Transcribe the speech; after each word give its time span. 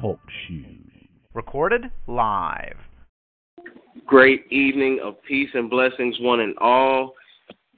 Talk 0.00 0.18
shoes. 0.46 0.66
Recorded 1.34 1.82
live. 2.06 2.76
Great 4.06 4.50
evening 4.50 5.00
of 5.04 5.22
peace 5.28 5.50
and 5.52 5.68
blessings, 5.68 6.16
one 6.20 6.40
and 6.40 6.56
all. 6.58 7.12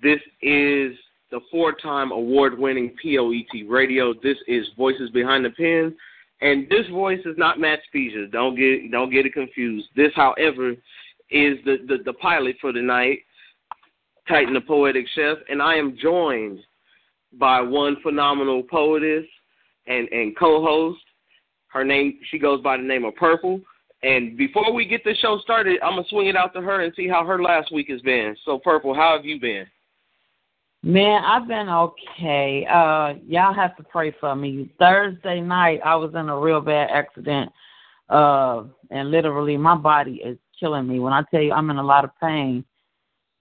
This 0.00 0.20
is 0.42 0.96
the 1.32 1.40
four-time 1.50 2.12
award-winning 2.12 2.94
POET 3.02 3.68
Radio. 3.68 4.14
This 4.22 4.36
is 4.46 4.64
Voices 4.76 5.10
Behind 5.10 5.44
the 5.44 5.50
Pen, 5.50 5.96
and 6.40 6.68
this 6.70 6.86
voice 6.92 7.20
is 7.24 7.36
not 7.36 7.58
Matt 7.58 7.80
Spezia. 7.88 8.28
Don't 8.28 8.54
get 8.54 8.92
don't 8.92 9.10
get 9.10 9.26
it 9.26 9.32
confused. 9.32 9.88
This, 9.96 10.12
however, 10.14 10.70
is 11.30 11.58
the, 11.64 11.78
the, 11.88 11.96
the 12.04 12.12
pilot 12.12 12.54
for 12.60 12.72
tonight, 12.72 13.18
Titan 14.28 14.54
the 14.54 14.60
Poetic 14.60 15.06
Chef, 15.16 15.38
and 15.48 15.60
I 15.60 15.74
am 15.74 15.98
joined 16.00 16.60
by 17.32 17.60
one 17.60 17.96
phenomenal 18.04 18.62
poetess 18.62 19.24
and, 19.86 20.08
and 20.08 20.36
co-host. 20.36 21.00
Her 21.68 21.84
name 21.84 22.18
she 22.30 22.38
goes 22.38 22.60
by 22.60 22.76
the 22.76 22.82
name 22.82 23.04
of 23.04 23.14
Purple. 23.16 23.60
And 24.02 24.36
before 24.36 24.72
we 24.72 24.84
get 24.84 25.02
the 25.02 25.14
show 25.16 25.38
started, 25.38 25.80
I'm 25.82 25.92
gonna 25.92 26.04
swing 26.08 26.28
it 26.28 26.36
out 26.36 26.52
to 26.54 26.60
her 26.60 26.82
and 26.82 26.92
see 26.94 27.08
how 27.08 27.24
her 27.24 27.42
last 27.42 27.72
week 27.72 27.88
has 27.88 28.00
been. 28.02 28.36
So 28.44 28.58
Purple, 28.58 28.94
how 28.94 29.16
have 29.16 29.24
you 29.24 29.40
been? 29.40 29.66
Man, 30.82 31.24
I've 31.24 31.48
been 31.48 31.68
okay. 31.68 32.66
Uh 32.70 33.14
y'all 33.26 33.54
have 33.54 33.76
to 33.78 33.82
pray 33.82 34.14
for 34.20 34.36
me. 34.36 34.70
Thursday 34.78 35.40
night 35.40 35.80
I 35.84 35.96
was 35.96 36.12
in 36.14 36.28
a 36.28 36.38
real 36.38 36.60
bad 36.60 36.90
accident. 36.90 37.50
Uh 38.08 38.64
and 38.90 39.10
literally 39.10 39.56
my 39.56 39.74
body 39.74 40.20
is 40.24 40.36
killing 40.60 40.86
me. 40.86 41.00
When 41.00 41.12
I 41.12 41.22
tell 41.30 41.40
you 41.40 41.52
I'm 41.52 41.70
in 41.70 41.78
a 41.78 41.82
lot 41.82 42.04
of 42.04 42.10
pain, 42.20 42.64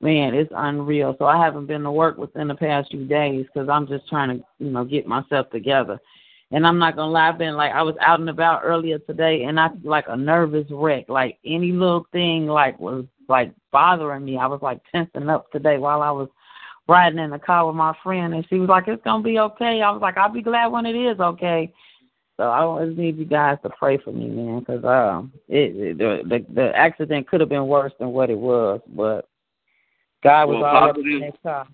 man, 0.04 0.34
it's 0.34 0.52
unreal. 0.56 1.16
So 1.20 1.26
I 1.26 1.44
haven't 1.44 1.66
been 1.66 1.84
to 1.84 1.92
work 1.92 2.18
within 2.18 2.48
the 2.48 2.56
past 2.56 2.92
few 2.92 3.06
days 3.06 3.46
because 3.54 3.70
I'm 3.70 3.88
just 3.88 4.08
trying 4.08 4.38
to, 4.38 4.46
you 4.60 4.70
know, 4.70 4.86
get 4.86 5.08
myself 5.08 5.50
together. 5.50 6.00
And 6.54 6.68
I'm 6.68 6.78
not 6.78 6.96
gonna 6.96 7.12
lie, 7.12 7.30
I've 7.30 7.40
been 7.40 7.56
like 7.56 7.72
I 7.74 7.82
was 7.82 7.96
out 8.00 8.20
and 8.20 8.30
about 8.30 8.62
earlier 8.64 9.00
today, 9.00 9.44
and 9.44 9.60
I 9.60 9.70
like 9.84 10.06
a 10.08 10.16
nervous 10.16 10.68
wreck. 10.70 11.10
Like 11.10 11.40
any 11.44 11.72
little 11.72 12.06
thing 12.12 12.46
like 12.46 12.80
was 12.80 13.06
like 13.28 13.52
bothering 13.72 14.24
me. 14.24 14.38
I 14.38 14.46
was 14.46 14.62
like 14.62 14.80
tensing 14.92 15.30
up 15.30 15.52
today 15.52 15.80
while 15.80 16.04
I 16.04 16.12
was 16.12 16.30
riding 16.88 17.18
in 17.18 17.32
the 17.32 17.40
car 17.40 17.66
with 17.66 17.76
my 17.76 17.96
friend, 18.04 18.36
and 18.36 18.46
she 18.48 18.60
was 18.60 18.70
like, 18.70 18.88
"It's 18.88 19.04
gonna 19.04 19.24
be 19.24 19.40
okay." 19.40 19.82
I 19.82 19.90
was 19.90 20.02
like, 20.02 20.16
"I'll 20.16 20.32
be 20.32 20.44
glad 20.44 20.68
when 20.68 20.86
it 20.86 20.96
is 20.96 21.20
okay." 21.20 21.74
So 22.38 22.44
I 22.44 22.60
always 22.60 22.96
need 22.96 23.18
you 23.18 23.26
guys 23.26 23.58
to 23.64 23.70
pray 23.72 23.98
for 23.98 24.12
me, 24.12 24.28
man, 24.28 24.60
because 24.60 24.86
um, 24.86 25.34
it, 25.48 25.76
it 25.76 25.98
the, 25.98 26.22
the 26.24 26.46
the 26.54 26.78
accident 26.78 27.28
could 27.28 27.40
have 27.40 27.50
been 27.50 27.68
worse 27.68 27.94
than 28.00 28.10
what 28.10 28.30
it 28.30 28.38
was, 28.38 28.80
but 28.90 29.28
God 30.24 30.50
was 30.50 30.62
well, 30.62 30.66
all 30.66 30.88
positive, 30.88 31.06
in 31.06 31.20
that 31.22 31.42
car. 31.42 31.68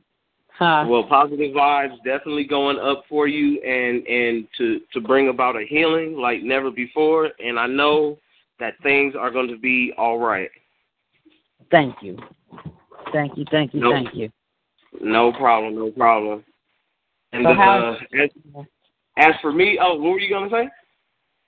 Huh. 0.59 0.83
Well, 0.89 1.05
positive 1.05 1.53
vibes 1.55 1.95
definitely 2.03 2.43
going 2.43 2.77
up 2.79 3.05
for 3.07 3.29
you, 3.29 3.61
and 3.61 4.05
and 4.05 4.45
to 4.57 4.81
to 4.91 4.99
bring 4.99 5.29
about 5.29 5.55
a 5.55 5.65
healing 5.65 6.17
like 6.17 6.43
never 6.43 6.69
before. 6.69 7.29
And 7.39 7.57
I 7.57 7.65
know 7.65 8.17
that 8.59 8.73
things 8.83 9.15
are 9.17 9.31
going 9.31 9.47
to 9.47 9.57
be 9.57 9.93
all 9.97 10.19
right. 10.19 10.49
Thank 11.71 11.95
you, 12.01 12.17
thank 13.13 13.37
you, 13.37 13.45
thank 13.49 13.73
you, 13.73 13.79
no, 13.79 13.91
thank 13.91 14.13
you. 14.13 14.29
No 14.99 15.31
problem, 15.31 15.75
no 15.75 15.91
problem. 15.91 16.43
And 17.31 17.45
So 17.45 17.51
uh, 17.51 17.55
how- 17.55 17.97
as, 18.21 18.29
as 19.15 19.33
for 19.41 19.53
me, 19.53 19.79
oh, 19.81 19.95
what 19.95 20.11
were 20.11 20.19
you 20.19 20.29
gonna 20.29 20.49
say? 20.49 20.69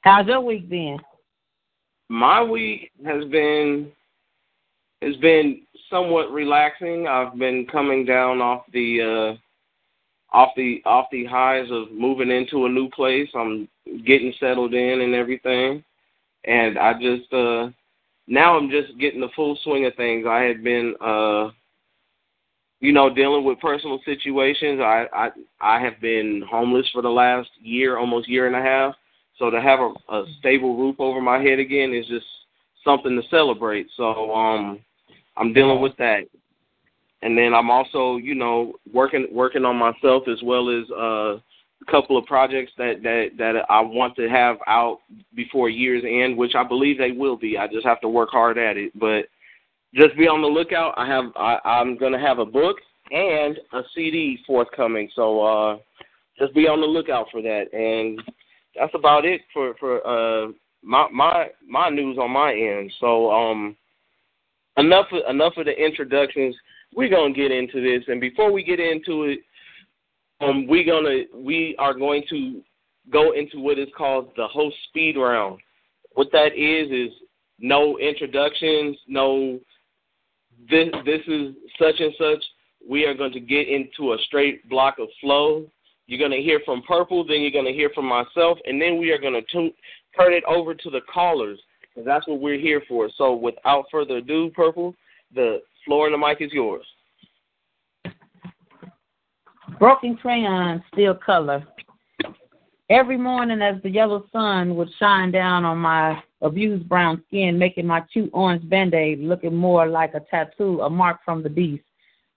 How's 0.04 0.26
your 0.28 0.40
week 0.40 0.70
been? 0.70 1.00
My 2.08 2.42
week 2.42 2.92
has 3.06 3.26
been 3.26 3.92
has 5.02 5.16
been 5.18 5.62
somewhat 5.90 6.32
relaxing. 6.32 7.08
I've 7.08 7.38
been 7.38 7.68
coming 7.68 8.06
down 8.06 8.42
off 8.42 8.64
the 8.72 9.02
uh 9.02 10.36
off 10.36 10.50
the 10.56 10.82
off 10.86 11.08
the 11.12 11.26
highs 11.26 11.68
of 11.72 11.92
moving 11.92 12.32
into 12.32 12.66
a 12.66 12.70
new 12.70 12.90
place. 12.90 13.30
I'm 13.36 13.68
getting 14.06 14.34
settled 14.40 14.74
in 14.74 15.02
and 15.02 15.14
everything. 15.14 15.84
And 16.46 16.78
I 16.78 16.94
just 16.94 17.32
uh 17.34 17.70
now 18.28 18.58
I'm 18.58 18.70
just 18.70 18.98
getting 19.00 19.22
the 19.22 19.30
full 19.36 19.58
swing 19.64 19.86
of 19.86 19.96
things. 19.96 20.26
I 20.28 20.42
had 20.44 20.64
been 20.64 20.96
uh 21.02 21.50
you 22.80 22.92
know, 22.92 23.14
dealing 23.14 23.44
with 23.44 23.60
personal 23.60 24.00
situations. 24.06 24.80
I 24.82 25.06
I 25.14 25.30
I 25.60 25.80
have 25.80 26.00
been 26.02 26.44
homeless 26.50 26.90
for 26.92 27.02
the 27.02 27.10
last 27.10 27.50
year, 27.62 27.98
almost 27.98 28.30
year 28.30 28.48
and 28.48 28.56
a 28.56 28.62
half. 28.62 28.96
So 29.38 29.50
to 29.50 29.62
have 29.62 29.80
a, 29.80 29.94
a 30.14 30.26
stable 30.40 30.78
roof 30.78 30.96
over 31.00 31.22
my 31.22 31.40
head 31.40 31.60
again 31.60 31.94
is 31.94 32.08
just 32.08 32.26
something 32.84 33.20
to 33.20 33.28
celebrate. 33.30 33.88
So 33.98 34.34
um 34.34 34.80
I'm 35.42 35.54
dealing 35.54 35.82
with 35.82 35.98
that. 35.98 36.26
And 37.24 37.38
then 37.38 37.54
I'm 37.54 37.72
also, 37.72 38.18
you 38.18 38.36
know, 38.36 38.74
working 38.94 39.28
working 39.32 39.66
on 39.66 39.76
myself 39.76 40.24
as 40.28 40.42
well 40.44 40.70
as 40.70 40.90
uh 40.92 41.40
a 41.82 41.92
couple 41.92 42.16
of 42.16 42.26
projects 42.26 42.72
that 42.78 43.02
that 43.02 43.30
that 43.38 43.66
I 43.70 43.82
want 43.82 44.16
to 44.18 44.30
have 44.30 44.58
out 44.68 45.00
before 45.34 45.68
year's 45.68 46.04
end, 46.08 46.38
which 46.38 46.54
I 46.56 46.64
believe 46.64 46.98
they 46.98 47.12
will 47.12 47.38
be. 47.38 47.58
I 47.58 47.68
just 47.68 47.86
have 47.86 48.02
to 48.02 48.08
work 48.08 48.30
hard 48.30 48.60
at 48.60 48.78
it. 48.78 48.98
But 48.98 49.26
just 49.96 50.16
be 50.16 50.28
on 50.28 50.42
the 50.42 50.48
lookout. 50.48 50.94
I 50.96 51.08
have 51.08 51.26
I, 51.36 51.58
I'm 51.66 51.98
gonna 51.98 52.20
have 52.20 52.38
a 52.40 52.46
book 52.46 52.78
and 53.12 53.60
a 53.74 53.82
CD 53.96 54.40
forthcoming. 54.46 55.10
So 55.16 55.42
uh 55.42 55.78
just 56.38 56.54
be 56.54 56.68
on 56.68 56.82
the 56.82 56.88
lookout 56.88 57.28
for 57.32 57.42
that. 57.42 57.74
And 57.74 58.22
that's 58.76 58.94
about 58.94 59.26
it 59.26 59.42
for 59.52 59.74
for 59.80 60.06
uh 60.06 60.52
my 60.84 61.08
my 61.12 61.48
my 61.68 61.90
news 61.90 62.20
on 62.20 62.30
my 62.30 62.54
end. 62.54 62.94
So 63.00 63.32
um 63.32 63.76
enough 64.78 65.08
of, 65.12 65.22
enough 65.30 65.54
of 65.58 65.66
the 65.66 65.72
introductions. 65.72 66.56
We're 66.96 67.10
gonna 67.10 67.34
get 67.34 67.52
into 67.52 67.82
this, 67.82 68.04
and 68.08 68.20
before 68.20 68.52
we 68.52 68.64
get 68.64 68.80
into 68.80 69.24
it, 69.24 69.40
um, 70.42 70.68
we 70.68 70.84
gonna 70.84 71.24
we 71.36 71.76
are 71.80 71.94
going 71.94 72.24
to 72.30 72.62
go 73.12 73.34
into 73.34 73.60
what 73.60 73.80
is 73.80 73.90
called 73.98 74.32
the 74.36 74.48
host 74.48 74.76
speed 74.90 75.16
round. 75.18 75.60
What 76.14 76.32
that 76.32 76.54
is 76.56 76.92
is 76.92 77.16
no 77.60 77.98
introductions, 78.00 78.98
no 79.08 79.60
this 80.70 80.90
this 81.06 81.22
is 81.28 81.56
such 81.80 82.00
and 82.00 82.14
such. 82.18 82.44
We 82.88 83.06
are 83.06 83.14
going 83.14 83.34
to 83.34 83.40
get 83.40 83.68
into 83.68 84.14
a 84.14 84.18
straight 84.26 84.68
block 84.70 84.96
of 85.00 85.08
flow. 85.20 85.66
You're 86.08 86.20
going 86.20 86.32
to 86.32 86.42
hear 86.42 86.60
from 86.66 86.82
Purple, 86.88 87.26
then 87.26 87.42
you're 87.42 87.52
going 87.52 87.66
to 87.66 87.72
hear 87.72 87.92
from 87.94 88.06
myself, 88.06 88.58
and 88.66 88.82
then 88.82 88.98
we 88.98 89.12
are 89.12 89.20
going 89.20 89.34
to 89.34 89.72
turn 90.20 90.34
it 90.34 90.44
over 90.46 90.74
to 90.74 90.90
the 90.90 91.02
callers 91.14 91.60
because 91.94 92.06
that's 92.06 92.28
what 92.28 92.40
we're 92.40 92.60
here 92.60 92.82
for. 92.88 93.10
So 93.18 93.34
without 93.34 93.86
further 93.92 94.18
ado, 94.18 94.52
Purple, 94.56 94.96
the 95.34 95.60
floor 95.86 96.08
and 96.08 96.14
the 96.14 96.18
mic 96.18 96.42
is 96.42 96.52
yours. 96.52 96.86
Broken 99.80 100.16
crayon, 100.16 100.84
still 100.94 101.16
color. 101.16 101.66
Every 102.90 103.18
morning, 103.18 103.62
as 103.62 103.82
the 103.84 103.90
yellow 103.90 104.26
sun 104.32 104.76
would 104.76 104.90
shine 105.00 105.32
down 105.32 105.64
on 105.64 105.78
my 105.78 106.22
abused 106.42 106.90
brown 106.90 107.24
skin, 107.28 107.58
making 107.58 107.88
my 107.88 108.02
cute 108.02 108.30
orange 108.34 108.68
band 108.70 108.94
aid 108.94 109.22
looking 109.22 109.56
more 109.56 109.88
like 109.88 110.14
a 110.14 110.20
tattoo, 110.20 110.82
a 110.82 110.90
mark 110.90 111.20
from 111.24 111.42
the 111.42 111.50
beast. 111.50 111.84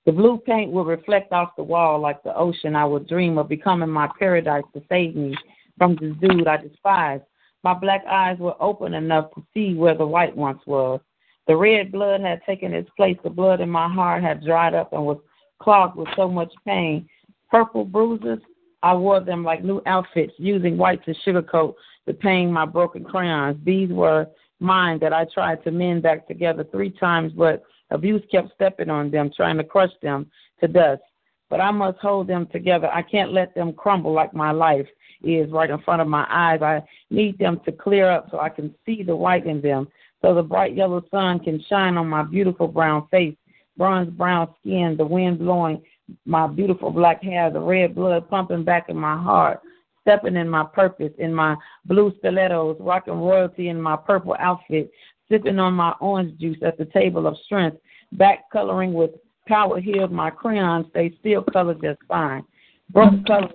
The 0.06 0.12
blue 0.12 0.38
paint 0.38 0.70
would 0.70 0.86
reflect 0.86 1.32
off 1.32 1.56
the 1.56 1.62
wall 1.62 1.98
like 1.98 2.22
the 2.22 2.36
ocean. 2.36 2.76
I 2.76 2.84
would 2.84 3.08
dream 3.08 3.36
of 3.38 3.48
becoming 3.48 3.88
my 3.88 4.08
paradise 4.18 4.64
to 4.74 4.82
save 4.88 5.16
me 5.16 5.34
from 5.76 5.96
this 6.00 6.14
dude 6.20 6.46
I 6.46 6.58
despise. 6.58 7.20
My 7.64 7.72
black 7.72 8.04
eyes 8.06 8.38
were 8.38 8.54
open 8.60 8.92
enough 8.92 9.30
to 9.34 9.42
see 9.54 9.74
where 9.74 9.96
the 9.96 10.06
white 10.06 10.36
once 10.36 10.60
was. 10.66 11.00
The 11.46 11.56
red 11.56 11.90
blood 11.90 12.20
had 12.20 12.42
taken 12.44 12.74
its 12.74 12.90
place. 12.90 13.16
The 13.24 13.30
blood 13.30 13.62
in 13.62 13.70
my 13.70 13.88
heart 13.88 14.22
had 14.22 14.44
dried 14.44 14.74
up 14.74 14.92
and 14.92 15.04
was 15.04 15.18
clogged 15.60 15.96
with 15.96 16.08
so 16.14 16.28
much 16.28 16.52
pain. 16.66 17.08
Purple 17.50 17.86
bruises, 17.86 18.38
I 18.82 18.94
wore 18.94 19.20
them 19.20 19.42
like 19.44 19.64
new 19.64 19.80
outfits, 19.86 20.34
using 20.36 20.76
white 20.76 21.02
to 21.06 21.14
sugarcoat 21.26 21.74
the 22.06 22.12
pain 22.12 22.52
my 22.52 22.66
broken 22.66 23.02
crayons. 23.02 23.58
These 23.64 23.88
were 23.88 24.26
mine 24.60 24.98
that 25.00 25.14
I 25.14 25.24
tried 25.32 25.64
to 25.64 25.70
mend 25.70 26.02
back 26.02 26.28
together 26.28 26.64
three 26.64 26.90
times, 26.90 27.32
but 27.32 27.62
abuse 27.90 28.22
kept 28.30 28.52
stepping 28.54 28.90
on 28.90 29.10
them, 29.10 29.30
trying 29.34 29.56
to 29.56 29.64
crush 29.64 29.92
them 30.02 30.30
to 30.60 30.68
dust. 30.68 31.02
But 31.50 31.60
I 31.60 31.70
must 31.70 31.98
hold 31.98 32.26
them 32.26 32.46
together. 32.52 32.88
I 32.92 33.02
can't 33.02 33.32
let 33.32 33.54
them 33.54 33.72
crumble 33.72 34.12
like 34.12 34.34
my 34.34 34.50
life 34.50 34.86
is 35.22 35.50
right 35.50 35.70
in 35.70 35.78
front 35.80 36.02
of 36.02 36.08
my 36.08 36.26
eyes. 36.28 36.62
I 36.62 36.82
need 37.10 37.38
them 37.38 37.60
to 37.64 37.72
clear 37.72 38.10
up 38.10 38.28
so 38.30 38.40
I 38.40 38.48
can 38.48 38.74
see 38.84 39.02
the 39.02 39.16
white 39.16 39.46
in 39.46 39.60
them, 39.60 39.88
so 40.22 40.34
the 40.34 40.42
bright 40.42 40.74
yellow 40.74 41.02
sun 41.10 41.40
can 41.40 41.62
shine 41.68 41.96
on 41.96 42.08
my 42.08 42.22
beautiful 42.22 42.68
brown 42.68 43.06
face, 43.10 43.36
bronze 43.76 44.10
brown 44.10 44.48
skin, 44.60 44.96
the 44.96 45.06
wind 45.06 45.38
blowing 45.38 45.82
my 46.26 46.46
beautiful 46.46 46.90
black 46.90 47.22
hair, 47.22 47.50
the 47.50 47.60
red 47.60 47.94
blood 47.94 48.28
pumping 48.28 48.64
back 48.64 48.88
in 48.88 48.96
my 48.96 49.16
heart, 49.16 49.60
stepping 50.02 50.36
in 50.36 50.48
my 50.48 50.64
purpose, 50.64 51.12
in 51.18 51.34
my 51.34 51.56
blue 51.86 52.12
stilettos, 52.18 52.76
rocking 52.80 53.14
royalty 53.14 53.68
in 53.68 53.80
my 53.80 53.96
purple 53.96 54.36
outfit, 54.38 54.90
sipping 55.30 55.58
on 55.58 55.74
my 55.74 55.94
orange 56.00 56.38
juice 56.38 56.58
at 56.62 56.76
the 56.76 56.84
table 56.86 57.26
of 57.26 57.36
strength, 57.44 57.78
back 58.12 58.50
coloring 58.50 58.92
with 58.92 59.10
power 59.46 59.80
healed 59.80 60.12
my 60.12 60.30
crayons, 60.30 60.86
they 60.94 61.14
still 61.20 61.42
color 61.42 61.74
just 61.74 62.00
fine. 62.08 62.44
Broken 62.90 63.18
mm-hmm. 63.18 63.26
color 63.26 63.52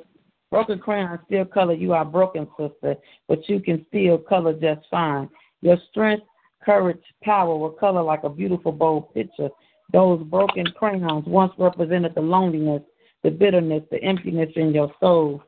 broken 0.51 0.79
crayons 0.79 1.19
still 1.25 1.45
color 1.45 1.73
you 1.73 1.93
are 1.93 2.05
broken, 2.05 2.47
sister, 2.57 2.95
but 3.27 3.47
you 3.47 3.59
can 3.59 3.85
still 3.89 4.17
color 4.17 4.53
just 4.53 4.81
fine. 4.89 5.29
Your 5.61 5.77
strength, 5.91 6.25
courage, 6.63 7.03
power 7.23 7.55
will 7.55 7.69
color 7.71 8.01
like 8.01 8.23
a 8.23 8.29
beautiful 8.29 8.71
bold 8.71 9.13
picture. 9.13 9.49
Those 9.91 10.21
broken 10.23 10.65
crayons 10.77 11.25
once 11.25 11.53
represented 11.57 12.15
the 12.15 12.21
loneliness, 12.21 12.83
the 13.23 13.31
bitterness, 13.31 13.83
the 13.91 14.01
emptiness 14.03 14.49
in 14.55 14.73
your 14.73 14.91
soul. 14.99 15.43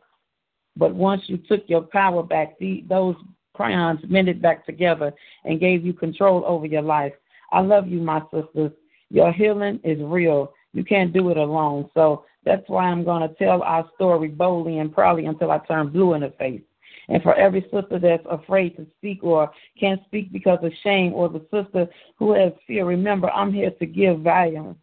But 0.75 0.95
once 0.95 1.23
you 1.27 1.37
took 1.37 1.63
your 1.67 1.81
power 1.81 2.23
back, 2.23 2.57
the, 2.59 2.83
those 2.87 3.15
crayons 3.53 3.99
mended 4.07 4.41
back 4.41 4.65
together 4.65 5.11
and 5.45 5.59
gave 5.59 5.85
you 5.85 5.93
control 5.93 6.43
over 6.45 6.65
your 6.65 6.81
life. 6.81 7.13
I 7.51 7.61
love 7.61 7.87
you, 7.87 7.99
my 7.99 8.21
sisters. 8.33 8.71
Your 9.11 9.33
healing 9.33 9.79
is 9.83 9.99
real. 10.01 10.53
You 10.73 10.85
can't 10.85 11.11
do 11.11 11.29
it 11.29 11.37
alone. 11.37 11.89
So 11.93 12.23
that's 12.45 12.63
why 12.67 12.85
I'm 12.85 13.03
going 13.03 13.27
to 13.27 13.35
tell 13.35 13.61
our 13.61 13.87
story 13.95 14.29
boldly 14.29 14.79
and 14.79 14.93
proudly 14.93 15.25
until 15.25 15.51
I 15.51 15.59
turn 15.59 15.89
blue 15.89 16.13
in 16.13 16.21
the 16.21 16.33
face. 16.39 16.61
And 17.09 17.21
for 17.21 17.35
every 17.35 17.61
sister 17.63 17.99
that's 18.01 18.25
afraid 18.29 18.77
to 18.77 18.87
speak 18.97 19.21
or 19.21 19.51
can't 19.77 20.01
speak 20.05 20.31
because 20.31 20.59
of 20.63 20.71
shame, 20.81 21.13
or 21.13 21.27
the 21.27 21.45
sister 21.51 21.87
who 22.17 22.33
has 22.33 22.53
fear, 22.65 22.85
remember, 22.85 23.29
I'm 23.29 23.51
here 23.51 23.71
to 23.71 23.85
give 23.85 24.21
value 24.21 24.73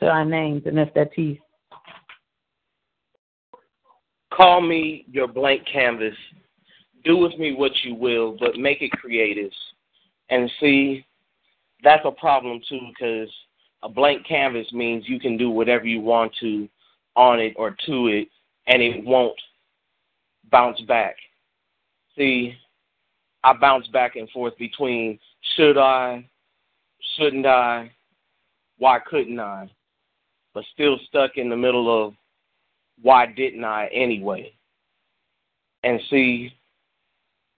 to 0.00 0.06
our 0.06 0.24
names, 0.24 0.62
and 0.66 0.76
that's 0.76 0.90
that 0.94 1.12
peace. 1.12 1.38
Call 4.30 4.60
me 4.60 5.06
your 5.10 5.26
blank 5.26 5.62
canvas. 5.72 6.14
Do 7.02 7.16
with 7.16 7.38
me 7.38 7.54
what 7.54 7.72
you 7.82 7.94
will, 7.94 8.36
but 8.38 8.56
make 8.56 8.82
it 8.82 8.90
creative. 8.92 9.50
And 10.28 10.50
see, 10.60 11.06
that's 11.82 12.04
a 12.04 12.10
problem 12.10 12.60
too, 12.68 12.80
because 12.88 13.30
a 13.82 13.88
blank 13.88 14.26
canvas 14.26 14.72
means 14.72 15.08
you 15.08 15.18
can 15.18 15.36
do 15.36 15.50
whatever 15.50 15.86
you 15.86 16.00
want 16.00 16.32
to 16.40 16.68
on 17.16 17.40
it 17.40 17.54
or 17.56 17.76
to 17.86 18.08
it, 18.08 18.28
and 18.66 18.82
it 18.82 19.04
won't 19.04 19.38
bounce 20.50 20.80
back. 20.82 21.16
See, 22.16 22.54
I 23.42 23.52
bounce 23.54 23.86
back 23.88 24.16
and 24.16 24.28
forth 24.30 24.56
between 24.58 25.18
should 25.56 25.78
I, 25.78 26.28
shouldn't 27.16 27.46
I, 27.46 27.90
why 28.78 28.98
couldn't 28.98 29.40
I, 29.40 29.70
but 30.54 30.64
still 30.72 30.98
stuck 31.08 31.36
in 31.36 31.48
the 31.48 31.56
middle 31.56 32.06
of 32.06 32.14
why 33.02 33.26
didn't 33.26 33.64
I 33.64 33.88
anyway? 33.92 34.52
And 35.82 36.00
see, 36.10 36.52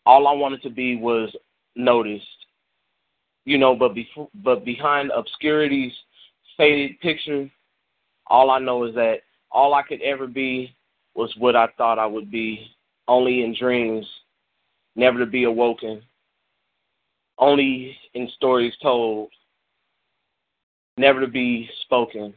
all 0.07 0.29
I 0.29 0.33
wanted 0.33 0.63
to 0.63 0.71
be 0.71 0.97
was 0.97 1.35
noticed, 1.75 2.27
you 3.45 3.59
know. 3.59 3.75
But 3.75 3.95
before, 3.95 4.29
but 4.45 4.65
behind 4.65 5.11
obscurity's 5.11 5.93
faded 6.57 7.01
picture, 7.01 7.51
all 8.27 8.51
I 8.51 8.59
know 8.59 8.85
is 8.85 8.95
that 8.95 9.21
all 9.51 9.75
I 9.75 9.83
could 9.83 10.01
ever 10.03 10.27
be 10.27 10.75
was 11.15 11.33
what 11.39 11.57
I 11.57 11.69
thought 11.77 11.99
I 11.99 12.07
would 12.07 12.31
be, 12.31 12.67
only 13.09 13.45
in 13.45 13.55
dreams, 13.59 14.07
never 14.97 15.19
to 15.19 15.27
be 15.27 15.45
awoken, 15.45 16.03
only 17.39 17.97
in 18.15 18.29
stories 18.37 18.73
told, 18.83 19.31
never 20.97 21.21
to 21.21 21.27
be 21.27 21.69
spoken, 21.83 22.35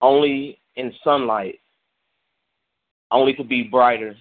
only 0.00 0.58
in 0.76 0.92
sunlight, 1.02 1.60
only 3.10 3.34
to 3.34 3.44
be 3.44 3.62
brighter 3.62 4.16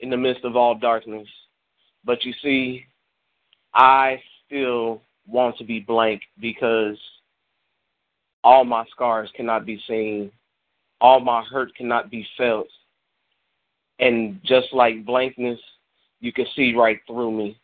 in 0.00 0.10
the 0.10 0.16
midst 0.16 0.44
of 0.44 0.56
all 0.56 0.74
darkness. 0.74 1.28
But 2.04 2.24
you 2.24 2.32
see, 2.42 2.84
I 3.74 4.20
still 4.46 5.02
want 5.26 5.56
to 5.58 5.64
be 5.64 5.80
blank 5.80 6.22
because 6.40 6.98
all 8.44 8.64
my 8.64 8.84
scars 8.90 9.30
cannot 9.36 9.66
be 9.66 9.80
seen, 9.88 10.30
all 11.00 11.20
my 11.20 11.42
hurt 11.44 11.74
cannot 11.74 12.10
be 12.10 12.26
felt. 12.36 12.68
And 13.98 14.40
just 14.44 14.72
like 14.72 15.04
blankness, 15.04 15.60
you 16.20 16.32
can 16.32 16.46
see 16.56 16.74
right 16.74 17.00
through 17.06 17.32
me. 17.32 17.58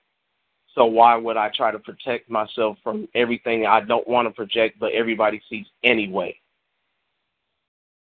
So 0.75 0.85
why 0.85 1.17
would 1.17 1.37
I 1.37 1.51
try 1.55 1.73
to 1.73 1.79
protect 1.79 2.31
myself 2.31 2.77
from 2.85 3.09
everything 3.15 3.67
I 3.67 3.81
don't 3.81 4.07
want 4.07 4.29
to 4.29 4.35
project, 4.35 4.79
but 4.79 4.93
everybody 4.93 5.41
sees 5.49 5.67
anyway? 5.83 6.39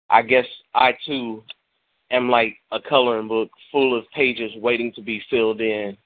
I 0.09 0.21
guess 0.21 0.45
I 0.73 0.97
too 1.05 1.43
am 2.11 2.29
like 2.29 2.57
a 2.71 2.79
coloring 2.79 3.27
book 3.27 3.49
full 3.71 3.97
of 3.97 4.09
pages 4.13 4.51
waiting 4.57 4.91
to 4.93 5.01
be 5.01 5.21
filled 5.29 5.61
in, 5.61 5.97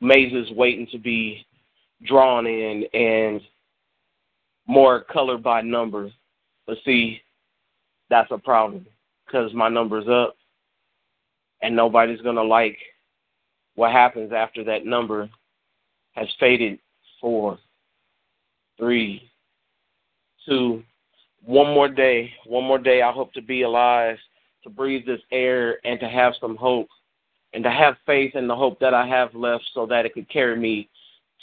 mazes 0.00 0.50
waiting 0.52 0.86
to 0.92 0.98
be 0.98 1.44
drawn 2.04 2.46
in, 2.46 2.84
and 2.92 3.40
more 4.66 5.00
color 5.00 5.38
by 5.38 5.60
number. 5.62 6.10
But 6.66 6.78
see, 6.84 7.20
that's 8.10 8.30
a 8.30 8.38
problem 8.38 8.86
because 9.26 9.52
my 9.54 9.68
number's 9.68 10.08
up, 10.08 10.36
and 11.62 11.74
nobody's 11.74 12.20
gonna 12.20 12.42
like 12.42 12.78
what 13.74 13.92
happens 13.92 14.32
after 14.32 14.64
that 14.64 14.86
number 14.86 15.28
has 16.12 16.28
faded. 16.38 16.78
Four, 17.20 17.58
three, 18.78 19.30
two, 20.46 20.82
one 21.44 21.72
more 21.72 21.88
day. 21.88 22.30
One 22.44 22.64
more 22.64 22.78
day. 22.78 23.00
I 23.02 23.10
hope 23.10 23.32
to 23.34 23.42
be 23.42 23.62
alive 23.62 24.18
to 24.66 24.70
breathe 24.70 25.06
this 25.06 25.20
air 25.30 25.78
and 25.84 25.98
to 26.00 26.08
have 26.08 26.34
some 26.40 26.56
hope 26.56 26.88
and 27.52 27.62
to 27.62 27.70
have 27.70 27.94
faith 28.04 28.34
in 28.34 28.48
the 28.48 28.56
hope 28.56 28.80
that 28.80 28.94
I 28.94 29.06
have 29.06 29.34
left 29.34 29.64
so 29.72 29.86
that 29.86 30.04
it 30.04 30.12
could 30.12 30.28
carry 30.28 30.58
me 30.58 30.88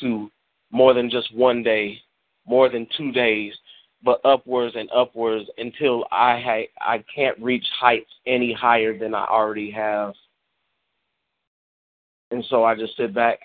to 0.02 0.30
more 0.72 0.94
than 0.94 1.10
just 1.10 1.34
one 1.34 1.64
day, 1.64 2.00
more 2.46 2.70
than 2.70 2.88
two 2.98 3.12
days, 3.12 3.54
but 4.04 4.22
upwards 4.26 4.76
and 4.76 4.90
upwards 4.94 5.50
until 5.58 6.06
I 6.12 6.40
ha- 6.40 6.72
I 6.82 7.04
can't 7.14 7.38
reach 7.40 7.66
heights 7.80 8.10
any 8.26 8.54
higher 8.54 8.98
than 8.98 9.16
I 9.16 9.26
already 9.26 9.72
have. 9.72 10.14
And 12.32 12.44
so 12.50 12.64
I 12.64 12.76
just 12.76 12.98
sit 12.98 13.14
back 13.14 13.40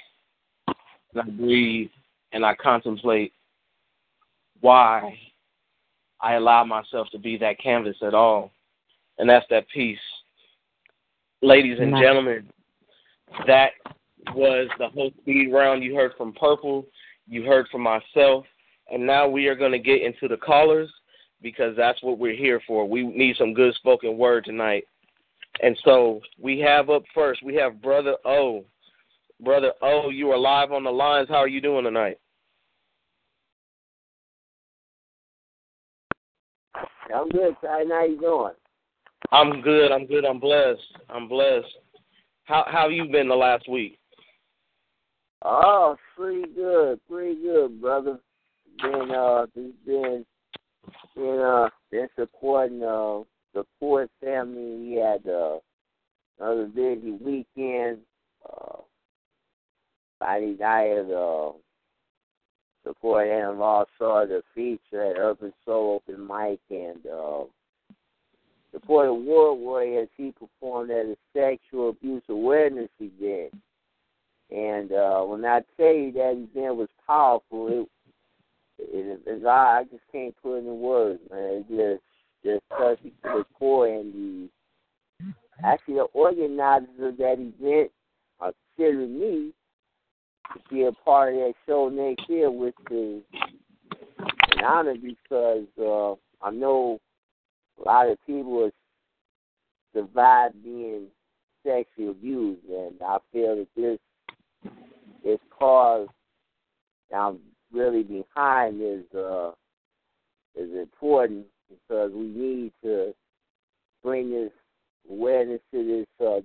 and 0.67 1.23
I 1.23 1.29
breathe 1.29 1.91
and 2.33 2.45
I 2.45 2.55
contemplate 2.55 3.33
why 4.61 5.19
I 6.21 6.35
allow 6.35 6.65
myself 6.65 7.09
to 7.13 7.19
be 7.19 7.37
that 7.39 7.61
canvas 7.61 7.97
at 8.03 8.15
all 8.15 8.51
and 9.19 9.29
that's 9.29 9.47
that 9.51 9.69
piece. 9.69 9.99
Ladies 11.43 11.79
and 11.81 11.97
gentlemen, 11.97 12.49
that 13.47 13.71
was 14.35 14.69
the 14.79 14.89
whole 14.89 15.11
speed 15.21 15.53
round. 15.53 15.85
You 15.85 15.95
heard 15.95 16.13
from 16.17 16.33
Purple, 16.33 16.87
you 17.29 17.45
heard 17.45 17.69
from 17.71 17.83
myself, 17.83 18.45
and 18.91 19.07
now 19.07 19.29
we 19.29 19.47
are 19.47 19.55
going 19.55 19.73
to 19.73 19.79
get 19.79 20.03
into 20.03 20.29
the 20.29 20.37
callers 20.37 20.91
because 21.43 21.77
that's 21.77 22.03
what 22.03 22.19
we're 22.19 22.37
here 22.37 22.61
for. 22.67 22.89
We 22.89 23.05
need 23.05 23.37
some 23.37 23.55
good 23.55 23.75
spoken 23.75 24.19
word 24.19 24.45
tonight. 24.45 24.85
And 25.63 25.77
so 25.85 26.21
we 26.41 26.59
have 26.61 26.91
up 26.91 27.03
first, 27.15 27.43
we 27.43 27.55
have 27.57 27.83
Brother 27.83 28.17
O. 28.25 28.65
Brother 29.41 29.73
O, 29.83 30.11
you 30.11 30.31
are 30.31 30.39
live 30.39 30.73
on 30.73 30.85
the 30.85 30.91
lines. 30.91 31.29
How 31.29 31.37
are 31.37 31.49
you 31.49 31.61
doing 31.61 31.85
tonight? 31.85 32.19
I'm 37.15 37.29
good, 37.29 37.55
Ty. 37.63 37.85
How 37.89 38.05
you 38.05 38.21
doing? 38.21 38.53
I'm 39.33 39.61
good. 39.63 39.93
I'm 39.93 40.07
good. 40.07 40.25
I'm 40.25 40.39
blessed. 40.39 40.81
I'm 41.09 41.29
blessed. 41.29 41.67
How 42.45 42.65
how 42.67 42.83
have 42.83 42.93
you 42.93 43.07
been 43.07 43.29
the 43.29 43.35
last 43.35 43.69
week? 43.69 43.99
Oh, 45.45 45.97
pretty 46.17 46.51
good, 46.55 47.01
pretty 47.09 47.41
good, 47.41 47.81
brother. 47.81 48.19
Been 48.83 49.11
uh, 49.11 49.47
been 49.55 50.25
been 51.15 51.41
uh, 51.41 51.69
been 51.91 52.09
supporting 52.17 52.83
uh 52.83 53.23
the 53.55 53.65
Ford 53.79 54.09
family. 54.23 54.77
We 54.79 54.93
had 54.97 55.27
uh 55.29 55.59
another 56.39 56.67
busy 56.67 57.13
weekend. 57.13 57.99
Uh, 58.49 58.79
Friday 60.19 60.57
night, 60.59 61.11
uh, 61.13 61.53
support 62.85 63.29
law 63.57 63.85
saw 63.99 64.27
the 64.27 64.43
feature 64.55 65.11
at 65.11 65.19
Urban 65.19 65.53
Soul 65.65 66.01
Open 66.09 66.27
Mic, 66.27 66.61
and 66.71 67.07
uh, 67.07 67.45
boy 68.87 69.13
War 69.13 69.55
Warrior 69.55 70.03
as 70.03 70.09
he 70.17 70.33
performed 70.33 70.91
at 70.91 71.07
a 71.07 71.17
sexual 71.33 71.91
abuse 71.91 72.23
awareness 72.29 72.91
event. 73.01 73.53
And 74.51 74.93
uh, 74.93 75.21
when 75.23 75.45
I 75.45 75.61
tell 75.77 75.93
you 75.93 76.11
that 76.13 76.33
event 76.33 76.77
was 76.77 76.89
powerful, 77.07 77.69
it, 77.69 77.89
it, 78.79 79.21
it 79.27 79.47
I, 79.47 79.81
I 79.81 79.85
just 79.85 80.03
can't 80.13 80.35
put 80.43 80.57
it 80.57 80.67
in 80.67 80.81
words, 80.81 81.21
man. 81.31 81.65
It 81.69 81.69
just 81.69 82.03
just 82.45 82.63
touched 82.71 83.05
me 83.05 83.13
to 83.23 83.39
the 83.39 83.45
core. 83.59 83.89
And 83.89 84.13
the 84.13 84.49
actually 85.65 85.95
the 85.95 86.03
organizers 86.15 86.89
of 87.01 87.17
that 87.19 87.37
event 87.39 87.91
are 88.41 88.53
considering 88.77 89.19
me 89.19 89.53
to 90.53 90.75
be 90.75 90.85
a 90.85 90.93
part 90.93 91.35
of 91.35 91.41
that 91.41 91.55
show 91.67 91.89
next 91.89 92.29
year, 92.29 92.51
which 92.51 92.75
is 92.91 93.23
an 94.21 94.65
honor 94.65 94.95
because 94.95 95.67
uh, 95.81 96.13
I 96.45 96.51
know 96.51 96.99
a 97.79 97.85
lot 97.85 98.09
of 98.09 98.19
people 98.27 98.71
survived 99.95 100.63
being 100.63 101.07
sexually 101.65 102.11
abused, 102.11 102.65
and 102.69 102.95
I 103.05 103.19
feel 103.33 103.57
that 103.57 103.69
this 103.77 103.99
is 105.25 105.39
cause 105.59 106.09
I'm 107.15 107.39
really 107.73 108.03
behind 108.03 108.81
is 108.81 109.05
uh, 109.17 109.51
is 110.57 110.71
important 110.75 111.47
because 111.69 112.11
we 112.13 112.27
need 112.27 112.73
to 112.83 113.15
bring 114.03 114.31
this 114.31 114.51
awareness 115.11 115.61
to 115.73 115.85
this 116.19 116.27
uh, 116.27 116.41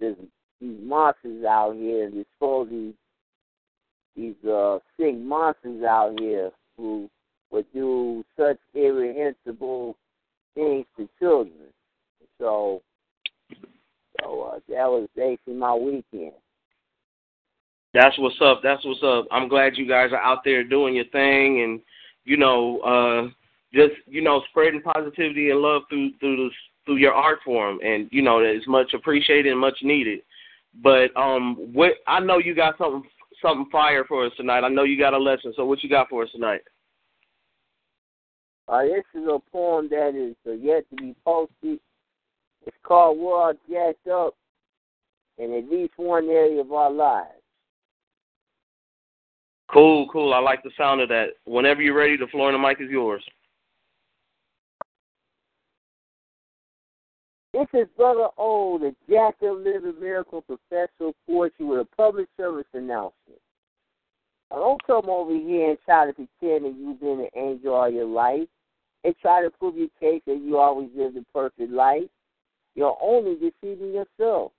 this 0.00 0.16
these 0.60 0.78
monsters 0.82 1.44
out 1.44 1.74
here 1.74 2.06
and 2.06 2.20
expose 2.20 2.68
these 2.70 2.94
these 4.16 4.50
uh, 4.50 4.78
sick 4.98 5.18
monsters 5.18 5.82
out 5.84 6.14
here 6.18 6.50
who 6.76 7.08
would 7.50 7.66
do 7.72 8.24
such 8.36 8.58
irrehensible 8.74 9.96
things 10.54 10.86
to 10.96 11.08
children. 11.18 11.52
So 12.38 12.82
uh, 14.22 14.58
that 14.68 14.86
was 14.88 15.08
basically 15.16 15.54
my 15.54 15.74
weekend. 15.74 16.32
That's 17.94 18.18
what's 18.18 18.36
up. 18.40 18.60
That's 18.62 18.84
what's 18.84 19.02
up. 19.02 19.26
I'm 19.30 19.48
glad 19.48 19.76
you 19.76 19.86
guys 19.86 20.12
are 20.12 20.20
out 20.20 20.38
there 20.44 20.64
doing 20.64 20.94
your 20.94 21.06
thing 21.06 21.62
and 21.62 21.80
you 22.24 22.36
know, 22.36 22.80
uh 22.80 23.30
just, 23.74 23.94
you 24.06 24.22
know, 24.22 24.42
spreading 24.50 24.82
positivity 24.82 25.50
and 25.50 25.60
love 25.60 25.82
through 25.88 26.10
through 26.20 26.36
the 26.36 26.50
through 26.84 26.96
your 26.96 27.12
art 27.12 27.38
form 27.44 27.78
and 27.84 28.08
you 28.10 28.22
know, 28.22 28.38
it's 28.38 28.66
much 28.66 28.94
appreciated 28.94 29.50
and 29.50 29.60
much 29.60 29.78
needed. 29.82 30.20
But 30.82 31.14
um 31.16 31.56
what 31.72 31.92
I 32.06 32.20
know 32.20 32.38
you 32.38 32.54
got 32.54 32.78
something 32.78 33.02
something 33.42 33.66
fire 33.70 34.04
for 34.04 34.24
us 34.26 34.32
tonight. 34.36 34.64
I 34.64 34.68
know 34.68 34.84
you 34.84 34.98
got 34.98 35.14
a 35.14 35.18
lesson. 35.18 35.52
So 35.56 35.66
what 35.66 35.82
you 35.82 35.90
got 35.90 36.08
for 36.08 36.22
us 36.22 36.30
tonight? 36.32 36.62
Uh, 38.68 38.84
this 38.84 39.04
is 39.14 39.26
a 39.28 39.38
poem 39.50 39.88
that 39.90 40.14
is 40.14 40.36
uh, 40.46 40.52
yet 40.52 40.88
to 40.90 40.96
be 40.96 41.14
posted. 41.24 41.78
It's 42.64 42.76
called 42.84 43.18
World 43.18 43.56
Jacked 43.68 44.06
Up 44.06 44.34
in 45.36 45.52
at 45.52 45.68
least 45.68 45.94
one 45.96 46.28
area 46.28 46.60
of 46.60 46.72
our 46.72 46.90
lives. 46.90 47.41
Cool, 49.72 50.06
cool. 50.08 50.34
I 50.34 50.38
like 50.38 50.62
the 50.62 50.70
sound 50.76 51.00
of 51.00 51.08
that. 51.08 51.28
Whenever 51.46 51.80
you're 51.80 51.96
ready, 51.96 52.16
the 52.16 52.26
floor 52.26 52.52
and 52.52 52.62
the 52.62 52.66
mic 52.66 52.78
is 52.80 52.90
yours. 52.90 53.24
This 57.54 57.66
is 57.74 57.86
Brother 57.96 58.28
O, 58.36 58.78
the 58.78 58.94
Jacked 59.08 59.42
Up 59.42 59.56
Living 59.58 59.94
Miracle 59.98 60.42
Professor 60.42 61.08
of 61.08 61.14
Poetry 61.26 61.66
with 61.66 61.80
a 61.80 61.96
public 61.96 62.28
service 62.36 62.66
announcement. 62.74 63.40
Now, 64.50 64.58
don't 64.58 64.86
come 64.86 65.08
over 65.08 65.34
here 65.34 65.70
and 65.70 65.78
try 65.84 66.06
to 66.06 66.12
pretend 66.12 66.64
that 66.66 66.74
you've 66.78 67.00
been 67.00 67.20
an 67.20 67.28
angel 67.34 67.74
all 67.74 67.90
your 67.90 68.06
life 68.06 68.48
and 69.04 69.14
try 69.20 69.42
to 69.42 69.50
prove 69.50 69.76
your 69.76 69.88
case 69.98 70.22
that 70.26 70.40
you 70.42 70.58
always 70.58 70.88
lived 70.94 71.16
a 71.16 71.24
perfect 71.32 71.70
life. 71.70 72.08
You're 72.74 72.96
only 73.02 73.34
deceiving 73.34 73.94
yourself. 73.94 74.52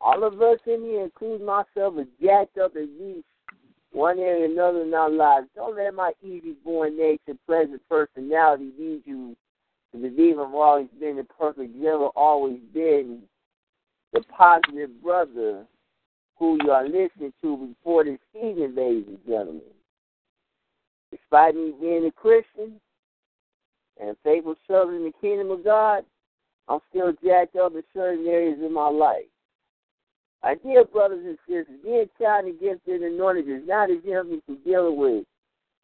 All 0.00 0.22
of 0.24 0.40
us 0.40 0.58
in 0.66 0.82
here, 0.82 1.04
including 1.04 1.46
myself, 1.46 1.94
are 1.96 2.06
jacked 2.20 2.58
up 2.58 2.76
at 2.76 2.88
least 3.00 3.26
one 3.94 4.18
area 4.18 4.42
or 4.42 4.52
another 4.52 4.82
in 4.82 4.92
our 4.92 5.10
lives. 5.10 5.46
Don't 5.54 5.76
let 5.76 5.94
my 5.94 6.12
easy-born 6.22 6.98
nature, 6.98 7.38
pleasant 7.46 7.80
personality 7.88 8.72
lead 8.78 9.02
you 9.04 9.36
to 9.92 9.98
believe 9.98 10.38
I've 10.38 10.52
always 10.52 10.88
been 10.98 11.16
the 11.16 11.24
perfect, 11.24 11.74
never 11.76 12.06
always 12.16 12.58
been 12.72 13.22
the 14.12 14.22
positive 14.22 14.90
brother 15.02 15.64
who 16.36 16.58
you 16.62 16.72
are 16.72 16.84
listening 16.84 17.32
to 17.42 17.56
before 17.56 18.04
this 18.04 18.18
evening, 18.36 18.74
ladies 18.74 19.04
and 19.06 19.18
gentlemen. 19.26 19.62
Despite 21.12 21.54
me 21.54 21.72
being 21.80 22.06
a 22.06 22.10
Christian 22.10 22.80
and 24.00 24.10
a 24.10 24.16
faithful 24.24 24.56
servant 24.66 24.98
in 24.98 25.04
the 25.04 25.12
kingdom 25.20 25.52
of 25.52 25.62
God, 25.62 26.04
I'm 26.66 26.80
still 26.90 27.12
jacked 27.24 27.54
up 27.54 27.74
in 27.74 27.82
certain 27.94 28.26
areas 28.26 28.58
of 28.60 28.72
my 28.72 28.88
life. 28.88 29.26
My 30.44 30.56
dear 30.56 30.84
brothers 30.84 31.24
and 31.24 31.38
sisters, 31.48 31.80
being 31.82 32.06
child 32.20 32.44
gifted 32.60 33.00
and 33.00 33.14
anointed 33.14 33.48
is 33.48 33.66
not 33.66 33.90
exempt 33.90 34.30
me 34.30 34.42
from 34.44 34.58
dealing 34.62 34.98
with 34.98 35.24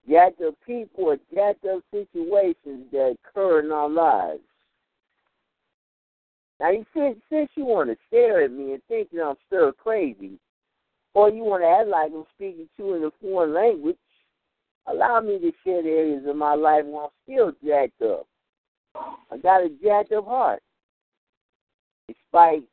jacked 0.07 0.43
up 0.43 0.55
people 0.67 1.05
or 1.05 1.15
up 1.15 1.83
situations 1.91 2.85
that 2.93 3.17
occur 3.25 3.61
in 3.61 3.73
our 3.73 3.89
lives. 3.89 4.43
Now, 6.61 6.73
you 6.73 6.85
since, 6.95 7.17
since 7.31 7.49
you 7.55 7.65
want 7.65 7.89
to 7.89 7.97
stare 8.09 8.45
at 8.45 8.53
me 8.53 8.75
and 8.75 8.83
think 8.87 9.11
that 9.13 9.23
I'm 9.23 9.37
still 9.47 9.73
crazy, 9.73 10.33
or 11.15 11.31
you 11.31 11.43
want 11.43 11.63
to 11.63 11.67
act 11.67 11.89
like 11.89 12.13
I'm 12.15 12.27
speaking 12.35 12.69
to 12.77 12.83
you 12.85 12.95
in 12.97 13.05
a 13.05 13.11
foreign 13.23 13.55
language, 13.55 13.97
allow 14.87 15.23
me 15.23 15.39
to 15.39 15.53
share 15.65 15.83
the 15.83 15.89
areas 15.89 16.25
of 16.29 16.37
my 16.37 16.55
life 16.55 16.85
where 16.85 17.05
I'm 17.05 17.11
still 17.25 17.53
jacked 17.67 18.03
up. 18.03 18.27
I 19.33 19.39
got 19.39 19.65
a 19.65 19.71
jacked 19.83 20.13
up 20.13 20.27
heart. 20.27 20.61
Despite 22.09 22.65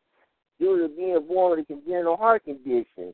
due 0.60 0.80
to 0.80 0.88
being 0.94 1.20
born 1.28 1.52
with 1.52 1.60
a 1.62 1.66
congenital 1.66 2.18
heart 2.18 2.44
condition. 2.46 3.14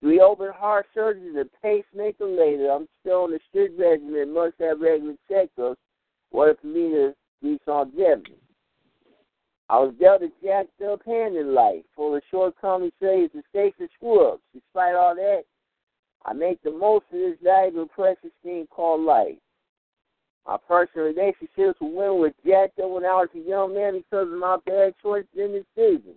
Three 0.00 0.20
open 0.20 0.52
heart 0.54 0.86
surgeries, 0.96 1.40
a 1.40 1.44
pacemaker 1.60 2.26
later. 2.26 2.70
I'm 2.70 2.86
still 3.00 3.24
on 3.24 3.32
the 3.32 3.40
strict 3.48 3.78
regimen, 3.78 4.32
must 4.32 4.54
have 4.60 4.80
regular 4.80 5.14
checkups, 5.30 5.76
order 6.30 6.56
for 6.60 6.66
me 6.66 6.90
to 6.90 7.14
reach 7.42 7.60
longevity. 7.66 8.36
I 9.70 9.78
was 9.80 9.94
dealt 10.00 10.22
a 10.22 10.30
jacked 10.42 10.80
up 10.82 11.04
hand 11.04 11.36
in 11.36 11.52
life, 11.54 11.82
full 11.94 12.14
of 12.14 12.22
shortcomings, 12.30 12.92
failures, 13.00 13.30
mistakes, 13.34 13.76
and 13.80 13.88
screw 13.94 14.28
ups. 14.28 14.42
Despite 14.54 14.94
all 14.94 15.14
that, 15.14 15.42
I 16.24 16.32
make 16.32 16.62
the 16.62 16.70
most 16.70 17.04
of 17.12 17.18
this 17.18 17.36
valuable, 17.42 17.86
precious 17.88 18.30
thing 18.42 18.66
called 18.70 19.02
life. 19.02 19.36
My 20.46 20.56
personal 20.66 21.08
relationships 21.08 21.78
with 21.80 21.92
women 21.92 22.18
were 22.20 22.32
jacked 22.46 22.78
up 22.78 22.90
when 22.90 23.04
I 23.04 23.14
was 23.14 23.28
a 23.34 23.38
young 23.38 23.74
man 23.74 23.98
because 23.98 24.32
of 24.32 24.38
my 24.38 24.56
bad 24.64 24.94
choices 25.02 25.28
and 25.36 25.52
decisions. 25.52 26.16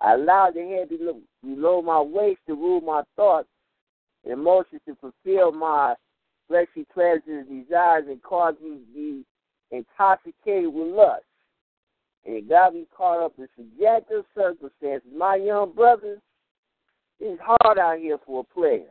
I 0.00 0.14
allowed 0.14 0.54
the 0.54 0.62
head 0.62 0.88
below, 0.88 1.82
my 1.82 2.00
waist 2.00 2.40
to 2.46 2.54
rule 2.54 2.80
my 2.80 3.02
thoughts 3.16 3.48
and 4.24 4.32
emotions 4.32 4.82
to 4.86 4.96
fulfill 4.96 5.52
my 5.52 5.94
fleshly 6.48 6.86
pleasures 6.92 7.46
and 7.48 7.64
desires 7.64 8.04
and 8.08 8.22
cause 8.22 8.54
me 8.62 8.70
to 8.70 8.84
be 8.94 9.24
intoxicated 9.70 10.72
with 10.72 10.94
lust. 10.94 11.24
And 12.24 12.36
it 12.36 12.48
got 12.48 12.74
me 12.74 12.86
caught 12.94 13.24
up 13.24 13.32
in 13.38 13.48
subjective 13.56 14.24
circumstances. 14.34 15.08
My 15.16 15.36
young 15.36 15.72
brothers, 15.72 16.20
it's 17.20 17.40
hard 17.42 17.78
out 17.78 17.98
here 17.98 18.18
for 18.26 18.40
a 18.40 18.54
player. 18.54 18.88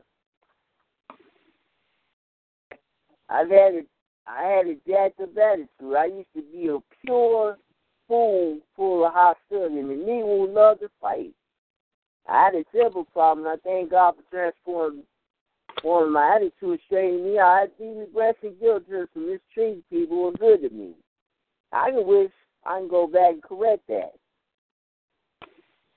I've 3.30 3.50
had 3.50 3.74
a 3.74 3.82
I 4.28 4.44
had 4.44 4.68
a 4.68 4.76
jacked 4.88 5.20
up 5.20 5.38
attitude. 5.38 5.96
I 5.96 6.06
used 6.06 6.34
to 6.36 6.42
be 6.42 6.68
a 6.68 6.80
pure 7.06 7.58
fool 8.08 8.60
full 8.76 9.06
of 9.06 9.14
hostility 9.14 9.80
and 9.80 9.90
Negro 9.90 10.48
who 10.48 10.54
love 10.54 10.80
to 10.80 10.90
fight. 11.02 11.32
I 12.28 12.46
had 12.46 12.56
a 12.56 12.64
simple 12.74 13.06
problem. 13.06 13.48
I 13.48 13.56
thank 13.64 13.92
God 13.92 14.16
for 14.16 14.24
transforming 14.32 15.04
forming 15.82 16.14
my 16.14 16.36
attitude, 16.36 16.80
straightening 16.86 17.26
me 17.26 17.38
out. 17.38 17.48
I 17.48 17.60
had 17.62 17.78
deep 17.78 17.96
regrets 17.98 18.40
and 18.44 18.60
guilt 18.60 18.84
just 18.90 19.14
for 19.14 19.20
mistreating 19.20 19.84
people 19.90 20.18
who 20.18 20.24
were 20.24 20.32
good 20.32 20.68
to 20.68 20.76
me. 20.76 20.94
I 21.72 21.92
can 21.92 22.08
wish 22.08 22.32
I 22.66 22.80
can 22.80 22.88
go 22.88 23.08
back 23.08 23.34
and 23.34 23.44
correct 23.44 23.84
that. 23.90 24.14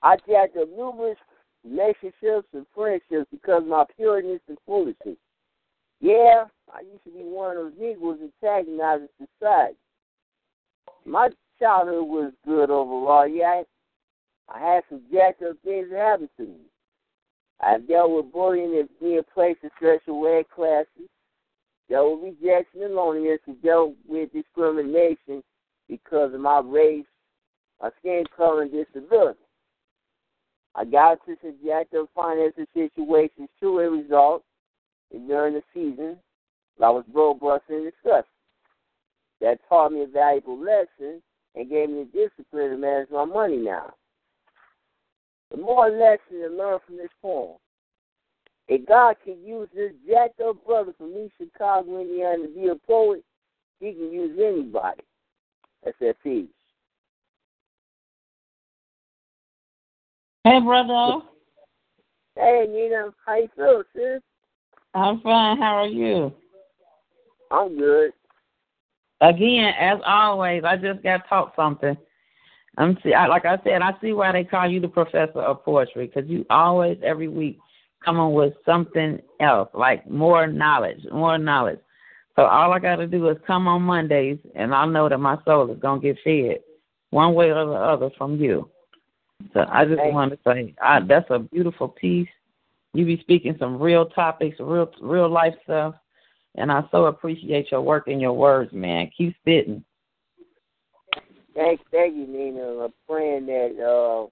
I 0.01 0.15
jacked 0.27 0.57
up 0.57 0.69
numerous 0.69 1.17
relationships 1.63 2.47
and 2.53 2.65
friendships 2.75 3.27
because 3.31 3.63
of 3.63 3.67
my 3.67 3.85
pureness 3.95 4.41
and 4.47 4.57
foolishness. 4.65 5.17
Yeah, 5.99 6.45
I 6.73 6.81
used 6.81 7.03
to 7.05 7.11
be 7.11 7.23
one 7.23 7.57
of 7.57 7.63
those 7.63 7.73
Negroes 7.79 8.19
antagonizing 8.21 9.09
society. 9.17 9.75
My 11.05 11.29
childhood 11.59 12.07
was 12.07 12.31
good 12.45 12.69
overall. 12.69 13.27
Yeah, 13.27 13.63
I, 14.49 14.59
had 14.59 14.83
some 14.89 15.01
jacked 15.11 15.43
up 15.43 15.57
things 15.63 15.87
that 15.91 15.99
happened 15.99 16.29
to 16.37 16.43
me. 16.43 16.65
I 17.61 17.77
dealt 17.79 18.11
with 18.11 18.31
bullying 18.31 18.77
and 18.79 18.89
being 18.99 19.21
placed 19.33 19.59
in 19.63 19.69
special 19.77 20.25
ed 20.27 20.49
classes, 20.53 21.09
dealt 21.89 22.21
with 22.21 22.35
rejection 22.41 22.83
and 22.83 22.95
loneliness, 22.95 23.39
and 23.47 23.61
dealt 23.61 23.95
with 24.07 24.31
discrimination 24.31 25.43
because 25.87 26.33
of 26.33 26.39
my 26.39 26.59
race, 26.59 27.05
my 27.81 27.89
skin 27.99 28.23
color, 28.35 28.61
and 28.61 28.71
disability. 28.71 29.39
I 30.75 30.85
got 30.85 31.19
into 31.27 31.39
some 31.41 31.55
jacked 31.65 31.93
up 31.95 32.09
financial 32.15 32.65
situations 32.73 33.49
too, 33.59 33.79
a 33.79 33.89
result, 33.89 34.43
and 35.13 35.27
during 35.27 35.55
the 35.55 35.63
season, 35.73 36.17
I 36.81 36.89
was 36.89 37.03
robust 37.11 37.63
and 37.67 37.83
disgusting. 37.83 38.23
That 39.41 39.59
taught 39.67 39.91
me 39.91 40.03
a 40.03 40.07
valuable 40.07 40.57
lesson 40.57 41.21
and 41.55 41.69
gave 41.69 41.89
me 41.89 42.05
the 42.05 42.27
discipline 42.27 42.71
to 42.71 42.77
manage 42.77 43.09
my 43.09 43.25
money 43.25 43.57
now. 43.57 43.93
The 45.51 45.57
more 45.57 45.89
lesson 45.89 46.41
to 46.41 46.47
learn 46.47 46.79
from 46.85 46.97
this 46.97 47.09
poem. 47.21 47.57
If 48.67 48.87
God 48.87 49.15
can 49.23 49.43
use 49.43 49.67
this 49.73 49.93
jacked 50.07 50.39
up 50.41 50.63
brother 50.65 50.93
from 50.97 51.15
East 51.17 51.33
Chicago, 51.37 52.01
Indiana 52.01 52.43
to 52.43 52.53
be 52.53 52.67
a 52.67 52.75
poet, 52.75 53.23
he 53.79 53.93
can 53.93 54.11
use 54.11 54.37
anybody. 54.39 55.01
That's 55.83 55.97
that. 56.01 56.15
Hey, 60.43 60.59
brother. 60.59 61.25
Hey, 62.35 62.65
Nina. 62.69 63.09
How 63.25 63.37
you 63.37 63.49
feel, 63.55 63.83
sis? 63.95 64.21
I'm 64.93 65.21
fine. 65.21 65.57
How 65.57 65.77
are 65.77 65.87
you? 65.87 66.31
I'm 67.51 67.77
good. 67.77 68.11
Again, 69.21 69.73
as 69.79 69.99
always, 70.05 70.63
I 70.63 70.77
just 70.77 71.03
got 71.03 71.27
taught 71.27 71.53
something. 71.55 71.97
I'm 72.77 72.97
see, 73.03 73.13
I, 73.13 73.27
like 73.27 73.45
I 73.45 73.57
said, 73.63 73.81
I 73.81 73.91
see 74.01 74.13
why 74.13 74.31
they 74.31 74.45
call 74.45 74.67
you 74.67 74.79
the 74.79 74.87
professor 74.87 75.41
of 75.41 75.65
poetry 75.65 76.07
because 76.07 76.29
you 76.29 76.45
always 76.49 76.97
every 77.03 77.27
week 77.27 77.59
come 78.03 78.17
on 78.17 78.33
with 78.33 78.53
something 78.65 79.19
else, 79.41 79.69
like 79.73 80.09
more 80.09 80.47
knowledge, 80.47 81.01
more 81.11 81.37
knowledge. 81.37 81.79
So 82.35 82.45
all 82.45 82.71
I 82.71 82.79
got 82.79 82.97
to 82.97 83.07
do 83.07 83.27
is 83.27 83.37
come 83.45 83.67
on 83.67 83.81
Mondays, 83.81 84.39
and 84.55 84.73
I 84.73 84.85
know 84.85 85.09
that 85.09 85.17
my 85.17 85.37
soul 85.43 85.69
is 85.69 85.79
gonna 85.79 85.99
get 85.99 86.17
fed 86.23 86.59
one 87.09 87.33
way 87.33 87.51
or 87.51 87.65
the 87.65 87.73
other 87.73 88.09
from 88.17 88.37
you. 88.37 88.69
So 89.53 89.65
I 89.69 89.83
just 89.83 89.97
Thanks. 89.97 90.13
want 90.13 90.31
to 90.31 90.39
say 90.47 90.73
I, 90.81 91.01
that's 91.01 91.29
a 91.29 91.39
beautiful 91.39 91.89
piece. 91.89 92.29
You 92.93 93.05
be 93.05 93.19
speaking 93.19 93.55
some 93.59 93.77
real 93.81 94.05
topics, 94.05 94.57
real 94.59 94.89
real 95.01 95.29
life 95.29 95.53
stuff, 95.63 95.95
and 96.55 96.71
I 96.71 96.83
so 96.91 97.05
appreciate 97.05 97.71
your 97.71 97.81
work 97.81 98.07
and 98.07 98.21
your 98.21 98.33
words, 98.33 98.71
man. 98.73 99.09
Keep 99.17 99.35
spitting. 99.37 99.83
Thank, 101.55 101.81
thank 101.91 102.15
you, 102.15 102.27
Nina. 102.27 102.83
I'm 102.83 102.93
praying 103.07 103.47
that 103.47 103.83
uh, 103.83 104.27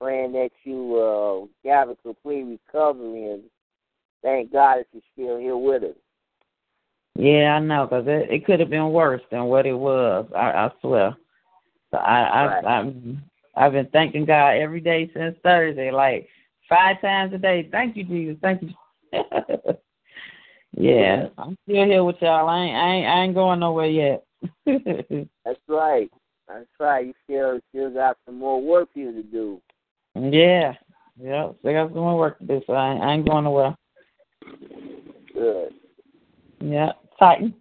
praying 0.00 0.32
that 0.32 0.50
you 0.64 0.96
uh, 0.96 1.68
have 1.68 1.90
a 1.90 1.96
complete 1.96 2.44
recovery, 2.44 3.32
and 3.32 3.42
thank 4.22 4.52
God 4.52 4.78
that 4.78 4.86
you're 4.92 5.02
still 5.12 5.38
here 5.38 5.56
with 5.56 5.82
us. 5.82 5.96
Yeah, 7.14 7.54
I 7.54 7.60
know, 7.60 7.86
cause 7.86 8.04
it 8.06 8.30
it 8.30 8.44
could 8.44 8.60
have 8.60 8.70
been 8.70 8.90
worse 8.92 9.22
than 9.30 9.44
what 9.44 9.66
it 9.66 9.74
was. 9.74 10.26
I, 10.34 10.50
I 10.50 10.70
swear. 10.80 11.16
So 11.90 11.98
I 11.98 12.22
I 12.22 12.46
Right. 12.46 12.64
I'm, 12.64 13.22
I've 13.56 13.72
been 13.72 13.88
thanking 13.88 14.26
God 14.26 14.56
every 14.56 14.80
day 14.80 15.10
since 15.14 15.36
Thursday, 15.42 15.90
like 15.90 16.28
five 16.68 17.00
times 17.00 17.32
a 17.32 17.38
day. 17.38 17.68
Thank 17.72 17.96
you, 17.96 18.04
Jesus. 18.04 18.36
Thank 18.42 18.62
you. 18.62 18.70
yeah, 20.76 21.28
I'm 21.38 21.56
still 21.64 21.86
here 21.86 22.04
with 22.04 22.16
y'all. 22.20 22.48
I 22.48 22.64
ain't 22.64 22.76
I 22.76 22.94
ain't, 22.94 23.06
I 23.06 23.22
ain't 23.22 23.34
going 23.34 23.60
nowhere 23.60 23.86
yet. 23.86 24.24
That's 24.66 25.58
right. 25.68 26.10
That's 26.46 26.66
right. 26.78 27.06
You 27.06 27.14
still 27.24 27.60
still 27.70 27.90
got 27.94 28.18
some 28.26 28.38
more 28.38 28.60
work 28.62 28.92
for 28.92 28.98
you 28.98 29.12
to 29.12 29.22
do. 29.22 29.60
yeah, 30.14 30.74
yeah. 31.18 31.50
Still 31.60 31.72
got 31.72 31.88
some 31.88 32.00
more 32.00 32.18
work 32.18 32.38
to 32.38 32.44
do, 32.44 32.60
so 32.66 32.74
I 32.74 32.92
ain't, 32.92 33.02
I 33.02 33.12
ain't 33.14 33.28
going 33.28 33.44
nowhere. 33.44 33.74
Good. 35.32 35.72
Yeah, 36.60 36.92
Titan. 37.18 37.54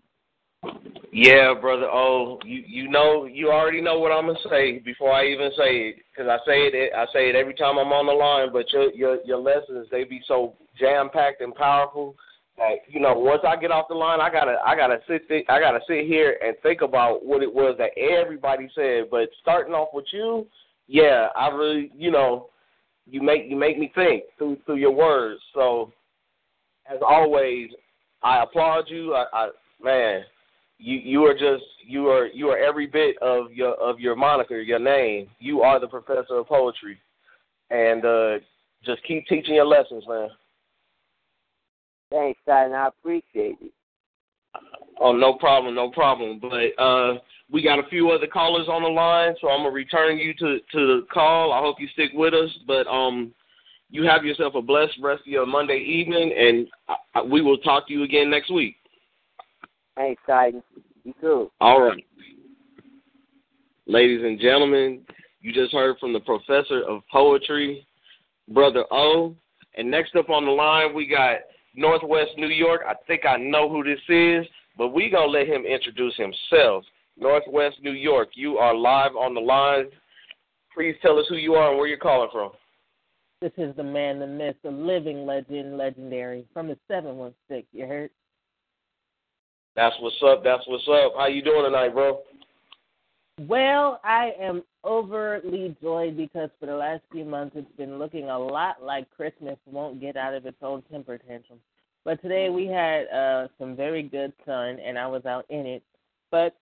Yeah, 1.13 1.53
brother. 1.53 1.87
Oh, 1.89 2.39
you 2.43 2.63
you 2.67 2.89
know 2.89 3.25
you 3.25 3.49
already 3.49 3.79
know 3.79 3.99
what 3.99 4.11
I'm 4.11 4.25
gonna 4.25 4.37
say 4.49 4.79
before 4.79 5.13
I 5.13 5.27
even 5.27 5.51
say 5.57 5.89
it, 5.89 5.95
because 6.11 6.29
I 6.29 6.37
say 6.45 6.67
it 6.67 6.93
I 6.93 7.05
say 7.13 7.29
it 7.29 7.35
every 7.35 7.53
time 7.53 7.77
I'm 7.77 7.93
on 7.93 8.07
the 8.07 8.11
line. 8.11 8.51
But 8.51 8.71
your 8.73 8.91
your 8.91 9.17
your 9.23 9.39
lessons 9.39 9.87
they 9.89 10.03
be 10.03 10.21
so 10.27 10.55
jam 10.77 11.09
packed 11.13 11.39
and 11.39 11.55
powerful 11.55 12.15
you 12.87 12.99
know 12.99 13.13
once 13.13 13.41
I 13.47 13.55
get 13.55 13.71
off 13.71 13.87
the 13.89 13.95
line, 13.95 14.21
I 14.21 14.31
gotta 14.31 14.57
I 14.65 14.75
gotta 14.75 14.99
sit 15.07 15.27
th- 15.27 15.45
I 15.49 15.59
gotta 15.59 15.79
sit 15.87 16.05
here 16.05 16.37
and 16.43 16.55
think 16.63 16.81
about 16.81 17.25
what 17.25 17.43
it 17.43 17.53
was 17.53 17.75
that 17.77 17.97
everybody 17.97 18.69
said. 18.75 19.05
But 19.11 19.29
starting 19.41 19.73
off 19.73 19.89
with 19.93 20.05
you, 20.11 20.47
yeah, 20.87 21.27
I 21.35 21.49
really 21.49 21.91
you 21.95 22.11
know 22.11 22.49
you 23.05 23.21
make 23.21 23.43
you 23.49 23.55
make 23.55 23.77
me 23.77 23.91
think 23.93 24.23
through 24.37 24.57
through 24.65 24.77
your 24.77 24.91
words. 24.91 25.41
So 25.53 25.91
as 26.89 26.99
always, 27.05 27.69
I 28.23 28.43
applaud 28.43 28.85
you. 28.87 29.13
I, 29.13 29.25
I 29.33 29.49
man 29.83 30.23
you 30.77 30.97
you 30.97 31.25
are 31.25 31.33
just 31.33 31.63
you 31.85 32.07
are 32.07 32.27
you 32.27 32.49
are 32.49 32.57
every 32.57 32.87
bit 32.87 33.17
of 33.21 33.51
your 33.51 33.73
of 33.75 33.99
your 33.99 34.15
moniker, 34.15 34.59
your 34.59 34.79
name. 34.79 35.27
You 35.39 35.61
are 35.61 35.79
the 35.79 35.87
professor 35.87 36.35
of 36.35 36.47
poetry, 36.47 36.99
and 37.69 38.05
uh, 38.05 38.39
just 38.83 39.03
keep 39.07 39.25
teaching 39.27 39.55
your 39.55 39.65
lessons, 39.65 40.03
man. 40.07 40.29
Thanks, 42.09 42.39
Titan. 42.45 42.73
I 42.73 42.87
appreciate 42.87 43.57
it. 43.61 43.71
Oh, 45.01 45.11
no 45.11 45.33
problem, 45.33 45.75
no 45.75 45.89
problem. 45.91 46.39
But 46.39 46.81
uh, 46.81 47.19
we 47.51 47.61
got 47.61 47.79
a 47.79 47.89
few 47.89 48.09
other 48.11 48.27
callers 48.27 48.67
on 48.69 48.83
the 48.83 48.89
line, 48.89 49.35
so 49.41 49.49
I'm 49.49 49.59
gonna 49.59 49.71
return 49.71 50.17
you 50.17 50.33
to 50.35 50.59
to 50.59 50.87
the 50.87 51.05
call. 51.11 51.51
I 51.51 51.59
hope 51.59 51.77
you 51.79 51.87
stick 51.89 52.11
with 52.13 52.33
us. 52.33 52.49
But 52.65 52.87
um, 52.87 53.33
you 53.89 54.03
have 54.03 54.23
yourself 54.23 54.55
a 54.55 54.61
blessed 54.61 54.97
rest 55.01 55.21
of 55.21 55.27
your 55.27 55.45
Monday 55.45 55.79
evening, 55.79 56.33
and 56.37 56.67
I, 56.87 57.19
I, 57.19 57.23
we 57.23 57.41
will 57.41 57.57
talk 57.57 57.87
to 57.87 57.93
you 57.93 58.03
again 58.03 58.29
next 58.29 58.51
week. 58.51 58.77
Thanks, 59.95 60.21
Titan. 60.25 60.63
You 61.03 61.13
too. 61.19 61.51
All 61.61 61.81
right. 61.81 62.05
Ladies 63.87 64.21
and 64.23 64.39
gentlemen, 64.39 65.01
you 65.41 65.53
just 65.53 65.71
heard 65.71 65.97
from 65.99 66.13
the 66.13 66.19
professor 66.21 66.83
of 66.87 67.03
poetry, 67.11 67.85
Brother 68.49 68.83
O. 68.91 69.35
And 69.77 69.91
next 69.91 70.15
up 70.15 70.29
on 70.29 70.45
the 70.45 70.51
line, 70.51 70.95
we 70.95 71.05
got 71.05 71.37
Northwest 71.75 72.31
New 72.37 72.47
York. 72.47 72.81
I 72.87 72.93
think 73.07 73.25
I 73.25 73.37
know 73.37 73.69
who 73.69 73.83
this 73.83 73.99
is, 74.09 74.45
but 74.77 74.89
we 74.89 75.09
going 75.09 75.31
to 75.31 75.37
let 75.37 75.47
him 75.47 75.65
introduce 75.65 76.15
himself. 76.15 76.83
Northwest 77.17 77.77
New 77.81 77.93
York, 77.93 78.29
you 78.33 78.57
are 78.57 78.75
live 78.75 79.15
on 79.15 79.33
the 79.33 79.39
line. 79.39 79.85
Please 80.73 80.95
tell 81.01 81.17
us 81.17 81.25
who 81.29 81.35
you 81.35 81.53
are 81.53 81.69
and 81.69 81.77
where 81.77 81.87
you're 81.87 81.97
calling 81.97 82.29
from. 82.31 82.51
This 83.41 83.53
is 83.57 83.75
the 83.75 83.83
man, 83.83 84.19
the 84.19 84.27
myth, 84.27 84.55
the 84.63 84.71
living 84.71 85.25
legend, 85.25 85.77
legendary 85.77 86.45
from 86.53 86.67
the 86.67 86.77
716. 86.87 87.65
You 87.71 87.85
heard? 87.85 88.09
That's 89.75 89.95
what's 89.99 90.15
up. 90.25 90.43
That's 90.43 90.63
what's 90.67 90.87
up. 90.87 91.13
How 91.17 91.27
you 91.27 91.41
doing 91.41 91.63
tonight, 91.63 91.93
bro? 91.93 92.21
Well, 93.41 93.99
I 94.03 94.31
am 94.39 94.63
overly 94.85 95.75
joyed 95.81 96.15
because 96.15 96.49
for 96.59 96.67
the 96.67 96.75
last 96.75 97.01
few 97.11 97.25
months 97.25 97.55
it's 97.57 97.77
been 97.77 97.97
looking 97.97 98.29
a 98.29 98.37
lot 98.37 98.83
like 98.83 99.09
Christmas 99.09 99.57
won't 99.65 99.99
get 99.99 100.15
out 100.15 100.33
of 100.33 100.45
its 100.45 100.57
own 100.61 100.83
temper 100.91 101.17
tantrum. 101.17 101.59
But 102.05 102.21
today 102.21 102.49
we 102.49 102.67
had 102.67 103.07
uh, 103.07 103.47
some 103.59 103.75
very 103.75 104.03
good 104.03 104.31
sun 104.45 104.77
and 104.79 104.97
I 104.97 105.07
was 105.07 105.25
out 105.25 105.45
in 105.49 105.65
it. 105.65 105.83
But 106.29 106.55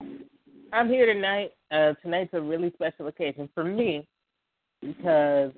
I'm 0.71 0.88
here 0.88 1.05
tonight. 1.05 1.51
Uh, 1.69 1.93
tonight's 2.01 2.33
a 2.33 2.41
really 2.41 2.71
special 2.75 3.07
occasion 3.07 3.49
for 3.53 3.63
me 3.63 4.07
because 4.81 5.51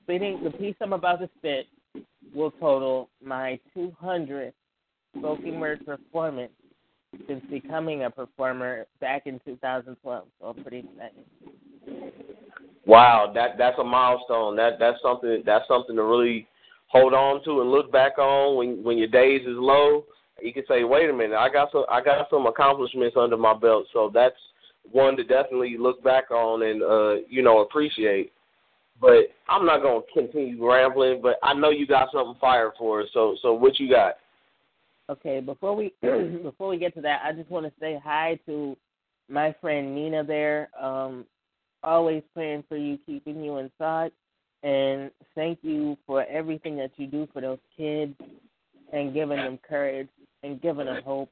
spitting 0.00 0.42
the 0.44 0.50
piece 0.50 0.76
I'm 0.80 0.92
about 0.92 1.20
to 1.20 1.28
spit 1.38 1.66
will 2.34 2.52
total 2.52 3.10
my 3.22 3.58
200th 3.76 4.52
spoken 5.18 5.60
word 5.60 5.84
performance 5.84 6.52
since 7.26 7.44
becoming 7.50 8.04
a 8.04 8.10
performer 8.10 8.86
back 9.00 9.26
in 9.26 9.40
2012. 9.44 10.24
So 10.40 10.46
I'm 10.46 10.62
pretty 10.62 10.78
excited. 10.78 11.24
Wow, 12.86 13.30
that 13.34 13.58
that's 13.58 13.78
a 13.78 13.84
milestone. 13.84 14.56
That 14.56 14.78
that's 14.78 14.98
something 15.02 15.42
that's 15.46 15.66
something 15.68 15.96
to 15.96 16.02
really 16.02 16.46
hold 16.88 17.14
on 17.14 17.42
to 17.44 17.60
and 17.60 17.70
look 17.70 17.92
back 17.92 18.18
on 18.18 18.56
when 18.56 18.82
when 18.82 18.98
your 18.98 19.08
days 19.08 19.42
is 19.42 19.56
low. 19.56 20.04
You 20.42 20.52
can 20.52 20.64
say, 20.66 20.82
wait 20.82 21.08
a 21.08 21.12
minute, 21.12 21.36
I 21.36 21.48
got 21.48 21.70
some 21.70 21.84
I 21.88 22.02
got 22.02 22.28
some 22.28 22.46
accomplishments 22.46 23.16
under 23.18 23.36
my 23.36 23.54
belt. 23.54 23.86
So 23.92 24.10
that's 24.12 24.36
one 24.90 25.16
to 25.16 25.22
definitely 25.22 25.76
look 25.78 26.02
back 26.02 26.30
on 26.30 26.62
and 26.62 26.82
uh, 26.82 27.24
you 27.28 27.42
know 27.42 27.60
appreciate. 27.60 28.32
But 29.00 29.30
I'm 29.48 29.64
not 29.64 29.82
gonna 29.82 30.00
continue 30.12 30.68
rambling. 30.68 31.20
But 31.22 31.36
I 31.42 31.54
know 31.54 31.70
you 31.70 31.86
got 31.86 32.08
something 32.12 32.36
fire 32.40 32.72
for 32.78 33.02
us. 33.02 33.08
So 33.14 33.36
so 33.42 33.52
what 33.54 33.78
you 33.78 33.88
got? 33.88 34.14
Okay, 35.08 35.40
before 35.40 35.76
we 35.76 35.92
before 36.42 36.68
we 36.68 36.78
get 36.78 36.94
to 36.94 37.00
that, 37.02 37.22
I 37.24 37.32
just 37.32 37.50
want 37.50 37.66
to 37.66 37.72
say 37.78 38.00
hi 38.02 38.40
to 38.46 38.76
my 39.28 39.54
friend 39.60 39.94
Nina 39.94 40.24
there. 40.24 40.68
Um, 40.80 41.26
always 41.82 42.22
praying 42.34 42.64
for 42.68 42.76
you, 42.76 42.98
keeping 43.06 43.42
you 43.42 43.58
in 43.58 43.66
inside, 43.66 44.12
and 44.62 45.10
thank 45.34 45.58
you 45.62 45.96
for 46.06 46.24
everything 46.26 46.76
that 46.76 46.90
you 46.96 47.06
do 47.06 47.28
for 47.32 47.40
those 47.40 47.58
kids 47.76 48.14
and 48.92 49.14
giving 49.14 49.38
them 49.38 49.58
courage 49.68 50.08
and 50.42 50.60
giving 50.60 50.86
them 50.86 51.02
hope 51.04 51.30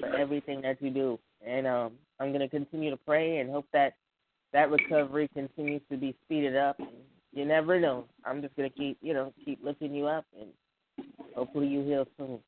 for 0.00 0.14
everything 0.16 0.60
that 0.62 0.80
you 0.80 0.90
do. 0.90 1.18
And 1.46 1.66
um, 1.66 1.92
I'm 2.20 2.28
going 2.28 2.40
to 2.40 2.48
continue 2.48 2.90
to 2.90 2.96
pray 2.96 3.38
and 3.38 3.50
hope 3.50 3.66
that 3.72 3.94
that 4.52 4.70
recovery 4.70 5.28
continues 5.34 5.82
to 5.90 5.96
be 5.96 6.14
speeded 6.24 6.56
up. 6.56 6.78
You 7.32 7.44
never 7.44 7.80
know. 7.80 8.04
I'm 8.24 8.40
just 8.40 8.54
going 8.56 8.70
to 8.70 8.76
keep, 8.76 8.98
you 9.02 9.12
know, 9.12 9.32
keep 9.44 9.62
looking 9.64 9.92
you 9.92 10.06
up, 10.06 10.24
and 10.40 10.48
hopefully 11.34 11.66
you 11.66 11.82
heal 11.82 12.06
soon. 12.16 12.38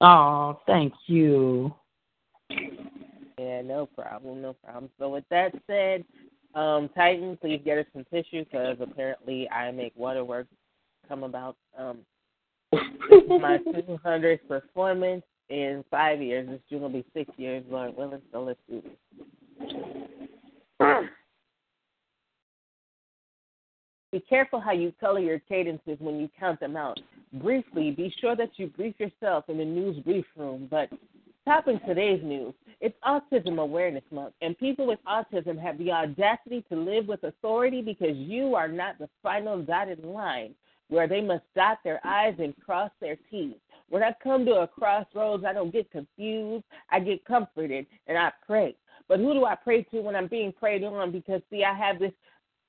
Oh, 0.00 0.60
thank 0.66 0.92
you. 1.06 1.72
Yeah, 3.38 3.60
no 3.62 3.86
problem, 3.86 4.40
no 4.40 4.54
problem. 4.54 4.90
So 4.98 5.10
with 5.10 5.24
that 5.30 5.52
said, 5.66 6.04
um, 6.54 6.88
Titan, 6.94 7.36
please 7.38 7.60
get 7.64 7.78
us 7.78 7.84
some 7.92 8.06
tissue 8.10 8.44
because 8.44 8.78
apparently 8.80 9.48
I 9.50 9.70
make 9.72 9.92
waterworks 9.94 10.48
come 11.08 11.22
about. 11.22 11.56
Um, 11.78 11.98
my 12.72 13.58
200th 13.58 14.40
performance 14.48 15.22
in 15.50 15.84
five 15.90 16.20
years. 16.20 16.48
This 16.48 16.60
June 16.68 16.80
will 16.80 16.88
be 16.88 17.04
six 17.14 17.30
years, 17.36 17.62
Lord 17.68 17.96
willing. 17.96 18.22
So 18.32 18.42
let's 18.42 18.58
do 18.68 18.82
this. 18.82 19.72
Be 24.12 24.20
careful 24.20 24.60
how 24.60 24.72
you 24.72 24.92
color 24.98 25.18
your 25.18 25.40
cadences 25.40 25.98
when 25.98 26.18
you 26.18 26.30
count 26.38 26.60
them 26.60 26.76
out. 26.76 26.98
Briefly, 27.34 27.90
be 27.90 28.14
sure 28.20 28.34
that 28.36 28.50
you 28.56 28.68
brief 28.68 28.94
yourself 28.98 29.44
in 29.48 29.58
the 29.58 29.64
news 29.64 29.98
brief 30.04 30.24
room. 30.36 30.68
But 30.70 30.88
topping 31.46 31.78
today's 31.86 32.22
news, 32.24 32.52
it's 32.80 32.96
Autism 33.06 33.60
Awareness 33.60 34.02
Month, 34.10 34.34
and 34.42 34.58
people 34.58 34.84
with 34.84 34.98
autism 35.06 35.56
have 35.62 35.78
the 35.78 35.92
audacity 35.92 36.64
to 36.68 36.76
live 36.76 37.06
with 37.06 37.22
authority 37.22 37.80
because 37.80 38.16
you 38.16 38.56
are 38.56 38.66
not 38.66 38.98
the 38.98 39.08
final 39.22 39.62
dotted 39.62 40.04
line 40.04 40.54
where 40.88 41.06
they 41.06 41.20
must 41.20 41.44
dot 41.54 41.78
their 41.84 42.04
I's 42.04 42.34
and 42.40 42.52
cross 42.58 42.90
their 43.00 43.16
T's. 43.30 43.54
When 43.88 44.02
I 44.02 44.12
come 44.22 44.44
to 44.46 44.62
a 44.62 44.66
crossroads, 44.66 45.44
I 45.44 45.52
don't 45.52 45.72
get 45.72 45.88
confused. 45.92 46.64
I 46.90 46.98
get 46.98 47.24
comforted 47.24 47.86
and 48.08 48.18
I 48.18 48.32
pray. 48.44 48.74
But 49.08 49.20
who 49.20 49.32
do 49.32 49.44
I 49.44 49.54
pray 49.54 49.84
to 49.84 50.00
when 50.00 50.16
I'm 50.16 50.26
being 50.26 50.52
prayed 50.52 50.82
on? 50.82 51.12
Because, 51.12 51.42
see, 51.48 51.62
I 51.62 51.74
have 51.74 52.00
this 52.00 52.12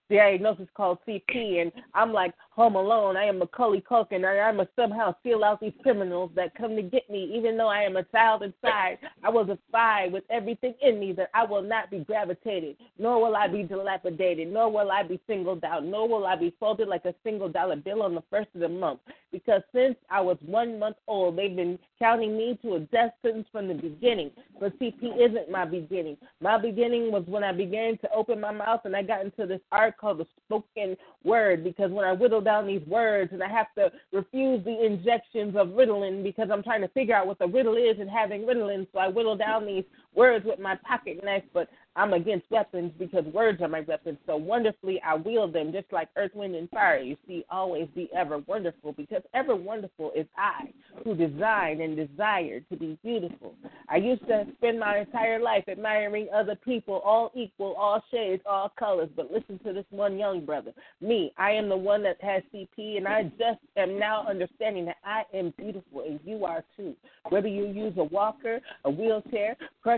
diagnosis 0.10 0.68
called 0.76 1.00
CP, 1.08 1.62
and 1.62 1.72
I'm 1.94 2.14
like 2.14 2.34
Home 2.52 2.76
Alone. 2.76 3.18
I 3.18 3.26
am 3.26 3.40
Macaulay 3.40 3.82
Culkin, 3.82 4.16
and 4.16 4.26
I 4.26 4.52
must 4.52 4.70
somehow 4.76 5.16
seal 5.24 5.44
out 5.44 5.60
these 5.60 5.74
criminals 5.84 6.32
that 6.36 6.56
come 6.56 6.76
to 6.76 6.82
get 6.82 7.10
me, 7.10 7.32
even 7.36 7.58
though 7.58 7.68
I 7.68 7.82
am 7.82 7.98
a 7.98 8.04
child 8.04 8.44
inside. 8.44 8.98
I 9.24 9.30
was 9.30 9.50
a 9.50 9.58
spy 9.68 10.08
with 10.12 10.24
everything 10.30 10.74
in 10.82 11.00
me 11.00 11.12
that 11.14 11.30
I 11.34 11.46
will 11.46 11.62
not 11.62 11.92
be 11.92 12.00
gravitated, 12.00 12.78
nor 12.98 13.22
will 13.22 13.36
I 13.36 13.48
be 13.48 13.64
dilapidated, 13.64 14.52
nor 14.52 14.72
will 14.72 14.92
I 14.92 15.04
be 15.04 15.20
singled 15.28 15.64
out, 15.64 15.86
nor 15.86 16.08
will 16.08 16.26
I 16.26 16.36
be 16.36 16.54
folded 16.60 16.88
like 16.88 17.06
a 17.06 17.16
single 17.24 17.50
dollar 17.50 17.76
bill 17.76 18.04
on 18.04 18.16
the 18.16 18.24
first 18.30 18.50
of 18.56 18.62
the 18.62 18.70
month. 18.70 19.00
because 19.32 19.62
since 19.74 19.96
I 20.10 20.22
was 20.22 20.38
one 20.46 20.80
month 20.80 20.98
old, 21.08 21.38
they've 21.38 21.56
been 21.56 21.78
counting 22.00 22.38
me 22.38 22.58
to 22.62 22.76
a 22.76 22.80
death 22.80 23.12
sentence 23.22 23.48
from 23.52 23.68
the 23.68 23.74
beginning. 23.74 24.32
But 24.60 24.78
CP 24.80 25.04
isn't 25.20 25.52
my 25.52 25.66
beginning. 25.66 26.18
My 26.42 26.58
beginning 26.58 27.12
was 27.12 27.24
when 27.28 27.44
I 27.44 27.52
began 27.52 27.98
to 28.00 28.12
open 28.12 28.40
my 28.40 28.52
mouth 28.52 28.82
and 28.86 28.96
I 28.96 29.04
got 29.04 29.24
into 29.24 29.46
this 29.46 29.62
art 29.72 29.97
called 29.98 30.20
the 30.20 30.28
spoken 30.46 30.96
word 31.24 31.64
because 31.64 31.92
when 31.92 32.06
I 32.06 32.14
whittle 32.14 32.42
down 32.42 32.68
these 32.68 32.86
words 32.88 33.32
and 33.34 33.44
I 33.44 33.50
have 33.50 33.68
to 33.76 33.92
refuse 34.12 34.64
the 34.64 34.86
injections 34.86 35.56
of 35.56 35.70
Ritalin 35.70 36.24
because 36.24 36.50
I'm 36.52 36.64
trying 36.64 36.82
to 36.82 36.88
figure 36.90 37.16
out 37.16 37.28
what 37.28 37.40
the 37.40 37.48
riddle 37.48 37.76
is 37.76 38.00
and 38.00 38.10
having 38.10 38.44
Ritalin, 38.44 38.88
so 38.94 39.00
I 39.00 39.08
whittle 39.08 39.36
down 39.36 39.66
these 39.66 39.84
words 40.18 40.46
with 40.46 40.60
my 40.60 40.76
pocket 40.88 41.24
knife, 41.24 41.44
but 41.54 41.70
I'm 41.96 42.14
against 42.14 42.50
weapons 42.52 42.92
because 43.00 43.26
words 43.26 43.62
are 43.62 43.68
my 43.68 43.82
weapons. 43.82 44.18
So 44.26 44.36
wonderfully 44.36 45.02
I 45.06 45.16
wield 45.16 45.54
them 45.54 45.72
just 45.72 45.92
like 45.92 46.10
earth, 46.16 46.32
wind, 46.36 46.56
and 46.56 46.70
fire. 46.70 47.00
You 47.00 47.16
see, 47.28 47.46
always 47.50 47.88
be 47.96 48.10
ever 48.16 48.40
wonderful 48.40 48.94
because 48.94 49.22
ever 49.34 49.56
wonderful 49.56 50.12
is 50.16 50.26
I 50.38 50.70
who 51.04 51.16
design 51.16 51.82
and 51.82 51.96
desire 51.96 52.60
to 52.60 52.76
be 52.76 52.98
beautiful. 53.04 53.56
I 53.90 53.98
used 53.98 54.28
to 54.28 54.46
spend 54.58 54.80
my 54.80 55.00
entire 55.00 55.40
life 55.40 55.64
admiring 55.68 56.28
other 56.34 56.56
people, 56.56 57.02
all 57.06 57.32
equal, 57.36 57.74
all 57.74 58.04
shades, 58.12 58.44
all 58.46 58.72
colors. 58.78 59.10
But 59.16 59.32
listen 59.32 59.60
to 59.66 59.74
this 59.74 59.86
one 59.90 60.18
young 60.18 60.46
brother. 60.46 60.74
Me, 61.02 61.32
I 61.38 61.52
am 61.52 61.70
the 61.70 61.78
one 61.78 62.04
that 62.04 62.18
has 62.22 62.44
CP, 62.54 62.98
and 62.98 63.08
I 63.08 63.24
just 63.40 63.60
am 63.76 63.98
now 63.98 64.26
understanding 64.28 64.86
that 64.86 64.98
I 65.04 65.24
am 65.36 65.54
beautiful, 65.58 66.02
and 66.02 66.20
you 66.24 66.46
are 66.46 66.64
too. 66.76 66.96
Whether 67.30 67.48
you 67.48 67.68
use 67.68 67.94
a 67.98 68.04
walker, 68.04 68.60
a 68.86 68.90
wheelchair, 68.90 69.56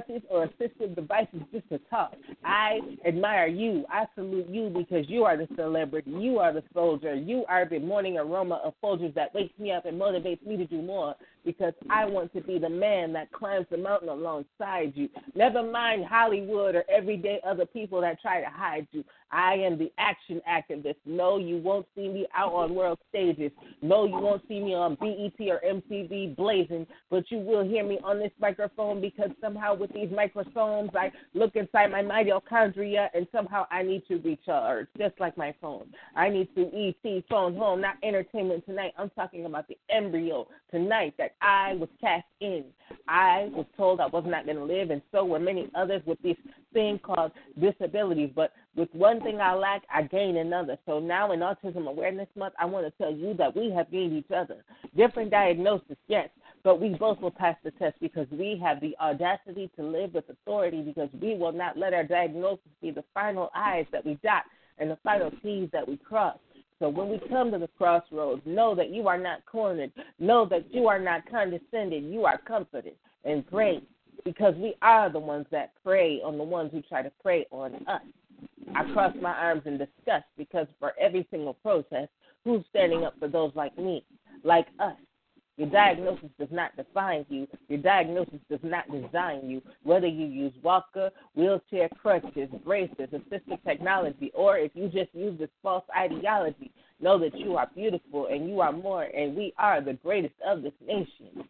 crutches, 0.10 0.28
or 0.30 0.48
assistive 0.48 0.96
devices 0.96 1.42
just 1.52 1.68
to 1.70 1.80
talk, 1.90 2.14
I 2.44 2.80
admire 3.06 3.48
you. 3.48 3.86
I 3.90 4.06
salute 4.16 4.48
you 4.50 4.70
because 4.70 5.10
you 5.10 5.24
are 5.24 5.38
the 5.38 5.48
celebrity. 5.56 6.12
You 6.12 6.40
are 6.40 6.54
the 6.54 6.64
soldier. 6.74 7.16
You 7.16 7.46
are 7.48 7.68
the 7.68 7.80
morning 7.80 8.18
aroma 8.18 8.62
of 8.64 8.74
soldiers 8.82 9.14
that 9.16 9.34
wakes 9.34 9.58
me 9.60 9.72
up 9.72 9.86
and 9.86 10.00
motivates 10.00 10.46
me 10.46 10.58
to 10.58 10.66
do 10.66 10.82
more 10.82 11.16
because 11.46 11.74
I 11.90 12.06
want 12.06 12.34
to 12.34 12.42
be 12.42 12.60
the 12.60 12.70
man 12.70 13.14
that 13.14 13.32
climbs 13.32 13.68
the 13.70 13.78
mountain 13.78 14.10
alongside 14.10 14.94
you. 14.96 15.10
Never 15.36 15.64
mind 15.64 16.06
Hollywood 16.06 16.76
or 16.76 16.84
everyday 16.90 17.40
other 17.48 17.66
people 17.66 18.02
that 18.02 18.22
try 18.22 18.42
to 18.42 18.50
hide 18.50 18.88
you. 18.92 19.04
I 19.32 19.54
am 19.54 19.78
the 19.78 19.92
action 19.98 20.42
activist. 20.50 20.96
No, 21.06 21.38
you 21.38 21.58
won't 21.58 21.86
see 21.96 22.08
me 22.08 22.26
out 22.36 22.54
on 22.54 22.74
world 22.74 22.98
stages. 23.10 23.52
No, 23.82 24.06
you 24.06 24.18
won't 24.18 24.42
see 24.48 24.60
me 24.60 24.74
on 24.74 24.96
BET 24.96 25.48
or 25.48 25.62
MTV 25.66 26.36
blazing, 26.36 26.88
but 27.12 27.30
you 27.30 27.38
will 27.38 27.64
hear 27.64 27.86
me 27.86 28.00
on 28.04 28.20
this 28.20 28.32
microphone 28.40 29.02
because 29.02 29.30
somehow 29.40 29.76
with 29.76 29.94
these 29.94 30.10
microphones, 30.12 30.90
I 30.96 31.12
look 31.34 31.56
inside 31.56 31.92
my 31.92 32.02
mitochondria 32.02 33.10
and 33.14 33.28
somehow 33.32 33.68
I 33.70 33.84
need 33.84 34.08
to 34.08 34.18
recharge, 34.18 34.88
just 34.98 35.20
like 35.20 35.38
my 35.38 35.54
phone. 35.62 35.94
I 36.16 36.30
need 36.30 36.50
to 36.56 36.64
ET 36.74 37.24
phone 37.30 37.56
home, 37.56 37.82
not 37.82 37.98
entertainment 38.04 38.66
tonight. 38.66 38.94
I'm 38.98 39.12
talking 39.12 39.46
about 39.46 39.68
the 39.68 39.78
embryo 39.92 40.48
tonight 40.72 41.14
that 41.18 41.29
I 41.42 41.74
was 41.74 41.90
cast 42.02 42.26
in. 42.42 42.66
I 43.08 43.50
was 43.54 43.66
told 43.78 44.00
I 44.00 44.08
was 44.08 44.24
not 44.26 44.46
going 44.46 44.58
to 44.58 44.64
live, 44.64 44.90
and 44.90 45.02
so 45.12 45.26
were 45.26 45.40
many 45.40 45.70
others 45.76 46.02
with 46.06 46.22
this 46.22 46.38
thing 46.74 47.00
called 47.00 47.32
disabilities. 47.60 48.32
But 48.36 48.52
with 48.76 48.90
one 48.94 49.22
thing 49.22 49.40
I 49.40 49.54
lack, 49.54 49.84
I 49.94 50.04
gain 50.04 50.38
another. 50.38 50.78
So 50.86 51.00
now 51.00 51.32
in 51.32 51.40
Autism 51.40 51.88
Awareness 51.88 52.28
Month, 52.36 52.54
I 52.60 52.66
want 52.66 52.86
to 52.86 53.04
tell 53.04 53.14
you 53.14 53.34
that 53.36 53.56
we 53.56 53.72
have 53.72 53.92
gained 53.92 54.14
each 54.14 54.32
other. 54.36 54.64
Different 54.96 55.32
diagnosis, 55.32 55.98
yes, 56.08 56.30
but 56.64 56.80
we 56.82 56.90
both 56.90 57.20
will 57.20 57.32
pass 57.32 57.56
the 57.64 57.72
test 57.72 57.96
because 58.00 58.28
we 58.32 58.60
have 58.64 58.82
the 58.82 58.96
audacity 59.00 59.70
to 59.76 59.84
live 59.84 60.14
with 60.14 60.26
authority 60.30 60.82
because 60.82 61.10
we 61.22 61.36
will 61.36 61.52
not 61.52 61.78
let 61.78 61.94
our 61.94 62.04
diagnosis 62.04 62.72
be 62.82 62.92
the 62.92 63.04
final 63.14 63.50
I's 63.56 63.86
that 63.92 64.06
we 64.06 64.20
dot 64.24 64.44
and 64.78 64.90
the 64.90 64.98
final 65.04 65.32
T's 65.44 65.70
that 65.72 65.88
we 65.88 65.98
cross. 65.98 66.38
So 66.80 66.88
when 66.88 67.10
we 67.10 67.20
come 67.30 67.52
to 67.52 67.60
the 67.60 67.68
crossroads, 67.78 68.42
know 68.46 68.74
that 68.76 68.90
you 68.90 69.08
are 69.08 69.18
not 69.18 69.46
cornered. 69.46 69.92
Know 70.18 70.46
that 70.50 70.74
you 70.74 70.88
are 70.88 71.00
not 71.00 71.30
condescended. 71.30 72.04
You 72.06 72.26
are 72.26 72.38
comforted 72.38 72.96
and 73.26 73.46
great 73.46 73.84
because 74.24 74.56
we 74.56 74.76
are 74.82 75.10
the 75.10 75.20
ones 75.20 75.46
that 75.52 75.74
prey 75.84 76.22
on 76.22 76.38
the 76.38 76.44
ones 76.44 76.72
who 76.72 76.82
try 76.82 77.02
to 77.02 77.12
prey 77.22 77.46
on 77.52 77.76
us. 77.88 78.02
I 78.76 78.84
cross 78.94 79.14
my 79.22 79.34
arms 79.34 79.64
in 79.66 79.78
disgust 79.78 80.26
because 80.38 80.68
for 80.80 80.94
every 81.00 81.28
single 81.32 81.54
protest, 81.56 82.10
who's 82.46 82.64
standing 82.70 83.04
up 83.04 83.16
for 83.20 83.28
those 83.28 83.52
like 83.56 83.78
me, 83.78 84.06
like 84.44 84.68
us? 84.80 84.96
Your 85.60 85.70
diagnosis 85.70 86.30
does 86.40 86.48
not 86.52 86.74
define 86.78 87.26
you. 87.28 87.46
Your 87.68 87.80
diagnosis 87.80 88.40
does 88.50 88.62
not 88.64 88.90
design 88.90 89.50
you. 89.50 89.62
Whether 89.84 90.08
you 90.08 90.26
use 90.26 90.54
walker, 90.64 91.10
wheelchair, 91.36 91.90
crutches, 92.02 92.48
braces, 92.64 93.10
assistive 93.12 93.62
technology, 93.66 94.32
or 94.34 94.58
if 94.58 94.72
you 94.74 94.88
just 94.88 95.14
use 95.14 95.38
this 95.38 95.50
false 95.62 95.84
ideology, 95.94 96.72
know 97.02 97.20
that 97.20 97.38
you 97.38 97.58
are 97.58 97.68
beautiful 97.76 98.28
and 98.28 98.48
you 98.48 98.62
are 98.62 98.72
more, 98.72 99.04
and 99.04 99.36
we 99.36 99.54
are 99.58 99.82
the 99.82 99.96
greatest 99.96 100.36
of 100.48 100.62
this 100.62 100.72
nation. 100.88 101.44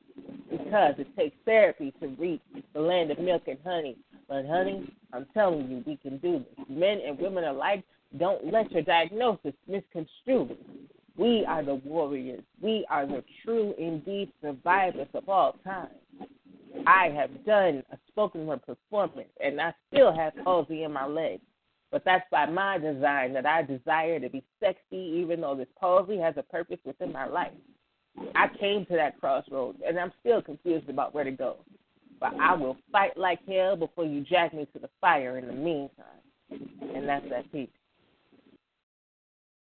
Because 0.50 0.96
it 0.98 1.16
takes 1.16 1.36
therapy 1.46 1.94
to 2.02 2.08
reach 2.18 2.42
the 2.74 2.80
land 2.80 3.12
of 3.12 3.20
milk 3.20 3.44
and 3.46 3.60
honey. 3.64 3.96
But 4.28 4.48
honey, 4.48 4.92
I'm 5.14 5.28
telling 5.36 5.70
you, 5.70 5.84
we 5.86 5.98
can 5.98 6.18
do 6.18 6.40
this. 6.40 6.66
Men 6.68 7.00
and 7.06 7.20
women 7.20 7.44
alike, 7.44 7.84
don't 8.18 8.52
let 8.52 8.72
your 8.72 8.82
diagnosis 8.82 9.54
misconstrue 9.68 10.58
we 11.20 11.46
are 11.46 11.64
the 11.64 11.76
warriors. 11.76 12.44
We 12.62 12.86
are 12.90 13.06
the 13.06 13.24
true, 13.44 13.76
indeed, 13.78 14.32
survivors 14.42 15.10
of 15.14 15.28
all 15.28 15.58
time. 15.66 15.90
I 16.88 17.10
have 17.10 17.46
done 17.46 17.84
a 17.92 17.98
spoken 18.08 18.46
word 18.46 18.62
performance, 18.66 19.30
and 19.44 19.60
I 19.60 19.74
still 19.92 20.16
have 20.16 20.34
palsy 20.46 20.84
in 20.84 20.94
my 20.94 21.06
leg. 21.06 21.42
But 21.92 22.06
that's 22.06 22.24
by 22.32 22.46
my 22.46 22.78
design 22.78 23.34
that 23.34 23.46
I 23.46 23.64
desire 23.64 24.20
to 24.22 24.30
be 24.30 24.44
sexy, 24.62 24.96
even 24.96 25.42
though 25.42 25.56
this 25.56 25.68
palsy 25.78 26.18
has 26.20 26.36
a 26.38 26.44
purpose 26.44 26.80
within 26.86 27.12
my 27.12 27.28
life. 27.28 27.52
I 28.36 28.48
came 28.58 28.86
to 28.86 28.94
that 28.94 29.20
crossroads, 29.20 29.80
and 29.86 30.00
I'm 30.00 30.14
still 30.22 30.42
confused 30.42 30.88
about 30.90 31.14
where 31.14 31.26
to 31.26 31.32
go. 31.32 31.58
But 32.22 32.34
I 32.40 32.54
will 32.54 32.78
fight 32.94 33.18
like 33.18 33.40
hell 33.46 33.76
before 33.76 34.06
you 34.06 34.22
drag 34.22 34.54
me 34.54 34.68
to 34.72 34.80
the 34.80 34.90
fire 35.02 35.38
in 35.38 35.48
the 35.48 35.54
meantime. 35.54 36.06
And 36.50 37.08
that's 37.08 37.28
that 37.30 37.52
piece. 37.52 37.70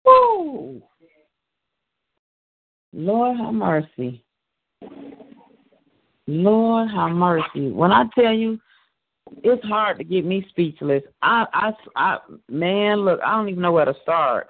Woo! 0.05 0.81
Lord 2.93 3.37
have 3.37 3.53
mercy. 3.53 4.23
Lord 6.27 6.89
have 6.91 7.11
mercy. 7.11 7.71
When 7.71 7.91
I 7.91 8.05
tell 8.15 8.33
you, 8.33 8.59
it's 9.43 9.63
hard 9.65 9.97
to 9.97 10.03
get 10.03 10.25
me 10.25 10.45
speechless. 10.49 11.03
I, 11.21 11.45
I, 11.53 11.71
I, 11.95 12.17
man, 12.49 12.99
look, 12.99 13.19
I 13.25 13.31
don't 13.31 13.49
even 13.49 13.61
know 13.61 13.71
where 13.71 13.85
to 13.85 13.95
start. 14.01 14.49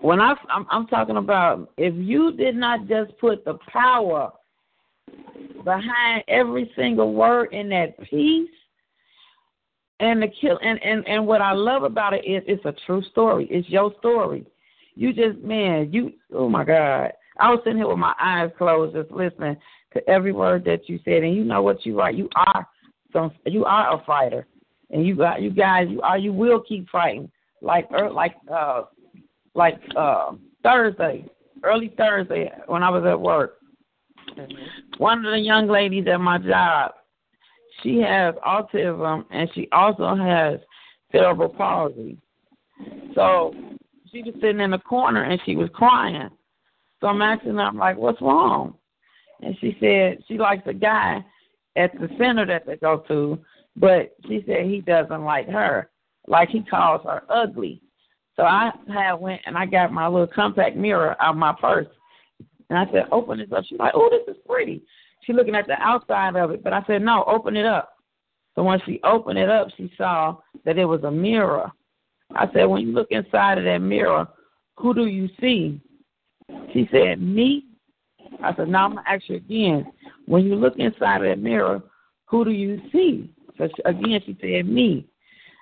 When 0.00 0.20
I, 0.20 0.34
I'm, 0.50 0.66
I'm 0.70 0.86
talking 0.86 1.16
about, 1.16 1.70
if 1.76 1.94
you 1.94 2.32
did 2.32 2.56
not 2.56 2.86
just 2.86 3.16
put 3.18 3.44
the 3.44 3.58
power 3.72 4.32
behind 5.64 6.24
every 6.28 6.70
single 6.76 7.14
word 7.14 7.52
in 7.52 7.68
that 7.70 8.00
piece, 8.04 8.50
and 10.00 10.22
the 10.22 10.28
kill, 10.40 10.58
and 10.62 10.80
and 10.84 11.06
and 11.08 11.26
what 11.26 11.40
I 11.40 11.52
love 11.52 11.82
about 11.82 12.14
it 12.14 12.24
is 12.24 12.42
it's 12.46 12.64
a 12.64 12.74
true 12.86 13.02
story. 13.10 13.48
It's 13.50 13.68
your 13.68 13.92
story. 13.98 14.46
You 14.98 15.12
just 15.12 15.38
man, 15.44 15.92
you 15.92 16.12
oh 16.34 16.48
my 16.48 16.64
God. 16.64 17.12
I 17.38 17.50
was 17.50 17.60
sitting 17.62 17.78
here 17.78 17.86
with 17.86 17.98
my 17.98 18.14
eyes 18.20 18.50
closed, 18.58 18.96
just 18.96 19.12
listening 19.12 19.56
to 19.92 20.10
every 20.10 20.32
word 20.32 20.64
that 20.64 20.88
you 20.88 20.98
said, 21.04 21.22
and 21.22 21.36
you 21.36 21.44
know 21.44 21.62
what 21.62 21.86
you 21.86 22.00
are. 22.00 22.10
You 22.10 22.28
are 22.34 22.66
some. 23.12 23.30
You 23.46 23.64
are 23.64 23.94
a 23.94 24.04
fighter, 24.04 24.48
and 24.90 25.06
you 25.06 25.14
got 25.14 25.40
you 25.40 25.50
guys. 25.50 25.86
You 25.88 26.02
are. 26.02 26.18
You 26.18 26.32
will 26.32 26.60
keep 26.60 26.88
fighting, 26.90 27.30
like 27.62 27.86
er, 27.92 28.10
like 28.10 28.34
uh, 28.52 28.86
like 29.54 29.78
uh, 29.96 30.32
Thursday, 30.64 31.24
early 31.62 31.94
Thursday 31.96 32.50
when 32.66 32.82
I 32.82 32.90
was 32.90 33.04
at 33.06 33.20
work. 33.20 33.58
Mm-hmm. 34.36 35.00
One 35.00 35.24
of 35.24 35.30
the 35.30 35.38
young 35.38 35.68
ladies 35.68 36.06
at 36.12 36.20
my 36.20 36.38
job, 36.38 36.90
she 37.84 37.98
has 37.98 38.34
autism 38.44 39.26
and 39.30 39.48
she 39.54 39.68
also 39.70 40.16
has 40.16 40.58
cerebral 41.12 41.50
palsy. 41.50 42.18
So 43.14 43.54
she 44.12 44.22
was 44.22 44.34
sitting 44.40 44.60
in 44.60 44.70
the 44.70 44.78
corner 44.78 45.24
and 45.24 45.40
she 45.44 45.56
was 45.56 45.68
crying. 45.72 46.30
So 47.00 47.06
I'm 47.06 47.22
asking 47.22 47.54
her, 47.54 47.62
I'm 47.62 47.78
like, 47.78 47.96
what's 47.96 48.20
wrong? 48.20 48.74
And 49.40 49.56
she 49.60 49.76
said 49.80 50.18
she 50.26 50.36
likes 50.36 50.62
a 50.66 50.74
guy 50.74 51.24
at 51.76 51.92
the 51.94 52.08
center 52.18 52.44
that 52.46 52.66
they 52.66 52.76
go 52.76 53.04
to, 53.08 53.38
but 53.76 54.14
she 54.26 54.42
said 54.46 54.66
he 54.66 54.80
doesn't 54.80 55.24
like 55.24 55.48
her, 55.48 55.90
like 56.26 56.48
he 56.48 56.62
calls 56.62 57.02
her 57.04 57.22
ugly. 57.28 57.80
So 58.36 58.42
I 58.44 58.72
had 58.92 59.14
went 59.14 59.42
and 59.46 59.56
I 59.56 59.66
got 59.66 59.92
my 59.92 60.08
little 60.08 60.26
compact 60.26 60.76
mirror 60.76 61.16
out 61.20 61.30
of 61.30 61.36
my 61.36 61.54
purse, 61.60 61.86
and 62.68 62.78
I 62.78 62.90
said, 62.92 63.06
open 63.12 63.38
this 63.38 63.48
up. 63.56 63.64
She's 63.64 63.78
like, 63.78 63.92
oh, 63.94 64.10
this 64.10 64.34
is 64.34 64.40
pretty. 64.46 64.82
She's 65.22 65.36
looking 65.36 65.54
at 65.54 65.66
the 65.66 65.80
outside 65.80 66.36
of 66.36 66.50
it, 66.50 66.62
but 66.62 66.72
I 66.72 66.82
said, 66.86 67.02
no, 67.02 67.24
open 67.24 67.56
it 67.56 67.66
up. 67.66 67.94
So 68.54 68.64
when 68.64 68.80
she 68.84 69.00
opened 69.04 69.38
it 69.38 69.48
up, 69.48 69.68
she 69.76 69.92
saw 69.96 70.36
that 70.64 70.78
it 70.78 70.84
was 70.84 71.04
a 71.04 71.10
mirror. 71.10 71.70
I 72.34 72.50
said, 72.52 72.64
when 72.66 72.82
you 72.82 72.92
look 72.92 73.10
inside 73.10 73.58
of 73.58 73.64
that 73.64 73.78
mirror, 73.78 74.28
who 74.76 74.94
do 74.94 75.06
you 75.06 75.28
see? 75.40 75.80
She 76.72 76.88
said, 76.92 77.20
me. 77.20 77.64
I 78.42 78.54
said, 78.54 78.68
now 78.68 78.84
I'm 78.84 78.92
going 78.92 79.04
to 79.04 79.10
ask 79.10 79.28
you 79.28 79.36
again. 79.36 79.90
When 80.26 80.44
you 80.44 80.54
look 80.54 80.76
inside 80.76 81.22
of 81.22 81.28
that 81.28 81.38
mirror, 81.38 81.82
who 82.26 82.44
do 82.44 82.50
you 82.50 82.80
see? 82.92 83.30
So 83.56 83.68
she, 83.74 83.82
again, 83.84 84.20
she 84.24 84.36
said, 84.40 84.66
me. 84.66 85.06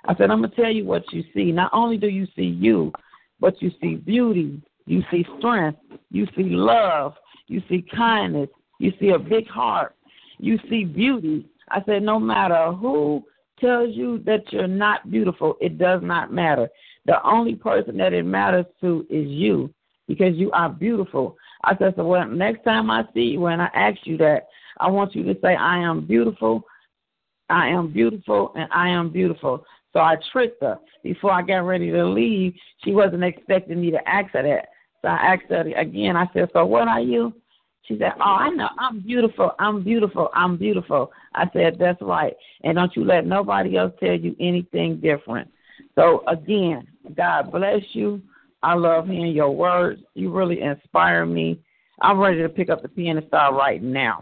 I 0.04 0.14
said, 0.16 0.30
I'm 0.30 0.40
going 0.40 0.50
to 0.50 0.56
tell 0.56 0.70
you 0.70 0.84
what 0.84 1.10
you 1.12 1.24
see. 1.34 1.52
Not 1.52 1.70
only 1.72 1.96
do 1.96 2.08
you 2.08 2.26
see 2.36 2.44
you, 2.44 2.92
but 3.40 3.60
you 3.62 3.70
see 3.80 3.96
beauty, 3.96 4.60
you 4.86 5.02
see 5.10 5.26
strength, 5.38 5.78
You 6.10 6.26
see 6.36 6.44
love. 6.44 7.14
You 7.48 7.62
see 7.68 7.84
kindness. 7.94 8.48
You 8.78 8.92
see 9.00 9.10
a 9.10 9.18
big 9.18 9.48
heart. 9.48 9.94
You 10.38 10.58
see 10.68 10.84
beauty. 10.84 11.46
I 11.68 11.82
said, 11.84 12.02
no 12.02 12.18
matter 12.18 12.72
who 12.72 13.24
tells 13.58 13.94
you 13.94 14.18
that 14.26 14.52
you're 14.52 14.66
not 14.66 15.10
beautiful, 15.10 15.56
it 15.60 15.78
does 15.78 16.00
not 16.02 16.32
matter. 16.32 16.68
The 17.06 17.22
only 17.26 17.54
person 17.54 17.96
that 17.98 18.12
it 18.12 18.24
matters 18.24 18.66
to 18.80 19.06
is 19.08 19.26
you 19.28 19.72
because 20.08 20.36
you 20.36 20.50
are 20.52 20.68
beautiful. 20.68 21.36
I 21.64 21.76
said, 21.76 21.94
so 21.96 22.04
well, 22.06 22.26
next 22.26 22.64
time 22.64 22.90
I 22.90 23.04
see 23.14 23.22
you 23.22 23.46
and 23.46 23.60
I 23.60 23.70
ask 23.74 23.98
you 24.04 24.16
that, 24.18 24.46
I 24.78 24.90
want 24.90 25.14
you 25.14 25.22
to 25.24 25.34
say, 25.40 25.56
I 25.56 25.78
am 25.78 26.06
beautiful, 26.06 26.64
I 27.48 27.68
am 27.68 27.92
beautiful, 27.92 28.52
and 28.56 28.68
I 28.72 28.88
am 28.88 29.10
beautiful. 29.10 29.64
So 29.92 30.00
I 30.00 30.16
tricked 30.32 30.62
her. 30.62 30.78
Before 31.02 31.32
I 31.32 31.42
got 31.42 31.58
ready 31.58 31.90
to 31.90 32.04
leave, 32.04 32.54
she 32.84 32.92
wasn't 32.92 33.24
expecting 33.24 33.80
me 33.80 33.90
to 33.92 34.08
ask 34.08 34.32
her 34.32 34.42
that. 34.42 34.68
So 35.02 35.08
I 35.08 35.34
asked 35.34 35.48
her 35.48 35.60
again. 35.76 36.16
I 36.16 36.28
said, 36.34 36.50
So 36.52 36.66
what 36.66 36.88
are 36.88 37.00
you? 37.00 37.32
She 37.86 37.96
said, 37.98 38.12
Oh, 38.18 38.22
I 38.22 38.50
know. 38.50 38.68
I'm 38.78 39.00
beautiful. 39.00 39.52
I'm 39.58 39.82
beautiful. 39.82 40.28
I'm 40.34 40.56
beautiful. 40.56 41.12
I 41.34 41.48
said, 41.52 41.76
That's 41.78 42.00
right. 42.02 42.34
And 42.64 42.76
don't 42.76 42.94
you 42.96 43.04
let 43.04 43.26
nobody 43.26 43.76
else 43.76 43.92
tell 44.00 44.14
you 44.14 44.34
anything 44.40 45.00
different. 45.00 45.50
So 45.94 46.24
again, 46.26 46.86
God 47.14 47.52
bless 47.52 47.82
you. 47.92 48.22
I 48.62 48.74
love 48.74 49.06
hearing 49.06 49.32
your 49.32 49.50
words. 49.54 50.02
You 50.14 50.32
really 50.32 50.60
inspire 50.62 51.24
me. 51.24 51.60
I'm 52.00 52.18
ready 52.18 52.42
to 52.42 52.48
pick 52.48 52.68
up 52.68 52.82
the 52.82 52.88
pen 52.88 53.16
and 53.16 53.26
start 53.28 53.54
writing 53.54 53.92
now. 53.92 54.20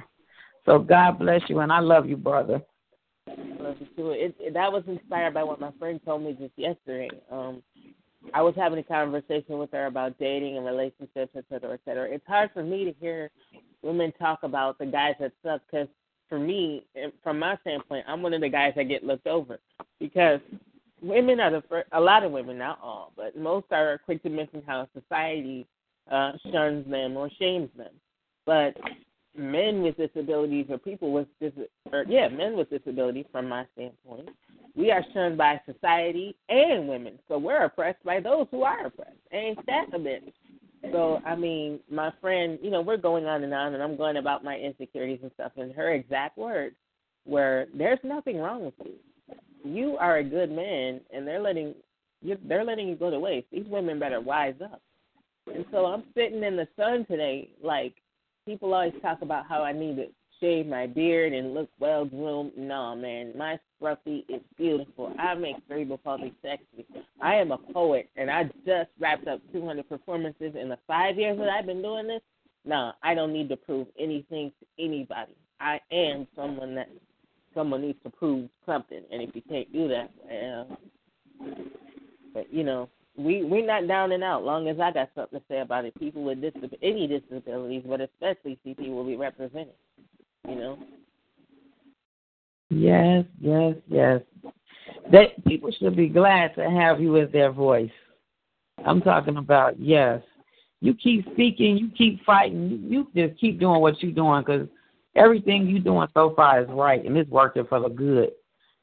So 0.67 0.79
God 0.79 1.19
bless 1.19 1.43
you, 1.49 1.61
and 1.61 1.73
I 1.73 1.81
love 1.81 2.09
you, 2.09 2.17
brother. 2.17 2.63
Love 3.27 3.77
you 3.81 3.87
too. 3.97 4.11
It, 4.11 4.35
it, 4.39 4.55
that 4.55 4.73
was 4.73 4.85
inspired 4.87 5.35
by 5.35 5.43
what 5.43 5.61
my 5.61 5.71
friend 5.79 6.01
told 6.05 6.23
me 6.23 6.37
just 6.39 6.53
yesterday. 6.57 7.11
Um, 7.31 7.63
I 8.33 8.43
was 8.43 8.55
having 8.57 8.79
a 8.79 8.83
conversation 8.83 9.59
with 9.59 9.71
her 9.73 9.87
about 9.87 10.19
dating 10.19 10.57
and 10.57 10.67
relationships, 10.67 11.33
et 11.37 11.45
cetera, 11.51 11.75
et 11.75 11.81
cetera. 11.85 12.09
It's 12.09 12.27
hard 12.27 12.51
for 12.55 12.63
me 12.63 12.85
to 12.85 12.93
hear 13.01 13.31
women 13.83 14.13
talk 14.19 14.43
about 14.43 14.79
the 14.79 14.87
guys 14.87 15.15
that 15.21 15.33
suck 15.45 15.61
because 15.71 15.89
for 16.29 16.39
me, 16.39 16.87
from 17.23 17.39
my 17.39 17.57
standpoint, 17.61 18.07
I'm 18.09 18.23
one 18.23 18.35
of 18.35 18.41
the 18.41 18.49
guys 18.49 18.73
that 18.77 18.85
get 18.85 19.05
looked 19.05 19.27
over 19.27 19.59
because 20.01 20.41
women 21.03 21.39
are 21.39 21.51
the 21.51 21.63
first, 21.69 21.89
a 21.93 22.01
lot 22.01 22.25
of 22.25 22.33
women, 22.33 22.59
not 22.59 22.79
all, 22.83 23.13
but 23.17 23.37
most 23.37 23.67
are 23.71 24.01
quick 24.05 24.23
to 24.23 24.31
mention 24.31 24.63
how 24.67 24.89
society 24.99 25.67
uh, 26.11 26.33
shuns 26.51 26.89
them 26.91 27.17
or 27.17 27.31
shames 27.39 27.71
them. 27.77 27.93
But 28.47 28.77
men 29.37 29.83
with 29.83 29.97
disabilities 29.97 30.67
or 30.69 30.79
people 30.79 31.13
with 31.13 31.27
dis 31.41 31.53
or 31.93 32.05
yeah, 32.09 32.29
men 32.29 32.57
with 32.57 32.71
disabilities 32.71 33.27
from 33.33 33.49
my 33.49 33.67
standpoint, 33.75 34.29
we 34.77 34.91
are 34.91 35.05
shunned 35.13 35.37
by 35.37 35.61
society 35.67 36.37
and 36.49 36.89
women. 36.89 37.19
So 37.29 37.39
we're 37.39 37.65
oppressed 37.65 38.03
by 38.05 38.21
those 38.21 38.47
who 38.51 38.63
are 38.63 38.87
oppressed. 38.87 39.13
Ain't 39.33 39.65
that 39.67 39.87
a 39.93 39.99
bitch? 39.99 40.33
So 40.93 41.21
I 41.25 41.35
mean, 41.35 41.81
my 41.91 42.13
friend, 42.21 42.59
you 42.63 42.71
know, 42.71 42.83
we're 42.83 42.97
going 42.97 43.27
on 43.27 43.43
and 43.43 43.55
on 43.55 43.75
and 43.75 43.83
I'm 43.83 43.97
going 43.97 44.17
about 44.17 44.45
my 44.45 44.57
insecurities 44.57 45.21
and 45.23 45.31
stuff 45.35 45.53
and 45.57 45.73
her 45.73 45.93
exact 45.93 46.39
words 46.39 46.77
where 47.25 47.67
there's 47.75 48.01
nothing 48.05 48.39
wrong 48.39 48.65
with 48.65 48.75
you. 48.85 48.95
You 49.65 49.97
are 49.97 50.19
a 50.19 50.25
good 50.25 50.51
man 50.51 51.01
and 51.13 51.27
they're 51.27 51.41
letting 51.41 51.75
you 52.23 52.39
they're 52.47 52.65
letting 52.65 52.89
you 52.89 52.97
go 52.97 53.11
to 53.11 53.19
waste. 53.19 53.47
These 53.53 53.67
women 53.67 53.99
better 53.99 54.21
wise 54.21 54.55
up. 54.63 54.81
And 55.53 55.65
so 55.71 55.87
I'm 55.87 56.05
sitting 56.15 56.43
in 56.43 56.57
the 56.57 56.67
sun 56.77 57.05
today, 57.07 57.51
like 57.63 57.95
people 58.47 58.75
always 58.75 58.93
talk 59.03 59.23
about 59.23 59.47
how 59.47 59.63
I 59.63 59.73
need 59.73 59.97
to 59.97 60.07
shave 60.41 60.67
my 60.67 60.87
beard 60.87 61.33
and 61.33 61.55
look 61.55 61.69
well 61.79 62.05
groomed. 62.05 62.53
No, 62.57 62.95
man, 62.95 63.33
my 63.37 63.59
scruffy 63.81 64.25
is 64.29 64.43
beautiful. 64.57 65.15
I 65.19 65.35
make 65.35 65.57
cerebral 65.69 65.99
palsy 65.99 66.35
sexy. 66.43 66.87
I 67.21 67.37
am 67.37 67.53
a 67.53 67.59
poet, 67.59 68.11
and 68.17 68.31
I 68.31 68.45
just 68.67 68.91
wrapped 68.99 69.29
up 69.29 69.41
200 69.53 69.89
performances 69.89 70.55
in 70.61 70.69
the 70.69 70.79
five 70.87 71.17
years 71.17 71.39
that 71.39 71.49
I've 71.49 71.67
been 71.67 71.83
doing 71.83 72.07
this. 72.07 72.21
No, 72.65 72.93
I 73.03 73.15
don't 73.15 73.33
need 73.33 73.49
to 73.51 73.57
prove 73.57 73.89
anything 73.99 74.53
to 74.61 74.85
anybody. 74.85 75.37
I 75.61 75.81
am 75.93 76.27
someone 76.35 76.75
that 76.75 76.89
someone 77.55 77.83
needs 77.83 77.99
to 78.05 78.11
prove 78.11 78.49
something, 78.67 79.03
and 79.11 79.23
if 79.23 79.35
you 79.35 79.43
can't 79.49 79.73
do 79.73 79.89
that, 79.89 80.11
well, 80.29 80.79
but 82.33 82.53
you 82.53 82.65
know, 82.65 82.89
we 83.17 83.45
we're 83.45 83.65
not 83.65 83.87
down 83.87 84.13
and 84.13 84.25
out. 84.25 84.45
Long 84.45 84.69
as 84.69 84.81
I 84.81 84.91
got 84.93 85.11
something 85.15 85.39
to 85.39 85.45
say 85.49 85.61
about 85.61 85.85
it, 85.85 85.99
people 85.99 86.25
with 86.25 86.39
disab- 86.39 86.79
any 86.83 87.07
disabilities, 87.07 87.85
but 87.87 88.01
especially 88.01 88.59
CP, 88.67 88.89
will 88.89 89.07
be 89.07 89.17
represented. 89.17 89.75
You 90.49 90.57
know. 90.57 90.79
Yes, 92.71 93.25
yes, 93.41 93.75
yes. 93.89 94.21
That 95.13 95.45
people 95.47 95.71
should 95.79 95.97
be 95.97 96.09
glad 96.09 96.55
to 96.57 96.69
have 96.69 97.01
you 97.01 97.17
as 97.19 97.31
their 97.31 97.53
voice. 97.53 97.91
I'm 98.85 99.01
talking 99.01 99.37
about 99.37 99.79
yes. 99.79 100.23
You 100.81 100.95
keep 100.95 101.25
speaking, 101.33 101.79
you 101.79 101.91
keep 101.97 102.23
fighting, 102.25 102.85
you 102.89 103.09
just 103.15 103.41
keep 103.41 103.59
doing 103.59 103.81
what 103.81 104.03
you're 104.03 104.13
doing 104.13 104.43
because 104.43 104.69
everything 105.15 105.67
you're 105.67 105.81
doing 105.81 106.09
so 106.13 106.35
far 106.35 106.61
is 106.63 106.69
right 106.69 107.05
and 107.05 107.17
it's 107.17 107.31
working 107.31 107.65
for 107.67 107.81
the 107.81 107.89
good. 107.89 108.33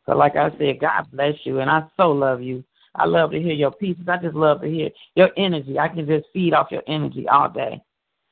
So, 0.06 0.16
like 0.16 0.36
I 0.36 0.50
said, 0.58 0.80
God 0.80 1.06
bless 1.12 1.36
you, 1.44 1.60
and 1.60 1.70
I 1.70 1.84
so 1.98 2.12
love 2.12 2.42
you. 2.42 2.64
I 2.96 3.06
love 3.06 3.32
to 3.32 3.40
hear 3.40 3.54
your 3.54 3.72
pieces. 3.72 4.08
I 4.08 4.18
just 4.18 4.36
love 4.36 4.62
to 4.62 4.68
hear 4.68 4.90
your 5.16 5.30
energy. 5.38 5.80
I 5.80 5.88
can 5.88 6.06
just 6.06 6.28
feed 6.34 6.54
off 6.54 6.72
your 6.72 6.84
energy 6.88 7.28
all 7.28 7.50
day. 7.50 7.82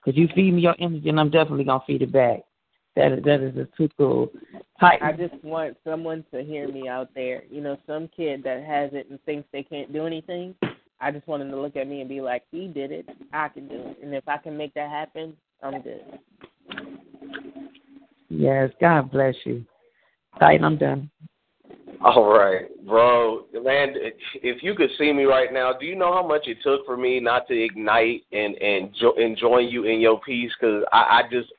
Because 0.03 0.17
you 0.17 0.27
feed 0.33 0.53
me 0.53 0.61
your 0.61 0.75
energy, 0.79 1.09
and 1.09 1.19
I'm 1.19 1.29
definitely 1.29 1.65
going 1.65 1.79
to 1.79 1.85
feed 1.85 2.01
it 2.01 2.11
back. 2.11 2.41
That 2.95 3.11
is, 3.13 3.23
that 3.23 3.41
is 3.41 3.55
just 3.55 3.75
too 3.75 3.89
cool. 3.97 4.31
Tight. 4.79 5.01
I 5.01 5.11
just 5.11 5.41
want 5.43 5.77
someone 5.83 6.25
to 6.33 6.43
hear 6.43 6.67
me 6.67 6.87
out 6.87 7.09
there. 7.15 7.43
You 7.49 7.61
know, 7.61 7.77
some 7.85 8.09
kid 8.15 8.43
that 8.43 8.63
has 8.63 8.91
it 8.93 9.09
and 9.09 9.21
thinks 9.23 9.47
they 9.51 9.63
can't 9.63 9.93
do 9.93 10.05
anything. 10.05 10.55
I 11.01 11.11
just 11.11 11.27
want 11.27 11.41
them 11.41 11.51
to 11.51 11.59
look 11.59 11.75
at 11.75 11.87
me 11.87 12.01
and 12.01 12.09
be 12.09 12.19
like, 12.19 12.43
he 12.51 12.67
did 12.67 12.91
it. 12.91 13.07
I 13.31 13.47
can 13.49 13.67
do 13.67 13.75
it. 13.75 13.99
And 14.03 14.13
if 14.13 14.27
I 14.27 14.37
can 14.37 14.57
make 14.57 14.73
that 14.73 14.89
happen, 14.89 15.35
I'm 15.63 15.81
good. 15.81 16.01
Yes, 18.29 18.71
God 18.81 19.11
bless 19.11 19.35
you. 19.45 19.65
Tight, 20.39 20.61
I'm 20.63 20.77
done. 20.77 21.09
All 22.01 22.31
right, 22.31 22.65
bro. 22.85 23.45
Land, 23.53 23.97
if 24.35 24.63
you 24.63 24.73
could 24.75 24.89
see 24.97 25.11
me 25.11 25.23
right 25.23 25.51
now, 25.51 25.73
do 25.73 25.85
you 25.85 25.95
know 25.95 26.13
how 26.13 26.25
much 26.25 26.47
it 26.47 26.57
took 26.63 26.85
for 26.85 26.95
me 26.95 27.19
not 27.19 27.47
to 27.47 27.53
ignite 27.53 28.23
and 28.31 28.55
and, 28.55 28.93
jo- 28.99 29.15
and 29.17 29.37
join 29.37 29.67
you 29.67 29.85
in 29.85 29.99
your 29.99 30.19
piece? 30.21 30.51
Because 30.59 30.83
I, 30.91 30.97
I 30.97 31.21
just 31.29 31.51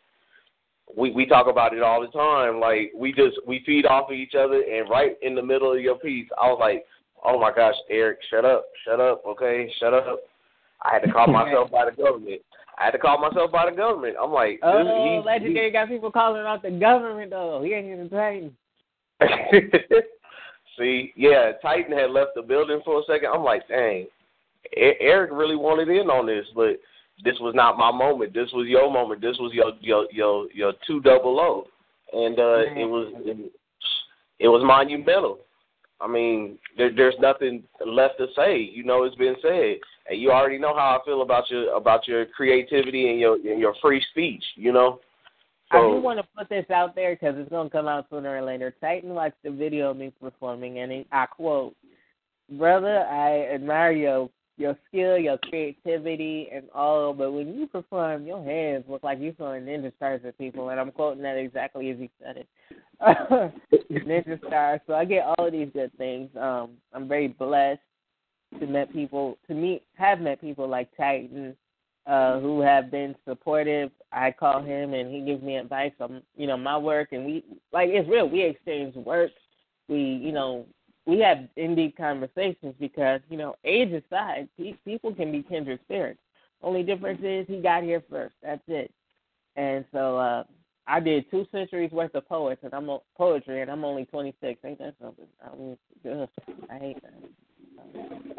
we 0.97 1.11
we 1.11 1.27
talk 1.27 1.47
about 1.47 1.75
it 1.75 1.83
all 1.83 2.01
the 2.01 2.09
time. 2.09 2.61
Like 2.61 2.93
we 2.97 3.13
just 3.13 3.37
we 3.47 3.63
feed 3.67 3.87
off 3.87 4.11
of 4.11 4.17
each 4.17 4.35
other, 4.35 4.63
and 4.63 4.89
right 4.89 5.17
in 5.23 5.35
the 5.35 5.43
middle 5.43 5.73
of 5.73 5.81
your 5.81 5.99
piece, 5.99 6.29
I 6.41 6.47
was 6.47 6.59
like, 6.59 6.85
"Oh 7.25 7.39
my 7.39 7.53
gosh, 7.55 7.77
Eric, 7.91 8.19
shut 8.31 8.45
up, 8.45 8.65
shut 8.85 9.01
up, 9.01 9.23
okay, 9.27 9.71
shut 9.79 9.95
up." 9.95 10.21
I 10.83 10.95
had 10.95 11.03
to 11.03 11.13
call 11.13 11.27
myself 11.33 11.71
by 11.71 11.85
the 11.85 11.97
government. 11.97 12.41
I 12.79 12.85
had 12.85 12.93
to 12.93 12.99
call 12.99 13.19
myself 13.19 13.53
by 13.53 13.71
the 13.71 13.77
government. 13.77 14.17
I'm 14.21 14.33
like, 14.33 14.59
oh, 14.63 15.23
legendary 15.25 15.71
got 15.71 15.89
people 15.89 16.11
calling 16.11 16.47
out 16.47 16.63
the 16.63 16.71
government 16.71 17.31
though. 17.31 17.63
He 17.63 17.75
ain't 17.75 17.87
even 17.89 18.09
trained. 18.09 18.53
See, 20.81 21.13
yeah, 21.15 21.53
Titan 21.61 21.93
had 21.93 22.11
left 22.11 22.31
the 22.35 22.41
building 22.41 22.81
for 22.85 23.01
a 23.01 23.03
second. 23.05 23.29
I'm 23.35 23.45
like, 23.45 23.69
dang, 23.69 24.07
Eric 24.75 25.31
really 25.31 25.57
wanted 25.57 25.91
in 25.91 26.09
on 26.09 26.27
this, 26.27 26.47
but 26.55 26.81
this 27.23 27.39
was 27.39 27.55
not 27.55 27.77
my 27.77 27.93
moment. 27.93 28.33
This 28.33 28.49
was 28.55 28.67
your 28.67 28.91
moment. 28.91 29.21
This 29.21 29.37
was 29.39 29.53
your 29.53 29.73
your 29.81 30.07
your 30.11 30.51
your 30.53 30.73
two 30.87 31.03
double 31.03 31.39
O, 31.39 31.67
and 32.15 32.39
uh, 32.39 32.81
it 32.81 32.89
was 32.89 33.13
it, 33.27 33.53
it 34.39 34.49
was 34.49 34.63
monumental. 34.65 35.41
I 36.01 36.09
mean, 36.09 36.59
there, 36.79 36.91
there's 36.97 37.17
nothing 37.21 37.63
left 37.87 38.15
to 38.17 38.29
say. 38.35 38.57
You 38.59 38.83
know, 38.83 39.05
it's 39.05 39.17
been 39.17 39.37
said, 39.43 39.77
and 40.09 40.19
you 40.19 40.31
already 40.31 40.57
know 40.59 40.75
how 40.75 40.99
I 40.99 41.05
feel 41.05 41.21
about 41.21 41.51
your 41.51 41.77
about 41.77 42.09
your 42.09 42.25
creativity 42.25 43.11
and 43.11 43.21
your 43.21 43.35
and 43.35 43.61
your 43.61 43.75
free 43.83 44.03
speech. 44.13 44.45
You 44.57 44.73
know. 44.73 45.01
So, 45.73 45.79
I 45.79 45.95
do 45.95 46.01
want 46.01 46.19
to 46.19 46.27
put 46.37 46.49
this 46.49 46.69
out 46.71 46.95
there 46.95 47.15
because 47.15 47.37
it's 47.39 47.51
going 47.51 47.69
to 47.69 47.73
come 47.73 47.87
out 47.87 48.07
sooner 48.11 48.37
or 48.37 48.43
later. 48.43 48.75
Titan 48.81 49.11
watched 49.11 49.43
the 49.45 49.51
video 49.51 49.91
of 49.91 49.97
me 49.97 50.13
performing, 50.21 50.81
and 50.81 50.91
he, 50.91 51.07
I 51.13 51.27
quote, 51.27 51.77
"Brother, 52.51 53.07
I 53.07 53.55
admire 53.55 53.93
your 53.93 54.31
your 54.57 54.77
skill, 54.89 55.17
your 55.17 55.39
creativity, 55.39 56.49
and 56.53 56.69
all, 56.75 57.15
but 57.15 57.33
when 57.33 57.57
you 57.57 57.67
perform, 57.67 58.27
your 58.27 58.45
hands 58.45 58.85
look 58.89 59.03
like 59.03 59.19
you're 59.21 59.33
throwing 59.35 59.65
ninja 59.65 59.95
stars 59.97 60.23
at 60.27 60.37
people." 60.39 60.71
And 60.71 60.81
I'm 60.81 60.91
quoting 60.91 61.23
that 61.23 61.37
exactly 61.37 61.91
as 61.91 61.99
he 61.99 62.11
said 62.23 62.37
it, 62.39 62.49
ninja 63.91 64.39
stars. 64.47 64.81
So 64.87 64.95
I 64.95 65.05
get 65.05 65.25
all 65.25 65.47
of 65.47 65.53
these 65.53 65.71
good 65.73 65.97
things. 65.97 66.31
Um, 66.37 66.71
I'm 66.93 67.07
very 67.07 67.29
blessed 67.29 67.81
to 68.59 68.67
met 68.67 68.93
people, 68.93 69.39
to 69.47 69.55
meet, 69.55 69.83
have 69.95 70.21
met 70.21 70.41
people 70.41 70.69
like 70.69 70.89
Titan 70.97 71.57
uh, 72.07 72.41
who 72.41 72.61
have 72.61 72.91
been 72.91 73.15
supportive. 73.29 73.91
I 74.13 74.33
call 74.33 74.63
him 74.63 74.95
and 74.95 75.13
he 75.13 75.21
gives 75.21 75.43
me 75.43 75.57
advice 75.57 75.93
on 76.01 76.23
you 76.37 76.47
know 76.47 76.57
my 76.57 76.77
work, 76.77 77.13
and 77.13 77.25
we 77.25 77.45
like 77.73 77.89
it's 77.91 78.09
real. 78.09 78.29
We 78.29 78.43
exchange 78.43 78.95
work. 78.97 79.31
We 79.89 79.99
you 79.99 80.33
know 80.33 80.67
we 81.07 81.21
have 81.21 81.39
in 81.57 81.75
deep 81.75 81.97
conversations 81.97 82.75
because 82.79 83.21
you 83.29 83.37
know 83.37 83.55
age 83.65 83.93
aside, 83.93 84.49
people 84.85 85.15
can 85.15 85.33
be 85.33 85.43
kindred 85.43 85.81
spirits. 85.85 86.21
Only 86.63 86.83
difference 86.83 87.21
is 87.23 87.47
he 87.49 87.61
got 87.61 87.83
here 87.83 88.03
first. 88.11 88.35
That's 88.43 88.63
it. 88.69 88.93
And 89.57 89.85
so 89.93 90.19
uh 90.19 90.45
I 90.87 90.99
did 90.99 91.31
two 91.31 91.47
centuries 91.53 91.93
worth 91.93 92.15
of 92.15 92.29
poets 92.29 92.63
and 92.65 92.75
I'm 92.75 92.91
poetry 93.17 93.63
and 93.63 93.71
I'm 93.71 93.85
only 93.85 94.07
26. 94.07 94.61
Ain't 94.65 94.79
that 94.79 94.95
something? 95.01 95.27
I 95.41 95.57
mean, 95.57 95.79
ugh, 96.11 96.29
I 96.69 96.79
hate 96.79 96.97
that. 97.03 97.15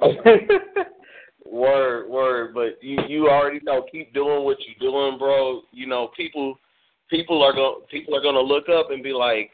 Word, 1.45 2.09
word, 2.09 2.53
but 2.53 2.81
you 2.81 2.99
you 3.07 3.29
already 3.29 3.59
know. 3.63 3.85
Keep 3.91 4.13
doing 4.13 4.43
what 4.43 4.57
you're 4.65 4.91
doing, 4.91 5.17
bro. 5.17 5.61
You 5.71 5.87
know, 5.87 6.09
people 6.15 6.57
people 7.09 7.43
are 7.43 7.53
going 7.53 7.81
people 7.89 8.15
are 8.15 8.21
to 8.21 8.41
look 8.41 8.69
up 8.69 8.91
and 8.91 9.03
be 9.03 9.11
like, 9.11 9.51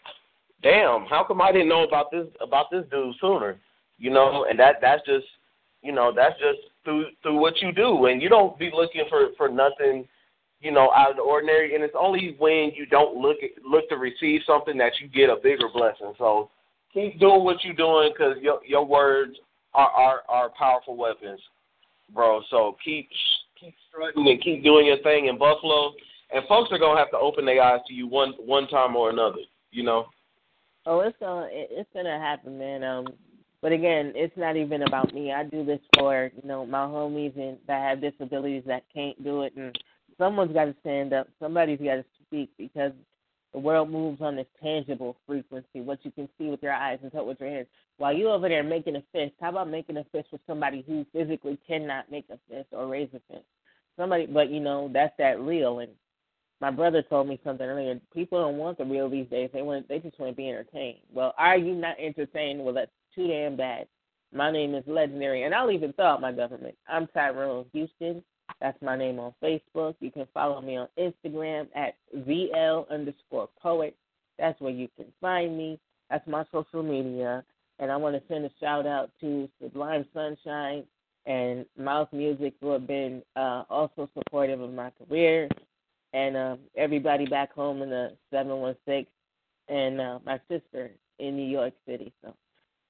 "Damn, 0.62 1.06
how 1.06 1.24
come 1.24 1.42
I 1.42 1.52
didn't 1.52 1.70
know 1.70 1.84
about 1.84 2.12
this 2.12 2.28
about 2.42 2.70
this 2.72 2.86
dude 2.92 3.16
sooner?" 3.20 3.60
You 3.98 4.12
know, 4.12 4.46
and 4.50 4.60
that 4.60 4.76
that's 4.82 5.06
just 5.06 5.26
you 5.82 5.92
know 5.92 6.12
that's 6.16 6.38
just 6.40 6.60
through 6.84 7.08
through 7.22 7.38
what 7.38 7.62
you 7.62 7.72
do, 7.72 8.06
and 8.06 8.22
you 8.22 8.30
don't 8.30 8.58
be 8.58 8.72
looking 8.74 9.04
for 9.10 9.30
for 9.36 9.50
nothing, 9.50 10.08
you 10.62 10.72
know, 10.72 10.92
out 10.96 11.12
of 11.12 11.18
the 11.18 11.22
ordinary. 11.22 11.76
And 11.76 11.84
it's 11.84 11.96
only 12.00 12.36
when 12.38 12.72
you 12.76 12.86
don't 12.86 13.18
look 13.18 13.38
at, 13.44 13.64
look 13.64 13.90
to 13.90 13.98
receive 13.98 14.42
something 14.48 14.78
that 14.78 14.94
you 15.02 15.08
get 15.08 15.30
a 15.30 15.36
bigger 15.36 15.68
blessing. 15.74 16.14
So 16.18 16.50
keep 16.94 17.20
doing 17.20 17.44
what 17.44 17.64
you're 17.64 17.74
doing 17.74 18.12
because 18.14 18.38
your 18.42 18.60
your 18.66 18.86
words 18.86 19.36
are 19.74 19.90
are, 19.90 20.22
are 20.30 20.50
powerful 20.58 20.96
weapons, 20.96 21.42
bro. 22.14 22.42
So 22.50 22.78
keep 22.84 23.10
keep 23.60 23.76
strutting 23.90 24.28
and 24.28 24.42
keep 24.42 24.64
doing 24.64 24.86
your 24.86 25.00
thing 25.00 25.28
in 25.28 25.38
Buffalo, 25.38 25.94
and 26.34 26.46
folks 26.48 26.72
are 26.72 26.80
gonna 26.80 27.00
have 27.00 27.12
to 27.12 27.18
open 27.18 27.46
their 27.46 27.62
eyes 27.62 27.82
to 27.88 27.94
you 27.94 28.08
one 28.08 28.34
one 28.40 28.68
time 28.68 28.96
or 28.96 29.10
another. 29.10 29.40
You 29.72 29.84
know. 29.84 30.08
Oh, 30.86 31.02
it's 31.02 31.18
gonna 31.20 31.48
it's 31.52 31.90
gonna 31.94 32.20
happen, 32.20 32.58
man. 32.58 32.84
Um, 32.84 33.08
but 33.62 33.72
again, 33.72 34.14
it's 34.16 34.38
not 34.38 34.56
even 34.56 34.84
about 34.84 35.14
me. 35.14 35.32
I 35.32 35.44
do 35.44 35.66
this 35.66 35.80
for 35.98 36.32
you 36.36 36.48
know 36.48 36.66
my 36.66 36.86
homies 36.86 37.38
and 37.38 37.58
that 37.68 37.82
have 37.82 38.02
disabilities 38.02 38.64
that 38.68 38.84
can't 38.94 39.22
do 39.24 39.42
it, 39.44 39.54
and 39.56 39.78
someone's 40.18 40.54
got 40.54 40.66
to 40.66 40.76
stand 40.82 41.14
up. 41.14 41.28
Somebody's 41.40 41.80
got 41.80 41.96
to 41.96 42.06
speak 42.26 42.50
because 42.58 42.92
the 43.58 43.64
world 43.64 43.90
moves 43.90 44.22
on 44.22 44.36
this 44.36 44.46
tangible 44.62 45.18
frequency, 45.26 45.82
what 45.82 45.98
you 46.06 46.12
can 46.12 46.30
see 46.38 46.46
with 46.46 46.62
your 46.62 46.74
eyes 46.74 47.00
and 47.02 47.12
touch 47.12 47.26
with 47.26 47.40
your 47.40 47.50
hands. 47.50 47.66
While 47.98 48.14
you 48.14 48.30
over 48.30 48.48
there 48.48 48.62
making 48.62 48.98
a 48.98 49.04
fist, 49.12 49.34
how 49.42 49.50
about 49.50 49.68
making 49.68 49.98
a 49.98 50.04
fist 50.12 50.28
with 50.32 50.42
somebody 50.46 50.84
who 50.86 51.08
physically 51.12 51.58
cannot 51.68 52.12
make 52.12 52.26
a 52.30 52.38
fist 52.48 52.68
or 52.72 52.86
raise 52.86 53.10
a 53.16 53.34
fist? 53.34 53.48
Somebody, 53.98 54.28
but 54.28 54.52
you 54.52 54.60
know 54.60 54.92
that's 54.94 55.16
that 55.18 55.40
real. 55.40 55.80
And 55.80 55.90
my 56.62 56.70
brother 56.70 57.02
told 57.02 57.30
me 57.30 57.40
something 57.44 57.66
earlier. 57.66 58.00
People 58.14 58.44
don't 58.44 58.58
want 58.58 58.78
the 58.78 58.86
real 58.86 59.10
these 59.10 59.28
days. 59.28 59.50
They 59.52 59.64
want, 59.64 59.90
they 59.90 59.98
just 59.98 60.20
want 60.20 60.34
to 60.34 60.38
be 60.38 60.50
entertained. 60.50 61.00
Well, 61.12 61.34
are 61.40 61.58
you 61.58 61.74
not 61.74 61.96
entertained? 62.00 62.64
Well, 62.64 62.76
that's 62.76 62.92
too 63.16 63.26
damn 63.26 63.58
bad. 63.58 63.88
My 64.32 64.52
name 64.52 64.76
is 64.76 64.84
Legendary, 64.86 65.46
and 65.46 65.56
I'll 65.56 65.72
even 65.72 65.94
throw 65.94 66.06
out 66.06 66.22
my 66.22 66.32
government. 66.32 66.76
I'm 66.88 67.08
Tyrone 67.08 67.66
Houston. 67.74 68.24
That's 68.62 68.82
my 68.82 68.98
name 68.98 69.20
on 69.20 69.34
Facebook. 69.42 69.96
You 70.00 70.12
can 70.12 70.28
follow 70.34 70.62
me 70.62 70.78
on 70.78 70.88
Instagram 70.98 71.68
at 71.76 71.96
VL 72.16 72.90
underscore 72.90 73.50
poet. 73.62 73.96
That's 74.40 74.60
where 74.60 74.72
you 74.72 74.88
can 74.96 75.06
find 75.22 75.58
me. 75.58 75.80
That's 76.10 76.28
my 76.28 76.46
social 76.52 76.84
media. 76.84 77.44
And 77.80 77.92
I 77.92 77.98
want 77.98 78.16
to 78.16 78.22
send 78.28 78.46
a 78.46 78.52
shout 78.60 78.88
out 78.88 79.12
to 79.22 79.48
Sublime 79.62 80.06
Sunshine 80.14 80.84
and 81.26 81.66
Mouth 81.78 82.08
Music 82.12 82.54
who 82.60 82.72
have 82.72 82.88
been 82.88 83.22
uh, 83.36 83.64
also 83.70 84.10
supportive 84.18 84.62
of 84.62 84.74
my 84.74 84.92
career. 84.92 85.50
And 86.14 86.36
uh, 86.36 86.56
everybody 86.76 87.26
back 87.26 87.54
home 87.54 87.82
in 87.82 87.90
the 87.90 88.14
716 88.32 89.06
and 89.68 90.02
uh, 90.02 90.20
my 90.26 90.40
sister 90.48 90.90
in 91.20 91.36
New 91.36 91.48
York 91.48 91.74
City. 91.86 92.14
So, 92.24 92.34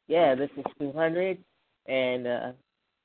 yeah, 0.08 0.36
this 0.36 0.52
is 0.56 0.66
200. 0.80 1.38
And 1.88 2.28
uh, 2.28 2.52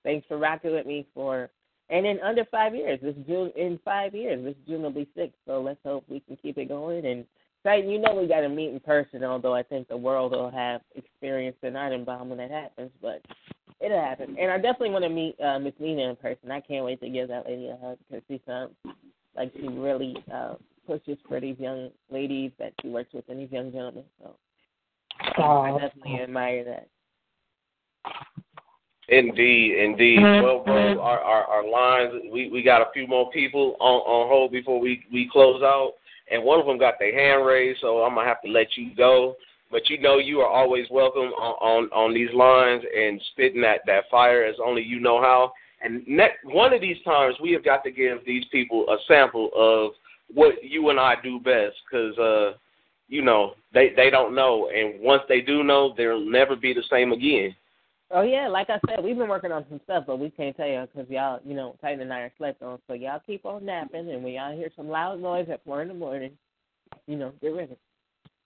thanks 0.04 0.26
for 0.28 0.36
rocking 0.38 0.72
with 0.72 0.86
me 0.86 1.06
for 1.14 1.50
and 1.92 2.06
in 2.06 2.18
under 2.20 2.44
five 2.46 2.74
years. 2.74 2.98
This 3.02 3.14
June 3.26 3.52
in 3.54 3.78
five 3.84 4.14
years. 4.14 4.42
This 4.42 4.54
June 4.66 4.82
will 4.82 4.90
be 4.90 5.08
six. 5.14 5.34
So 5.46 5.60
let's 5.60 5.78
hope 5.84 6.04
we 6.08 6.20
can 6.20 6.36
keep 6.36 6.56
it 6.56 6.68
going. 6.68 7.04
And 7.04 7.24
Titan, 7.62 7.90
you 7.90 8.00
know 8.00 8.14
we 8.14 8.26
got 8.26 8.40
to 8.40 8.48
meet 8.48 8.70
in 8.70 8.80
person. 8.80 9.22
Although 9.22 9.54
I 9.54 9.62
think 9.62 9.88
the 9.88 9.96
world 9.96 10.32
will 10.32 10.50
have 10.50 10.80
experienced 10.94 11.62
an 11.62 11.76
item 11.76 12.04
bomb 12.04 12.30
when 12.30 12.38
that 12.38 12.50
happens, 12.50 12.90
but 13.02 13.20
it'll 13.78 14.00
happen. 14.00 14.36
And 14.40 14.50
I 14.50 14.56
definitely 14.56 14.90
want 14.90 15.04
to 15.04 15.10
meet 15.10 15.38
uh, 15.38 15.58
Miss 15.58 15.74
Nina 15.78 16.08
in 16.08 16.16
person. 16.16 16.50
I 16.50 16.60
can't 16.60 16.84
wait 16.84 17.00
to 17.00 17.10
give 17.10 17.28
that 17.28 17.46
lady 17.46 17.68
a 17.68 17.76
hug 17.76 17.98
because 18.08 18.24
she 18.26 18.40
sounds 18.46 18.72
like 19.36 19.52
she 19.54 19.68
really 19.68 20.16
uh, 20.32 20.54
pushes 20.86 21.18
for 21.28 21.40
these 21.40 21.58
young 21.58 21.90
ladies 22.10 22.52
that 22.58 22.72
she 22.80 22.88
works 22.88 23.12
with 23.12 23.28
and 23.28 23.38
these 23.38 23.52
young 23.52 23.70
gentlemen. 23.70 24.04
So 24.18 24.34
I 25.42 25.78
definitely 25.78 26.20
admire 26.22 26.64
that. 26.64 26.88
Indeed, 29.12 29.76
indeed. 29.76 30.20
Mhm. 30.20 30.42
Well, 30.42 30.58
bro, 30.60 30.98
our, 30.98 31.20
our 31.20 31.44
our 31.44 31.66
lines. 31.68 32.14
We 32.32 32.48
we 32.48 32.62
got 32.62 32.80
a 32.80 32.90
few 32.94 33.06
more 33.06 33.30
people 33.30 33.76
on 33.78 34.00
on 34.00 34.28
hold 34.28 34.52
before 34.52 34.80
we 34.80 35.04
we 35.12 35.28
close 35.30 35.62
out, 35.62 35.92
and 36.30 36.42
one 36.42 36.58
of 36.58 36.64
them 36.64 36.78
got 36.78 36.98
their 36.98 37.12
hand 37.14 37.44
raised, 37.44 37.80
so 37.80 38.02
I'm 38.02 38.14
gonna 38.14 38.26
have 38.26 38.40
to 38.40 38.48
let 38.50 38.74
you 38.74 38.94
go. 38.96 39.36
But 39.70 39.90
you 39.90 39.98
know, 40.00 40.16
you 40.16 40.40
are 40.40 40.48
always 40.48 40.86
welcome 40.90 41.30
on 41.34 41.54
on, 41.60 41.90
on 41.92 42.14
these 42.14 42.32
lines 42.32 42.82
and 42.96 43.20
spitting 43.32 43.60
that 43.60 43.80
that 43.86 44.08
fire 44.10 44.44
as 44.44 44.56
only 44.64 44.82
you 44.82 44.98
know 44.98 45.20
how. 45.20 45.52
And 45.82 46.06
next, 46.08 46.44
one 46.44 46.72
of 46.72 46.80
these 46.80 47.02
times, 47.04 47.34
we 47.42 47.52
have 47.52 47.64
got 47.64 47.84
to 47.84 47.90
give 47.90 48.24
these 48.24 48.46
people 48.46 48.88
a 48.88 48.96
sample 49.08 49.50
of 49.54 49.92
what 50.32 50.62
you 50.64 50.88
and 50.88 50.98
I 50.98 51.16
do 51.22 51.38
best, 51.38 51.76
because 51.84 52.16
uh, 52.18 52.52
you 53.08 53.20
know 53.20 53.56
they 53.74 53.90
they 53.94 54.08
don't 54.08 54.34
know, 54.34 54.70
and 54.74 55.00
once 55.00 55.22
they 55.28 55.42
do 55.42 55.62
know, 55.64 55.92
they'll 55.98 56.18
never 56.24 56.56
be 56.56 56.72
the 56.72 56.84
same 56.88 57.12
again. 57.12 57.54
Oh 58.14 58.20
yeah, 58.20 58.46
like 58.46 58.68
I 58.68 58.78
said, 58.86 59.02
we've 59.02 59.16
been 59.16 59.28
working 59.28 59.52
on 59.52 59.64
some 59.70 59.80
stuff, 59.84 60.04
but 60.06 60.18
we 60.18 60.28
can't 60.28 60.54
tell 60.54 60.66
y'all 60.66 60.86
because 60.86 61.08
y'all, 61.08 61.40
you 61.46 61.54
know, 61.54 61.76
Titan 61.80 62.02
and 62.02 62.12
I 62.12 62.20
are 62.20 62.32
slept 62.36 62.62
on. 62.62 62.78
So 62.86 62.92
y'all 62.92 63.22
keep 63.26 63.46
on 63.46 63.64
napping, 63.64 64.10
and 64.10 64.22
when 64.22 64.34
y'all 64.34 64.54
hear 64.54 64.68
some 64.76 64.88
loud 64.88 65.20
noise 65.20 65.48
at 65.50 65.64
four 65.64 65.80
in 65.80 65.88
the 65.88 65.94
morning, 65.94 66.32
you 67.06 67.16
know, 67.16 67.32
get 67.40 67.48
ready. 67.48 67.76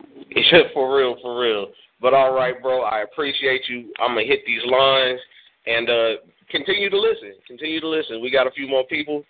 for 0.72 0.96
real, 0.96 1.16
for 1.20 1.40
real. 1.40 1.66
But 2.00 2.14
all 2.14 2.32
right, 2.32 2.62
bro, 2.62 2.82
I 2.82 3.00
appreciate 3.00 3.62
you. 3.68 3.92
I'm 3.98 4.10
gonna 4.14 4.26
hit 4.26 4.40
these 4.46 4.62
lines 4.70 5.18
and 5.66 5.90
uh 5.90 6.10
continue 6.48 6.88
to 6.88 7.00
listen. 7.00 7.32
Continue 7.48 7.80
to 7.80 7.88
listen. 7.88 8.22
We 8.22 8.30
got 8.30 8.46
a 8.46 8.52
few 8.52 8.68
more 8.68 8.84
people, 8.86 9.24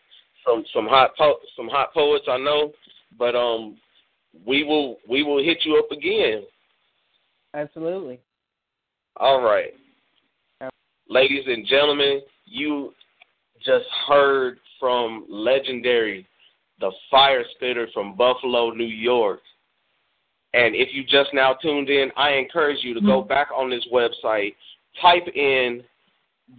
some 0.46 0.64
some 0.74 0.86
hot 0.86 1.12
po- 1.16 1.40
some 1.56 1.68
hot 1.68 1.94
poets 1.94 2.26
I 2.28 2.36
know, 2.36 2.72
but 3.18 3.34
um 3.34 3.78
we 4.46 4.64
will 4.64 4.98
we 5.08 5.22
will 5.22 5.42
hit 5.42 5.58
you 5.64 5.78
up 5.78 5.90
again. 5.90 6.42
Absolutely. 7.54 8.20
All 9.16 9.40
right. 9.40 9.72
Ladies 11.08 11.44
and 11.46 11.64
gentlemen, 11.66 12.20
you 12.46 12.92
just 13.64 13.86
heard 14.08 14.58
from 14.80 15.24
legendary, 15.28 16.26
the 16.80 16.90
fire 17.10 17.44
spitter 17.54 17.86
from 17.94 18.16
Buffalo, 18.16 18.70
New 18.70 18.84
York. 18.84 19.40
And 20.52 20.74
if 20.74 20.88
you 20.92 21.04
just 21.04 21.32
now 21.32 21.54
tuned 21.62 21.90
in, 21.90 22.10
I 22.16 22.32
encourage 22.32 22.78
you 22.82 22.92
to 22.94 23.00
go 23.00 23.22
back 23.22 23.48
on 23.54 23.70
this 23.70 23.86
website, 23.92 24.54
type 25.00 25.28
in 25.34 25.82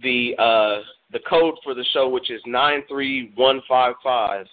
the 0.02 0.34
uh, 0.38 0.82
the 1.12 1.20
code 1.28 1.54
for 1.62 1.74
the 1.74 1.84
show, 1.92 2.08
which 2.08 2.30
is 2.30 2.40
nine 2.46 2.82
three 2.88 3.32
one 3.34 3.60
five 3.68 3.94
five, 4.02 4.46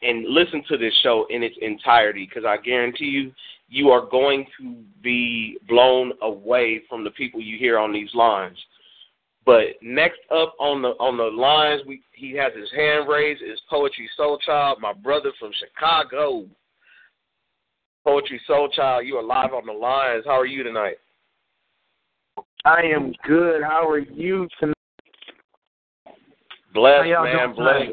and 0.00 0.26
listen 0.28 0.62
to 0.68 0.78
this 0.78 0.94
show 1.02 1.26
in 1.30 1.42
its 1.42 1.56
entirety. 1.60 2.26
Because 2.26 2.46
I 2.46 2.56
guarantee 2.56 3.06
you, 3.06 3.32
you 3.68 3.90
are 3.90 4.06
going 4.08 4.46
to 4.60 4.76
be 5.02 5.58
blown 5.68 6.12
away 6.22 6.82
from 6.88 7.04
the 7.04 7.10
people 7.10 7.40
you 7.40 7.58
hear 7.58 7.78
on 7.78 7.92
these 7.92 8.14
lines. 8.14 8.56
But 9.44 9.64
next 9.82 10.20
up 10.30 10.54
on 10.60 10.82
the 10.82 10.90
on 11.00 11.16
the 11.16 11.24
lines, 11.24 11.82
we 11.86 12.02
he 12.12 12.32
has 12.36 12.52
his 12.54 12.70
hand 12.76 13.08
raised. 13.08 13.42
Is 13.42 13.60
Poetry 13.68 14.08
Soul 14.16 14.38
Child, 14.38 14.78
my 14.80 14.92
brother 14.92 15.32
from 15.38 15.50
Chicago. 15.58 16.46
Poetry 18.04 18.40
Soul 18.46 18.68
Child, 18.68 19.06
you 19.06 19.16
are 19.16 19.22
live 19.22 19.52
on 19.52 19.66
the 19.66 19.72
lines. 19.72 20.24
How 20.26 20.38
are 20.38 20.46
you 20.46 20.62
tonight? 20.62 20.96
I 22.64 22.82
am 22.82 23.12
good. 23.26 23.62
How 23.62 23.88
are 23.88 23.98
you 23.98 24.48
tonight? 24.60 24.74
Blessed, 26.74 27.08
man. 27.08 27.54
Blessed. 27.54 27.90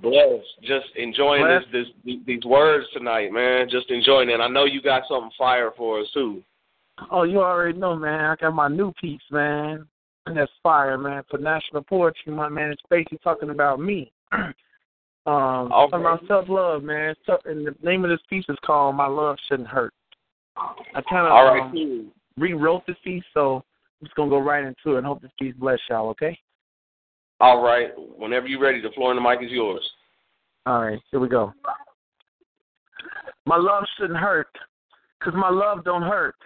Blessed. 0.00 0.46
Just 0.62 0.86
enjoying 0.96 1.46
this 1.46 1.64
this 1.72 2.16
these 2.26 2.44
words 2.44 2.86
tonight, 2.92 3.32
man. 3.32 3.68
Just 3.68 3.90
enjoying 3.90 4.30
it. 4.30 4.40
I 4.40 4.48
know 4.48 4.64
you 4.64 4.80
got 4.80 5.02
something 5.08 5.30
fire 5.36 5.72
for 5.76 6.00
us 6.00 6.06
too. 6.14 6.42
Oh, 7.10 7.22
you 7.24 7.40
already 7.40 7.78
know, 7.78 7.96
man. 7.96 8.20
I 8.20 8.36
got 8.36 8.54
my 8.54 8.68
new 8.68 8.92
piece, 9.00 9.20
man. 9.30 9.86
And 10.26 10.36
that's 10.36 10.52
fire, 10.62 10.96
man. 10.98 11.22
For 11.30 11.38
National 11.38 11.82
Poetry, 11.82 12.32
my 12.32 12.48
man 12.48 12.70
it's 12.70 12.82
basically 12.88 13.18
talking 13.24 13.50
about 13.50 13.80
me. 13.80 14.12
um, 14.32 14.52
Okay. 15.26 15.90
talking 15.90 16.00
about 16.00 16.26
self 16.28 16.48
love, 16.48 16.82
man. 16.82 17.14
And 17.44 17.66
the 17.66 17.74
name 17.82 18.04
of 18.04 18.10
this 18.10 18.20
piece 18.30 18.44
is 18.48 18.58
called 18.64 18.94
"My 18.94 19.06
Love 19.06 19.36
Shouldn't 19.48 19.68
Hurt." 19.68 19.92
I 20.56 21.00
kind 21.08 21.26
of 21.26 21.32
right, 21.32 21.62
um, 21.62 22.12
rewrote 22.36 22.86
this 22.86 22.96
piece, 23.02 23.24
so 23.34 23.64
I'm 24.00 24.06
just 24.06 24.14
gonna 24.14 24.30
go 24.30 24.38
right 24.38 24.64
into 24.64 24.94
it 24.94 24.98
and 24.98 25.06
hope 25.06 25.22
this 25.22 25.32
piece 25.38 25.54
bless 25.56 25.78
y'all. 25.88 26.10
Okay. 26.10 26.38
All 27.40 27.62
right. 27.62 27.90
Whenever 27.96 28.46
you're 28.46 28.60
ready, 28.60 28.80
the 28.80 28.90
floor 28.90 29.10
and 29.10 29.18
the 29.18 29.28
mic 29.28 29.42
is 29.42 29.50
yours. 29.50 29.88
All 30.66 30.82
right, 30.82 31.00
here 31.10 31.18
we 31.18 31.28
go. 31.28 31.52
My 33.46 33.56
love 33.56 33.82
shouldn't 33.96 34.18
hurt, 34.18 34.46
cause 35.20 35.34
my 35.34 35.50
love 35.50 35.84
don't 35.84 36.02
hurt. 36.02 36.36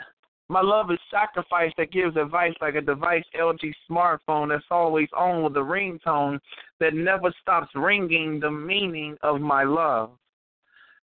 My 0.49 0.61
love 0.61 0.93
is 0.93 0.99
sacrifice 1.11 1.73
that 1.77 1.91
gives 1.91 2.17
advice 2.17 2.55
like 2.61 2.77
a 2.77 2.81
device 2.81 3.25
LG 3.39 3.75
smartphone 3.91 4.49
that's 4.49 4.65
always 4.71 5.09
on 5.17 5.43
with 5.43 5.57
a 5.57 5.61
ringtone 5.61 6.39
that 6.79 6.95
never 6.95 7.35
stops 7.43 7.69
ringing 7.75 8.39
the 8.39 8.51
meaning 8.51 9.17
of 9.23 9.41
my 9.41 9.65
love. 9.65 10.11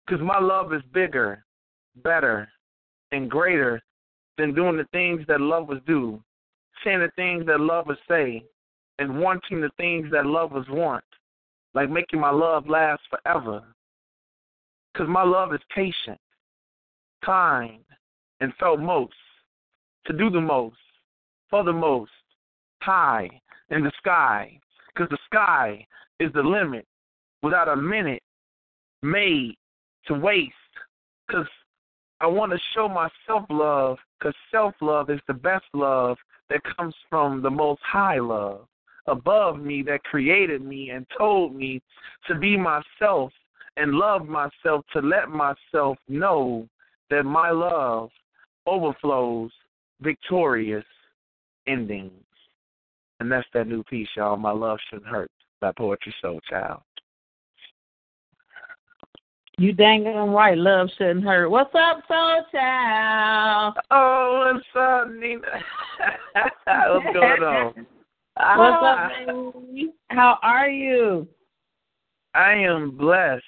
Cause 0.08 0.20
my 0.22 0.38
love 0.40 0.74
is 0.74 0.82
bigger, 0.94 1.44
better, 2.04 2.48
and 3.12 3.32
greater 3.32 3.82
than 4.38 4.54
doing 4.54 4.78
the 4.78 4.88
things 4.92 5.22
that 5.28 5.42
lovers 5.42 5.82
do, 5.88 6.22
saying 6.84 7.00
the 7.00 7.12
things 7.16 7.46
that 7.48 7.60
lovers 7.60 7.98
say, 8.08 8.44
and 9.00 9.20
wanting 9.20 9.62
the 9.62 9.72
things 9.78 10.12
that 10.12 10.26
lovers 10.26 10.68
want, 10.70 11.04
like 11.74 11.90
making 11.90 12.20
my 12.20 12.30
love 12.30 12.68
last 12.68 13.02
forever. 13.10 13.64
Because 14.94 15.08
my 15.08 15.24
love 15.24 15.54
is 15.54 15.62
patient, 15.74 16.20
kind, 17.26 17.84
and 18.42 18.54
felt 18.60 18.80
most, 18.80 19.14
to 20.06 20.14
do 20.14 20.30
the 20.30 20.42
most, 20.42 20.78
for 21.50 21.64
the 21.64 21.74
most, 21.74 22.12
high 22.82 23.30
in 23.70 23.84
the 23.84 23.92
sky. 23.98 24.58
Because 24.94 25.10
the 25.10 25.18
sky 25.26 25.86
is 26.20 26.32
the 26.34 26.44
limit 26.44 26.86
without 27.42 27.68
a 27.68 27.76
minute 27.76 28.22
made 29.02 29.56
to 30.08 30.14
waste. 30.14 30.54
Because 31.28 31.48
I 32.22 32.28
want 32.28 32.52
to 32.52 32.60
show 32.74 32.88
my 32.88 33.10
self 33.28 33.44
love, 33.50 33.98
because 34.20 34.36
self 34.52 34.76
love 34.82 35.10
is 35.10 35.20
the 35.28 35.34
best 35.34 35.66
love 35.74 36.18
that 36.50 36.62
comes 36.78 36.94
from 37.10 37.42
the 37.42 37.50
most 37.50 37.82
high 37.84 38.20
love 38.20 38.68
above 39.08 39.60
me 39.60 39.82
that 39.84 40.04
created 40.04 40.64
me 40.64 40.92
and 40.92 41.06
told 41.18 41.56
me 41.56 41.82
to 42.28 42.36
be 42.36 42.56
myself 42.58 43.32
and 43.76 43.94
love 43.94 44.28
myself, 44.28 44.86
to 44.94 45.02
let 45.02 45.30
myself 45.30 45.98
know 46.08 46.68
that 47.10 47.24
my 47.24 47.50
love 47.50 48.10
overflows 48.66 49.52
victorious 50.04 50.86
endings. 51.68 52.12
And 53.20 53.32
that's 53.32 53.48
that 53.54 53.68
new 53.68 53.84
piece, 53.84 54.10
y'all. 54.16 54.38
My 54.38 54.52
love 54.52 54.80
shouldn't 54.90 55.08
hurt 55.08 55.32
by 55.62 55.72
Poetry 55.72 56.14
Soul 56.22 56.40
Child. 56.50 56.82
You 59.58 59.72
dang 59.72 60.06
right. 60.06 60.58
Love 60.58 60.90
shouldn't 60.98 61.24
hurt. 61.24 61.50
What's 61.50 61.74
up, 61.76 62.02
Soul 62.08 62.44
Child? 62.52 63.78
Oh, 63.92 64.52
what's 64.52 64.66
up, 64.76 65.12
Nina? 65.14 65.42
what's 66.34 67.14
going 67.14 67.44
on? 67.44 67.74
What's 67.76 68.84
up, 68.84 68.98
ah. 69.00 69.10
baby? 69.28 69.92
How 70.10 70.40
are 70.42 70.70
you? 70.70 71.28
I 72.34 72.54
am 72.54 72.98
blessed. 72.98 73.44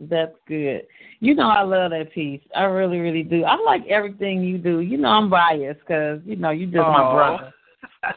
That's 0.00 0.34
good. 0.48 0.86
You 1.20 1.34
know 1.34 1.48
I 1.48 1.62
love 1.62 1.90
that 1.90 2.12
piece. 2.12 2.40
I 2.56 2.64
really, 2.64 2.98
really 2.98 3.22
do. 3.22 3.44
I 3.44 3.56
like 3.56 3.86
everything 3.86 4.42
you 4.42 4.56
do. 4.56 4.80
You 4.80 4.96
know 4.96 5.08
I'm 5.08 5.28
biased 5.28 5.80
because 5.80 6.20
you 6.24 6.36
know 6.36 6.50
you 6.50 6.66
just 6.66 6.78
Aww. 6.78 6.92
my 6.92 7.12
brother. 7.12 7.54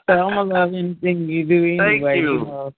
So 0.07 0.13
I'm 0.13 0.35
gonna 0.35 0.53
love 0.53 0.73
anything 0.73 1.27
you 1.27 1.45
do 1.45 1.63
anyway. 1.81 2.15
Thank 2.15 2.23
you. 2.23 2.39
You 2.39 2.45
know, 2.45 2.73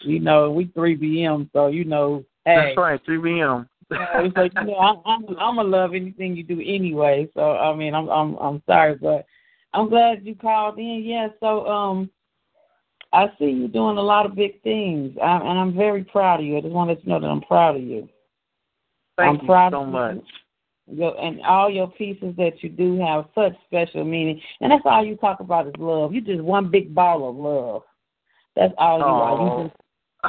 you 0.00 0.20
know 0.20 0.50
we 0.50 0.66
three 0.74 0.96
BM, 0.96 1.50
so 1.52 1.66
you 1.68 1.84
know. 1.84 2.24
Hey, 2.44 2.74
That's 2.74 2.76
right, 2.78 3.00
3 3.04 3.22
p.m. 3.22 3.68
it's 3.90 4.36
like 4.36 4.52
you 4.54 4.66
know, 4.66 4.76
I'm, 4.76 4.96
I'm 5.04 5.28
I'm 5.38 5.56
gonna 5.56 5.64
love 5.64 5.94
anything 5.94 6.34
you 6.34 6.42
do 6.42 6.60
anyway. 6.64 7.28
So 7.34 7.52
I 7.52 7.74
mean, 7.76 7.94
I'm 7.94 8.08
I'm 8.08 8.36
I'm 8.36 8.62
sorry, 8.66 8.94
but 8.94 9.26
I'm 9.74 9.88
glad 9.88 10.24
you 10.24 10.34
called 10.34 10.78
in. 10.78 11.02
Yeah. 11.04 11.28
So 11.40 11.66
um, 11.66 12.10
I 13.12 13.26
see 13.38 13.46
you 13.46 13.68
doing 13.68 13.98
a 13.98 14.02
lot 14.02 14.26
of 14.26 14.34
big 14.34 14.62
things, 14.62 15.16
I, 15.22 15.36
and 15.36 15.58
I'm 15.58 15.76
very 15.76 16.04
proud 16.04 16.40
of 16.40 16.46
you. 16.46 16.56
I 16.56 16.60
just 16.62 16.72
want 16.72 16.88
to 16.88 16.94
let 16.94 17.04
you 17.04 17.10
know 17.10 17.20
that 17.20 17.26
I'm 17.26 17.42
proud 17.42 17.76
of 17.76 17.82
you. 17.82 18.08
Thank 19.16 19.38
I'm 19.38 19.40
you 19.42 19.46
proud 19.46 19.72
so 19.72 19.82
of 19.82 19.86
you. 19.86 19.92
much. 19.92 20.24
Your, 20.88 21.20
and 21.20 21.40
all 21.42 21.68
your 21.68 21.88
pieces 21.88 22.34
that 22.36 22.62
you 22.62 22.68
do 22.68 22.98
have 23.00 23.26
such 23.34 23.54
special 23.66 24.04
meaning, 24.04 24.40
and 24.60 24.70
that's 24.70 24.82
all 24.84 25.04
you 25.04 25.16
talk 25.16 25.40
about 25.40 25.66
is 25.66 25.74
love. 25.78 26.12
You're 26.12 26.22
just 26.22 26.42
one 26.42 26.70
big 26.70 26.94
ball 26.94 27.28
of 27.28 27.34
love. 27.34 27.82
That's 28.54 28.74
all 28.78 28.98
you 28.98 29.04
are. 29.04 29.64
You 29.64 29.64
just 29.64 29.76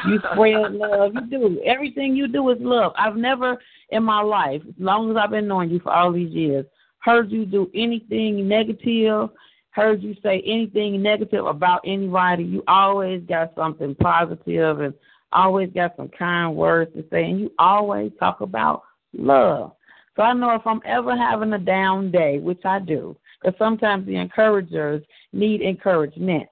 you 0.08 0.20
spread 0.32 0.74
love. 0.74 1.14
You 1.14 1.22
do 1.30 1.62
everything 1.64 2.16
you 2.16 2.28
do 2.28 2.50
is 2.50 2.58
love. 2.60 2.94
I've 2.98 3.16
never 3.16 3.60
in 3.90 4.04
my 4.04 4.22
life, 4.22 4.62
as 4.68 4.74
long 4.80 5.12
as 5.12 5.18
I've 5.18 5.30
been 5.30 5.48
knowing 5.48 5.70
you 5.70 5.80
for 5.80 5.94
all 5.94 6.12
these 6.12 6.34
years, 6.34 6.66
heard 7.00 7.32
you 7.32 7.46
do 7.46 7.70
anything 7.74 8.48
negative. 8.48 9.30
Heard 9.70 10.02
you 10.02 10.16
say 10.24 10.42
anything 10.46 11.04
negative 11.04 11.46
about 11.46 11.82
anybody. 11.86 12.44
You 12.44 12.64
always 12.68 13.22
got 13.24 13.54
something 13.56 13.94
positive 13.96 14.82
and 14.82 14.94
always 15.32 15.70
got 15.74 15.96
some 15.98 16.10
kind 16.10 16.56
words 16.56 16.94
to 16.96 17.04
say, 17.12 17.24
and 17.24 17.40
you 17.40 17.52
always 17.60 18.12
talk 18.20 18.42
about 18.42 18.84
love. 19.14 19.74
So 20.16 20.24
I 20.24 20.34
know 20.34 20.56
if 20.56 20.66
I'm 20.66 20.82
ever 20.86 21.16
having 21.16 21.54
a 21.54 21.60
down 21.60 22.12
day, 22.12 22.40
which 22.40 22.66
I 22.66 22.80
do, 22.80 23.16
because 23.42 23.58
sometimes 23.60 24.06
the 24.06 24.16
encouragers 24.16 25.04
need 25.32 25.62
encouragement. 25.62 26.50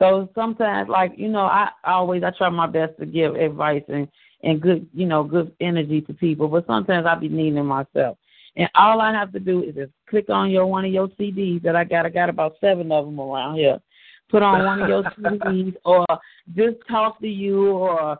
So 0.00 0.28
sometimes, 0.34 0.88
like 0.88 1.12
you 1.16 1.28
know, 1.28 1.44
I 1.44 1.68
always 1.84 2.22
I 2.22 2.30
try 2.30 2.48
my 2.48 2.66
best 2.66 2.98
to 2.98 3.06
give 3.06 3.36
advice 3.36 3.84
and 3.88 4.08
and 4.42 4.60
good 4.60 4.86
you 4.92 5.06
know 5.06 5.22
good 5.22 5.54
energy 5.60 6.00
to 6.02 6.14
people, 6.14 6.48
but 6.48 6.66
sometimes 6.66 7.06
I 7.06 7.14
be 7.14 7.28
needing 7.28 7.66
myself. 7.66 8.18
And 8.56 8.68
all 8.74 9.00
I 9.00 9.12
have 9.12 9.32
to 9.32 9.40
do 9.40 9.62
is 9.62 9.74
just 9.74 9.92
click 10.08 10.30
on 10.30 10.50
your 10.50 10.66
one 10.66 10.84
of 10.84 10.92
your 10.92 11.08
CDs 11.08 11.62
that 11.62 11.76
I 11.76 11.84
got. 11.84 12.06
I 12.06 12.08
got 12.08 12.28
about 12.28 12.56
seven 12.60 12.90
of 12.90 13.04
them 13.04 13.20
around 13.20 13.56
here. 13.56 13.80
Put 14.30 14.42
on 14.42 14.64
one 14.64 14.82
of 14.82 14.88
your 14.88 15.02
CDs, 15.18 15.74
or 15.84 16.06
just 16.56 16.76
talk 16.88 17.20
to 17.20 17.28
you, 17.28 17.68
or 17.70 18.18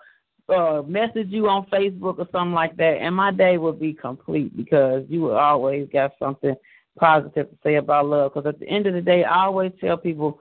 uh, 0.49 0.83
message 0.87 1.29
you 1.29 1.49
on 1.49 1.67
Facebook 1.67 2.19
or 2.19 2.29
something 2.31 2.53
like 2.53 2.77
that, 2.77 2.99
and 3.01 3.15
my 3.15 3.33
day 3.33 3.59
would 3.59 3.81
be 3.81 3.95
complete 3.95 4.57
because 4.57 5.05
you 5.09 5.23
would 5.23 5.37
always 5.37 5.89
got 5.93 6.13
something 6.19 6.55
positive 6.99 7.51
to 7.51 7.57
say 7.63 7.77
about 7.77 8.07
love. 8.07 8.35
Because 8.35 8.49
at 8.49 8.61
the 8.61 8.69
end 8.69 8.87
of 8.87 8.95
the 8.95 9.01
day, 9.01 9.25
I 9.25 9.45
always 9.45 9.73
tell 9.81 9.97
people 9.97 10.39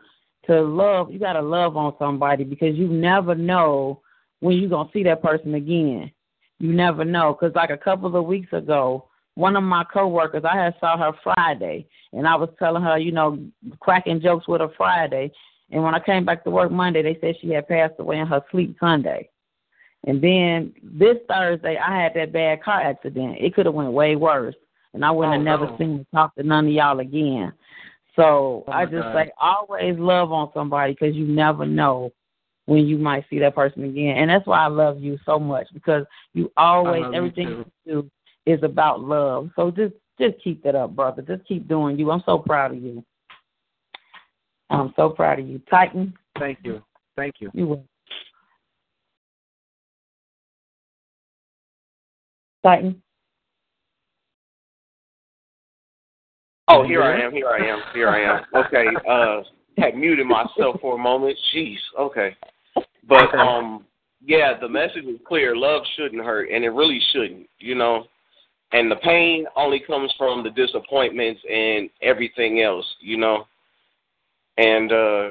to 0.47 0.61
love. 0.61 1.11
You 1.11 1.19
got 1.19 1.33
to 1.33 1.41
love 1.41 1.77
on 1.77 1.93
somebody 1.97 2.43
because 2.43 2.75
you 2.75 2.87
never 2.87 3.35
know 3.35 4.01
when 4.39 4.57
you're 4.57 4.69
gonna 4.69 4.89
see 4.91 5.03
that 5.03 5.23
person 5.23 5.55
again. 5.55 6.11
You 6.59 6.73
never 6.73 7.05
know. 7.05 7.33
Because 7.33 7.55
like 7.55 7.69
a 7.69 7.77
couple 7.77 8.15
of 8.15 8.25
weeks 8.25 8.51
ago, 8.51 9.07
one 9.35 9.55
of 9.55 9.63
my 9.63 9.83
coworkers, 9.85 10.43
I 10.43 10.55
had 10.55 10.75
saw 10.79 10.97
her 10.97 11.17
Friday, 11.23 11.87
and 12.11 12.27
I 12.27 12.35
was 12.35 12.49
telling 12.59 12.83
her, 12.83 12.97
you 12.97 13.11
know, 13.11 13.39
cracking 13.79 14.21
jokes 14.21 14.47
with 14.47 14.61
her 14.61 14.69
Friday. 14.77 15.31
And 15.73 15.83
when 15.83 15.95
I 15.95 15.99
came 15.99 16.23
back 16.23 16.43
to 16.43 16.51
work 16.51 16.71
Monday, 16.71 17.01
they 17.01 17.17
said 17.19 17.35
she 17.41 17.49
had 17.49 17.67
passed 17.67 17.95
away 17.97 18.19
in 18.19 18.27
her 18.27 18.43
sleep 18.51 18.77
Sunday. 18.79 19.29
And 20.05 20.21
then 20.21 20.73
this 20.83 21.17
Thursday, 21.27 21.77
I 21.77 21.99
had 21.99 22.13
that 22.13 22.31
bad 22.31 22.61
car 22.61 22.81
accident. 22.81 23.37
It 23.39 23.55
could 23.55 23.65
have 23.65 23.73
went 23.73 23.91
way 23.91 24.15
worse, 24.15 24.55
and 24.93 25.03
I 25.03 25.09
wouldn't 25.09 25.33
Oh, 25.33 25.37
have 25.37 25.45
never 25.45 25.65
no. 25.65 25.77
seen 25.77 25.97
her 25.97 26.05
talk 26.13 26.35
to 26.35 26.43
none 26.43 26.67
of 26.67 26.73
y'all 26.73 26.99
again. 26.99 27.53
So 28.15 28.65
Oh, 28.67 28.71
I 28.71 28.85
just 28.85 29.03
God. 29.03 29.13
say 29.13 29.31
always 29.41 29.97
love 29.97 30.31
on 30.31 30.51
somebody 30.53 30.93
because 30.93 31.15
you 31.15 31.25
never 31.25 31.65
know 31.65 32.11
when 32.65 32.85
you 32.85 32.97
might 32.97 33.25
see 33.29 33.39
that 33.39 33.55
person 33.55 33.83
again. 33.83 34.17
And 34.17 34.29
that's 34.29 34.45
why 34.45 34.59
I 34.59 34.67
love 34.67 35.01
you 35.01 35.17
so 35.25 35.39
much 35.39 35.67
because 35.73 36.05
you 36.33 36.51
always 36.55 37.03
love 37.03 37.11
you 37.11 37.17
everything 37.17 37.47
you 37.47 37.65
do 37.85 38.11
is 38.45 38.61
about 38.61 39.01
love. 39.01 39.49
So 39.55 39.71
just 39.71 39.95
just 40.19 40.35
keep 40.43 40.63
that 40.63 40.75
up, 40.75 40.95
brother. 40.95 41.23
Just 41.23 41.47
keep 41.47 41.67
doing 41.67 41.97
you. 41.97 42.11
I'm 42.11 42.23
so 42.25 42.37
proud 42.37 42.71
of 42.71 42.83
you. 42.83 43.03
I'm 44.69 44.93
so 44.95 45.09
proud 45.09 45.39
of 45.39 45.47
you. 45.47 45.61
Titan, 45.69 46.13
Thank 46.39 46.59
you. 46.63 46.81
Thank 47.15 47.35
you. 47.39 47.51
you 47.53 47.67
will. 47.67 47.85
Titan. 52.63 53.01
Oh, 56.69 56.83
here 56.87 57.03
I 57.03 57.19
am. 57.19 57.31
Here 57.31 57.49
I 57.49 57.65
am. 57.65 57.79
Here 57.93 58.09
I 58.09 58.21
am. 58.21 58.43
Okay. 58.65 58.85
Uh, 59.07 59.41
had 59.77 59.95
muted 59.95 60.25
myself 60.25 60.79
for 60.81 60.95
a 60.95 60.97
moment. 60.97 61.37
Jeez. 61.53 61.77
Okay. 61.99 62.35
But 63.07 63.33
um, 63.35 63.85
yeah, 64.25 64.57
the 64.59 64.69
message 64.69 65.03
is 65.05 65.19
clear. 65.27 65.55
Love 65.55 65.83
shouldn't 65.95 66.23
hurt, 66.23 66.49
and 66.49 66.63
it 66.63 66.69
really 66.69 67.01
shouldn't. 67.11 67.47
You 67.59 67.75
know, 67.75 68.05
and 68.71 68.89
the 68.89 68.95
pain 68.97 69.45
only 69.55 69.81
comes 69.81 70.13
from 70.17 70.43
the 70.43 70.49
disappointments 70.51 71.41
and 71.51 71.89
everything 72.01 72.61
else. 72.61 72.85
You 73.01 73.17
know, 73.17 73.45
and 74.57 74.91
uh, 74.91 75.29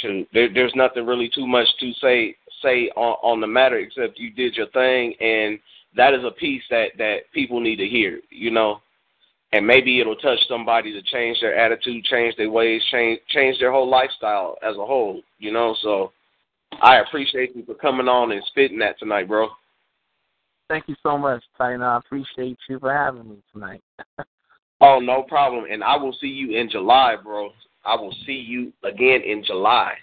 shoot, 0.00 0.28
there, 0.32 0.52
there's 0.52 0.74
nothing 0.74 1.06
really 1.06 1.30
too 1.34 1.46
much 1.46 1.66
to 1.80 1.92
say 2.00 2.36
say 2.62 2.90
on, 2.96 3.16
on 3.22 3.40
the 3.40 3.46
matter 3.46 3.78
except 3.78 4.18
you 4.18 4.30
did 4.30 4.54
your 4.56 4.68
thing, 4.68 5.14
and 5.20 5.58
that 5.96 6.14
is 6.14 6.24
a 6.24 6.30
piece 6.32 6.62
that 6.70 6.88
that 6.98 7.18
people 7.32 7.60
need 7.60 7.76
to 7.76 7.86
hear. 7.86 8.20
You 8.30 8.50
know 8.50 8.80
and 9.54 9.64
maybe 9.64 10.00
it'll 10.00 10.16
touch 10.16 10.40
somebody 10.48 10.92
to 10.92 11.00
change 11.02 11.38
their 11.40 11.56
attitude, 11.56 12.04
change 12.04 12.34
their 12.36 12.50
ways, 12.50 12.82
change 12.90 13.20
change 13.28 13.56
their 13.60 13.70
whole 13.70 13.88
lifestyle 13.88 14.56
as 14.68 14.76
a 14.76 14.84
whole. 14.84 15.22
You 15.38 15.52
know, 15.52 15.76
so 15.80 16.10
I 16.82 16.98
appreciate 16.98 17.54
you 17.54 17.64
for 17.64 17.74
coming 17.74 18.08
on 18.08 18.32
and 18.32 18.42
spitting 18.48 18.80
that 18.80 18.98
tonight, 18.98 19.28
bro. 19.28 19.48
Thank 20.68 20.88
you 20.88 20.96
so 21.04 21.16
much, 21.16 21.44
Titan. 21.56 21.82
I 21.82 21.98
appreciate 21.98 22.58
you 22.68 22.80
for 22.80 22.92
having 22.92 23.28
me 23.28 23.36
tonight. 23.52 23.82
Oh, 24.80 24.98
no 24.98 25.22
problem. 25.22 25.64
And 25.70 25.82
I 25.82 25.96
will 25.96 26.14
see 26.20 26.26
you 26.26 26.58
in 26.58 26.68
July, 26.68 27.14
bro. 27.22 27.50
I 27.86 27.96
will 27.96 28.14
see 28.26 28.32
you 28.32 28.72
again 28.84 29.22
in 29.22 29.44
July. 29.44 29.94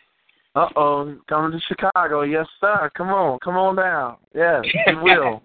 Uh 0.54 0.68
oh, 0.76 1.16
coming 1.30 1.52
to 1.52 1.60
Chicago. 1.68 2.24
Yes, 2.24 2.46
sir. 2.60 2.90
Come 2.96 3.10
on, 3.10 3.40
come 3.44 3.56
on 3.56 3.78
down. 3.78 4.18
Yes, 4.36 4.64
you 4.66 5.00
will. 5.02 5.42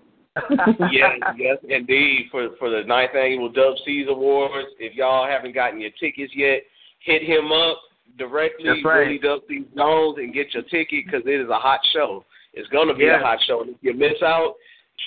yes, 0.90 1.18
yes, 1.38 1.58
indeed. 1.68 2.26
For 2.30 2.48
for 2.58 2.70
the 2.70 2.82
ninth 2.86 3.14
annual 3.14 3.50
Dub 3.50 3.74
Seas 3.84 4.06
Awards. 4.08 4.68
If 4.78 4.94
y'all 4.94 5.26
haven't 5.26 5.54
gotten 5.54 5.80
your 5.80 5.92
tickets 6.00 6.32
yet, 6.34 6.62
hit 7.00 7.22
him 7.22 7.52
up 7.52 7.78
directly, 8.18 8.68
That's 8.68 8.84
right. 8.84 9.06
Willie 9.06 9.18
Dub 9.18 9.40
Seas 9.48 9.64
Jones, 9.76 10.16
and 10.18 10.34
get 10.34 10.52
your 10.54 10.64
ticket 10.64 11.06
because 11.06 11.22
it 11.24 11.40
is 11.40 11.48
a 11.50 11.58
hot 11.58 11.80
show. 11.92 12.24
It's 12.52 12.68
gonna 12.68 12.94
be 12.94 13.06
a 13.06 13.18
hot 13.18 13.38
show. 13.46 13.62
And 13.62 13.70
if 13.70 13.76
you 13.82 13.94
miss 13.94 14.20
out, 14.22 14.54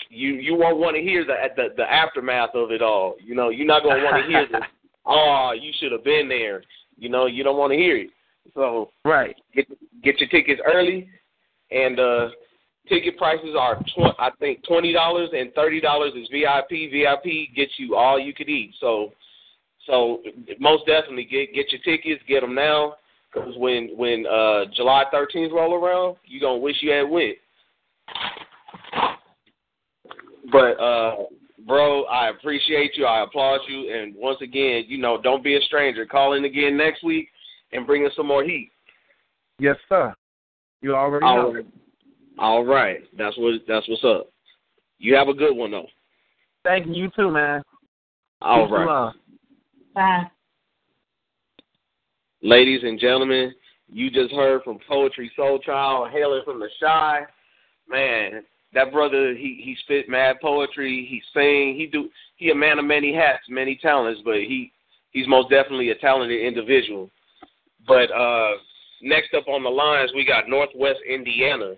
you 0.09 0.35
you 0.35 0.55
won't 0.55 0.77
want 0.77 0.95
to 0.95 1.01
hear 1.01 1.25
the, 1.25 1.35
the 1.55 1.69
the 1.75 1.91
aftermath 1.91 2.55
of 2.55 2.71
it 2.71 2.81
all. 2.81 3.15
You 3.23 3.35
know, 3.35 3.49
you're 3.49 3.67
not 3.67 3.83
gonna 3.83 4.03
want 4.03 4.23
to 4.23 4.31
hear 4.31 4.47
the 4.49 4.61
oh, 5.05 5.51
you 5.59 5.71
should 5.79 5.91
have 5.91 6.03
been 6.03 6.29
there. 6.29 6.63
You 6.99 7.09
know, 7.09 7.25
you 7.25 7.43
don't 7.43 7.57
want 7.57 7.71
to 7.71 7.77
hear 7.77 7.97
it. 7.97 8.09
So 8.53 8.89
right, 9.05 9.35
get 9.53 9.67
get 10.03 10.19
your 10.19 10.29
tickets 10.29 10.61
early, 10.65 11.09
and 11.71 11.99
uh, 11.99 12.29
ticket 12.87 13.17
prices 13.17 13.55
are 13.57 13.75
tw- 13.75 14.15
I 14.17 14.31
think 14.39 14.65
twenty 14.67 14.91
dollars 14.91 15.29
and 15.33 15.53
thirty 15.53 15.79
dollars 15.79 16.13
is 16.15 16.27
VIP. 16.31 16.91
VIP 16.91 17.55
gets 17.55 17.73
you 17.77 17.95
all 17.95 18.19
you 18.19 18.33
could 18.33 18.49
eat. 18.49 18.73
So 18.79 19.13
so 19.85 20.21
most 20.59 20.85
definitely 20.85 21.25
get 21.25 21.53
get 21.53 21.71
your 21.71 21.81
tickets, 21.81 22.21
get 22.27 22.41
them 22.41 22.55
now, 22.55 22.95
because 23.33 23.53
when 23.57 23.89
when 23.95 24.25
uh, 24.27 24.65
July 24.75 25.05
thirteenth 25.11 25.53
roll 25.53 25.73
around, 25.73 26.17
you 26.25 26.39
are 26.39 26.49
gonna 26.49 26.59
wish 26.59 26.77
you 26.81 26.91
had 26.91 27.09
went. 27.09 27.37
But 30.51 30.79
uh, 30.79 31.15
bro, 31.69 32.03
I 32.05 32.29
appreciate 32.29 32.97
you. 32.97 33.05
I 33.05 33.23
applaud 33.23 33.61
you. 33.69 33.93
And 33.93 34.15
once 34.15 34.39
again, 34.41 34.85
you 34.87 34.97
know, 34.97 35.21
don't 35.21 35.43
be 35.43 35.55
a 35.55 35.61
stranger. 35.61 36.05
Call 36.05 36.33
in 36.33 36.43
again 36.43 36.75
next 36.75 37.03
week 37.03 37.29
and 37.71 37.85
bring 37.87 38.05
us 38.05 38.11
some 38.17 38.27
more 38.27 38.43
heat. 38.43 38.71
Yes, 39.59 39.77
sir. 39.87 40.13
You 40.81 40.95
already 40.95 41.25
All 41.25 41.53
know. 41.53 41.63
All 42.39 42.65
right. 42.65 43.01
That's 43.17 43.37
what 43.37 43.61
that's 43.67 43.87
what's 43.87 44.03
up. 44.03 44.29
You 44.97 45.15
have 45.15 45.27
a 45.27 45.33
good 45.33 45.55
one 45.55 45.71
though. 45.71 45.87
Thank 46.63 46.87
you. 46.87 46.93
You 46.93 47.09
too, 47.15 47.29
man. 47.29 47.61
All 48.41 48.65
Peace 48.65 48.71
right. 48.71 48.87
love. 48.87 49.13
Bye. 49.93 50.23
Ladies 52.41 52.81
and 52.83 52.99
gentlemen, 52.99 53.53
you 53.91 54.09
just 54.09 54.33
heard 54.33 54.63
from 54.63 54.79
Poetry 54.87 55.31
Soul 55.35 55.59
Child, 55.59 56.09
hailing 56.11 56.41
from 56.45 56.59
the 56.59 56.69
Chi. 56.81 57.21
Man, 57.87 58.43
that 58.73 58.91
brother, 58.91 59.33
he 59.33 59.61
he 59.63 59.75
spit 59.83 60.09
mad 60.09 60.37
poetry. 60.41 61.07
He 61.09 61.21
sing. 61.33 61.75
He 61.75 61.87
do. 61.91 62.09
He 62.35 62.51
a 62.51 62.55
man 62.55 62.79
of 62.79 62.85
many 62.85 63.13
hats, 63.13 63.43
many 63.49 63.75
talents, 63.75 64.21
but 64.23 64.35
he 64.35 64.71
he's 65.11 65.27
most 65.27 65.49
definitely 65.49 65.89
a 65.89 65.95
talented 65.95 66.41
individual. 66.41 67.09
But 67.87 68.11
uh 68.11 68.51
next 69.01 69.33
up 69.33 69.47
on 69.47 69.63
the 69.63 69.69
lines, 69.69 70.11
we 70.13 70.25
got 70.25 70.47
Northwest 70.47 70.99
Indiana. 71.07 71.73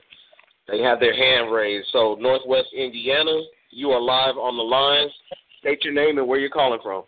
They 0.68 0.80
have 0.80 1.00
their 1.00 1.16
hand 1.16 1.52
raised. 1.52 1.88
So 1.92 2.18
Northwest 2.20 2.68
Indiana, 2.76 3.42
you 3.72 3.92
are 3.92 4.02
live 4.02 4.38
on 4.38 4.58
the 4.58 4.64
lines. 4.64 5.12
State 5.60 5.84
your 5.84 5.94
name 5.94 6.18
and 6.18 6.28
where 6.28 6.40
you're 6.40 6.50
calling 6.50 6.80
from. 6.84 7.04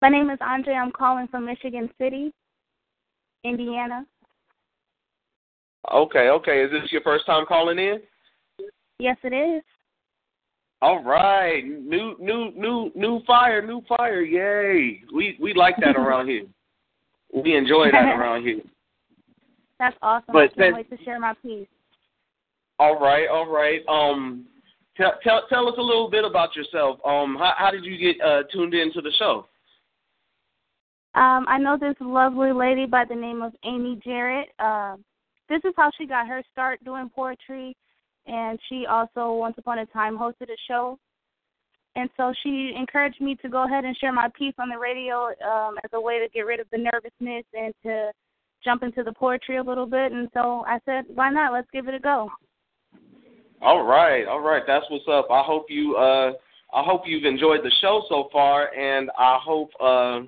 My 0.00 0.08
name 0.08 0.30
is 0.30 0.38
Andre. 0.40 0.74
I'm 0.74 0.92
calling 0.92 1.26
from 1.26 1.44
Michigan 1.44 1.90
City, 1.98 2.32
Indiana. 3.44 4.06
Okay, 5.92 6.28
okay. 6.28 6.62
Is 6.62 6.70
this 6.70 6.92
your 6.92 7.00
first 7.02 7.26
time 7.26 7.46
calling 7.46 7.78
in? 7.78 8.00
Yes, 8.98 9.16
it 9.22 9.32
is. 9.32 9.62
All 10.80 11.02
right, 11.02 11.64
new, 11.64 12.16
new, 12.20 12.52
new, 12.56 12.92
new 12.94 13.20
fire, 13.26 13.64
new 13.66 13.82
fire! 13.88 14.22
Yay! 14.22 15.02
We 15.14 15.36
we 15.40 15.54
like 15.54 15.74
that 15.80 15.96
around 15.96 16.28
here. 16.28 16.44
We 17.32 17.56
enjoy 17.56 17.90
that 17.92 18.14
around 18.18 18.42
here. 18.42 18.60
That's 19.78 19.96
awesome. 20.02 20.32
But 20.32 20.38
I 20.38 20.46
can't 20.46 20.56
then- 20.58 20.74
wait 20.74 20.90
to 20.90 21.04
share 21.04 21.18
my 21.20 21.34
piece. 21.42 21.66
All 22.80 23.00
right, 23.00 23.26
all 23.28 23.48
right. 23.50 23.80
Um, 23.88 24.46
tell 24.96 25.14
tell 25.24 25.42
tell 25.48 25.68
us 25.68 25.74
a 25.78 25.82
little 25.82 26.08
bit 26.08 26.24
about 26.24 26.54
yourself. 26.54 27.00
Um, 27.04 27.36
how 27.36 27.54
how 27.56 27.70
did 27.72 27.84
you 27.84 27.98
get 27.98 28.24
uh 28.24 28.44
tuned 28.52 28.74
into 28.74 29.00
the 29.00 29.12
show? 29.18 29.46
Um, 31.14 31.46
I 31.48 31.58
know 31.58 31.76
this 31.76 31.96
lovely 32.00 32.52
lady 32.52 32.86
by 32.86 33.04
the 33.04 33.16
name 33.16 33.42
of 33.42 33.52
Amy 33.64 34.00
Jarrett. 34.04 34.50
Uh, 34.60 34.96
this 35.48 35.60
is 35.64 35.72
how 35.76 35.90
she 35.98 36.06
got 36.06 36.28
her 36.28 36.42
start 36.52 36.84
doing 36.84 37.10
poetry, 37.12 37.74
and 38.28 38.58
she 38.68 38.86
also 38.86 39.32
once 39.32 39.56
upon 39.58 39.78
a 39.78 39.86
time 39.86 40.16
hosted 40.16 40.50
a 40.50 40.56
show. 40.68 40.98
And 41.96 42.08
so 42.16 42.32
she 42.42 42.72
encouraged 42.76 43.20
me 43.20 43.34
to 43.42 43.48
go 43.48 43.64
ahead 43.64 43.84
and 43.84 43.96
share 43.96 44.12
my 44.12 44.28
piece 44.38 44.54
on 44.58 44.68
the 44.68 44.78
radio 44.78 45.28
um, 45.44 45.76
as 45.82 45.90
a 45.94 46.00
way 46.00 46.20
to 46.20 46.28
get 46.32 46.42
rid 46.42 46.60
of 46.60 46.66
the 46.70 46.78
nervousness 46.78 47.44
and 47.54 47.74
to 47.84 48.12
jump 48.62 48.82
into 48.82 49.02
the 49.02 49.12
poetry 49.12 49.56
a 49.56 49.62
little 49.62 49.86
bit. 49.86 50.12
And 50.12 50.28
so 50.32 50.64
I 50.66 50.78
said, 50.84 51.04
why 51.08 51.30
not? 51.30 51.52
Let's 51.52 51.68
give 51.72 51.88
it 51.88 51.94
a 51.94 51.98
go. 51.98 52.28
All 53.60 53.84
right, 53.84 54.26
all 54.28 54.40
right. 54.40 54.62
That's 54.64 54.84
what's 54.90 55.06
up. 55.10 55.26
I 55.32 55.42
hope 55.42 55.66
you 55.68 55.96
uh 55.96 56.32
I 56.72 56.82
hope 56.82 57.02
you've 57.06 57.24
enjoyed 57.24 57.60
the 57.64 57.72
show 57.80 58.04
so 58.08 58.28
far, 58.30 58.74
and 58.74 59.10
I 59.18 59.38
hope 59.42 59.70
uh, 59.80 60.20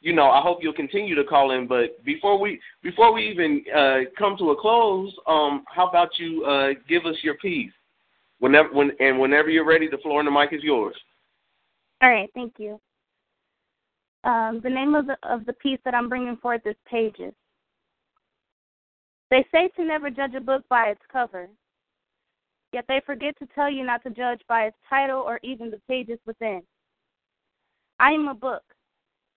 you 0.00 0.12
know 0.14 0.30
I 0.30 0.40
hope 0.40 0.58
you'll 0.60 0.72
continue 0.72 1.14
to 1.14 1.24
call 1.24 1.50
in. 1.52 1.66
But 1.66 2.02
before 2.04 2.38
we 2.38 2.60
before 2.82 3.12
we 3.12 3.28
even 3.28 3.64
uh, 3.74 3.98
come 4.18 4.36
to 4.38 4.50
a 4.50 4.60
close, 4.60 5.14
um, 5.26 5.64
how 5.68 5.88
about 5.88 6.10
you 6.18 6.44
uh, 6.44 6.70
give 6.88 7.06
us 7.06 7.16
your 7.22 7.34
piece? 7.34 7.72
Whenever 8.38 8.72
when 8.72 8.92
and 9.00 9.18
whenever 9.18 9.50
you're 9.50 9.66
ready, 9.66 9.88
the 9.88 9.98
floor 9.98 10.20
and 10.20 10.26
the 10.26 10.32
mic 10.32 10.52
is 10.52 10.62
yours. 10.62 10.96
All 12.02 12.10
right, 12.10 12.30
thank 12.34 12.54
you. 12.58 12.80
Um, 14.24 14.60
the 14.62 14.70
name 14.70 14.94
of 14.94 15.06
the 15.06 15.16
of 15.22 15.44
the 15.46 15.52
piece 15.54 15.80
that 15.84 15.94
I'm 15.94 16.08
bringing 16.08 16.36
forth 16.36 16.62
is 16.64 16.76
Pages. 16.88 17.34
They 19.30 19.44
say 19.52 19.68
to 19.76 19.84
never 19.84 20.10
judge 20.10 20.34
a 20.34 20.40
book 20.40 20.64
by 20.68 20.86
its 20.86 21.00
cover, 21.12 21.48
yet 22.72 22.84
they 22.88 23.00
forget 23.04 23.38
to 23.38 23.48
tell 23.54 23.70
you 23.70 23.84
not 23.84 24.02
to 24.04 24.10
judge 24.10 24.40
by 24.48 24.62
its 24.62 24.76
title 24.88 25.20
or 25.20 25.38
even 25.42 25.70
the 25.70 25.80
pages 25.88 26.18
within. 26.26 26.62
I 28.00 28.12
am 28.12 28.28
a 28.28 28.34
book, 28.34 28.62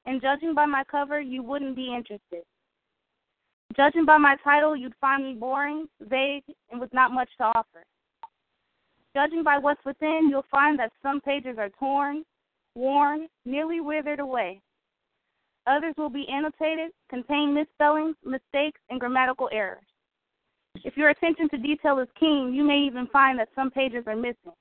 and 0.05 0.21
judging 0.21 0.53
by 0.53 0.65
my 0.65 0.83
cover, 0.89 1.21
you 1.21 1.43
wouldn't 1.43 1.75
be 1.75 1.93
interested. 1.93 2.43
Judging 3.75 4.05
by 4.05 4.17
my 4.17 4.35
title, 4.43 4.75
you'd 4.75 4.95
find 4.99 5.23
me 5.23 5.33
boring, 5.33 5.87
vague, 6.01 6.43
and 6.71 6.79
with 6.79 6.93
not 6.93 7.11
much 7.11 7.29
to 7.37 7.45
offer. 7.55 7.83
Judging 9.15 9.43
by 9.43 9.57
what's 9.57 9.83
within, 9.85 10.27
you'll 10.29 10.45
find 10.49 10.77
that 10.79 10.91
some 11.01 11.21
pages 11.21 11.57
are 11.57 11.69
torn, 11.79 12.23
worn, 12.75 13.27
nearly 13.45 13.79
withered 13.81 14.19
away. 14.19 14.61
Others 15.67 15.93
will 15.97 16.09
be 16.09 16.27
annotated, 16.27 16.91
contain 17.09 17.53
misspellings, 17.53 18.15
mistakes, 18.25 18.79
and 18.89 18.99
grammatical 18.99 19.49
errors. 19.51 19.83
If 20.83 20.97
your 20.97 21.09
attention 21.09 21.49
to 21.49 21.57
detail 21.57 21.99
is 21.99 22.07
keen, 22.19 22.53
you 22.53 22.63
may 22.63 22.79
even 22.79 23.07
find 23.07 23.37
that 23.39 23.49
some 23.55 23.69
pages 23.69 24.05
are 24.07 24.15
missing. 24.15 24.53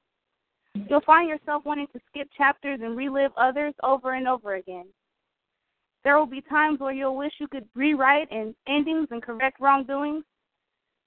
You'll 0.88 1.00
find 1.00 1.28
yourself 1.28 1.64
wanting 1.64 1.86
to 1.92 2.00
skip 2.08 2.28
chapters 2.36 2.80
and 2.82 2.96
relive 2.96 3.32
others 3.36 3.74
over 3.82 4.14
and 4.14 4.28
over 4.28 4.54
again. 4.54 4.86
There 6.02 6.18
will 6.18 6.26
be 6.26 6.40
times 6.40 6.80
where 6.80 6.92
you'll 6.92 7.16
wish 7.16 7.32
you 7.38 7.48
could 7.48 7.68
rewrite 7.74 8.28
and 8.30 8.54
endings 8.66 9.08
and 9.10 9.22
correct 9.22 9.60
wrongdoings, 9.60 10.24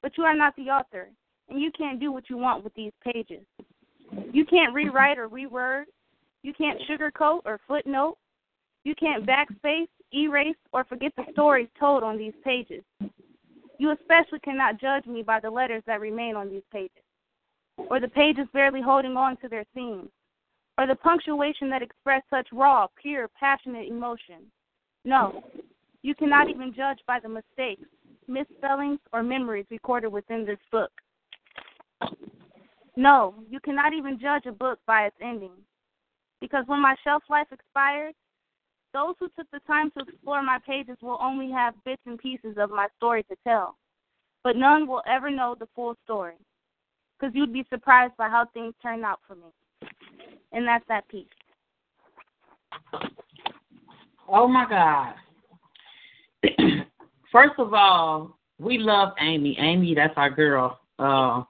but 0.02 0.18
you 0.18 0.24
are 0.24 0.36
not 0.36 0.56
the 0.56 0.70
author, 0.70 1.10
and 1.50 1.60
you 1.60 1.72
can't 1.72 2.00
do 2.00 2.12
what 2.12 2.30
you 2.30 2.38
want 2.38 2.64
with 2.64 2.74
these 2.76 2.92
pages. 3.04 3.44
You 4.32 4.46
can't 4.46 4.74
rewrite 4.74 5.18
or 5.18 5.30
reword. 5.30 5.86
You 6.44 6.54
can't 6.54 6.80
sugarcoat 6.90 7.42
or 7.46 7.60
footnote. 7.68 8.18
You 8.84 8.94
can't 8.96 9.26
backspace, 9.26 9.88
erase, 10.14 10.58
or 10.74 10.84
forget 10.84 11.14
the 11.16 11.24
stories 11.32 11.70
told 11.80 12.04
on 12.04 12.18
these 12.18 12.34
pages. 12.44 12.84
You 13.80 13.92
especially 13.92 14.40
cannot 14.40 14.80
judge 14.80 15.06
me 15.06 15.24
by 15.24 15.40
the 15.40 15.50
letters 15.50 15.84
that 15.88 16.02
remain 16.02 16.36
on 16.36 16.50
these 16.50 16.64
pages, 16.72 17.04
or 17.78 18.00
the 18.00 18.08
pages 18.08 18.46
barely 18.54 18.82
holding 18.82 19.18
on 19.18 19.38
to 19.38 19.48
their 19.48 19.66
themes, 19.74 20.10
or 20.78 20.86
the 20.86 20.96
punctuation 20.96 21.70
that 21.70 21.82
express 21.82 22.22
such 22.30 22.48
raw, 22.52 22.88
pure, 23.02 23.30
passionate 23.40 23.88
emotion. 23.88 24.52
No, 25.06 25.44
you 26.02 26.16
cannot 26.16 26.50
even 26.50 26.74
judge 26.74 27.00
by 27.08 27.20
the 27.20 27.30
mistakes, 27.30 27.88
misspellings, 28.28 29.00
or 29.12 29.24
memories 29.24 29.66
recorded 29.70 30.10
within 30.10 30.46
this 30.46 30.60
book. 30.72 30.92
No, 32.96 33.36
you 33.50 33.60
cannot 33.60 33.94
even 33.94 34.20
judge 34.20 34.46
a 34.46 34.52
book 34.52 34.80
by 34.86 35.06
its 35.06 35.16
ending. 35.22 35.54
Because 36.40 36.64
when 36.68 36.82
my 36.82 36.96
shelf 37.04 37.24
life 37.30 37.48
expires, 37.52 38.14
those 38.94 39.16
who 39.20 39.28
took 39.36 39.50
the 39.52 39.60
time 39.66 39.92
to 39.92 40.04
explore 40.04 40.44
my 40.44 40.60
pages 40.66 40.98
will 41.02 41.18
only 41.20 41.50
have 41.52 41.74
bits 41.84 42.02
and 42.06 42.20
pieces 42.20 42.56
of 42.58 42.70
my 42.70 42.88
story 42.98 43.24
to 43.24 43.36
tell. 43.44 43.78
But 44.44 44.56
none 44.56 44.88
will 44.88 45.02
ever 45.08 45.32
know 45.32 45.56
the 45.58 45.68
full 45.76 45.96
story. 46.04 46.36
Because 47.18 47.34
you'd 47.34 47.54
be 47.54 47.66
surprised 47.70 48.16
by 48.18 48.30
how 48.30 48.46
things 48.54 48.74
turn 48.82 49.04
out 49.04 49.20
for 49.26 49.36
me. 49.36 49.90
And 50.52 50.68
that's 50.68 50.86
that 50.90 51.08
piece. 51.08 51.26
Oh 54.34 54.48
my 54.48 54.68
God. 54.68 55.14
First 57.32 57.54
of 57.60 57.74
all, 57.74 58.40
we 58.60 58.80
love 58.80 59.14
Amy. 59.20 59.56
Amy, 59.60 59.94
that's 59.94 60.14
our 60.18 60.32
girl. 60.32 60.80
Uh, 60.98 61.44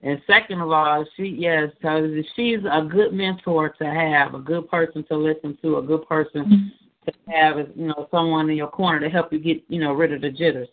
and 0.00 0.20
second 0.26 0.62
of 0.62 0.70
all, 0.70 1.04
she 1.16 1.24
yes, 1.24 1.70
so 1.82 2.22
she's 2.34 2.60
a 2.70 2.82
good 2.82 3.12
mentor 3.12 3.68
to 3.70 3.84
have, 3.84 4.34
a 4.34 4.38
good 4.38 4.68
person 4.68 5.04
to 5.08 5.16
listen 5.16 5.58
to, 5.60 5.76
a 5.76 5.82
good 5.82 6.06
person 6.08 6.72
to 7.06 7.12
have, 7.28 7.56
you 7.74 7.88
know, 7.88 8.08
someone 8.10 8.48
in 8.48 8.56
your 8.56 8.68
corner 8.68 9.00
to 9.00 9.10
help 9.10 9.30
you 9.32 9.38
get, 9.38 9.62
you 9.68 9.78
know, 9.78 9.92
rid 9.92 10.12
of 10.12 10.22
the 10.22 10.30
jitters. 10.30 10.68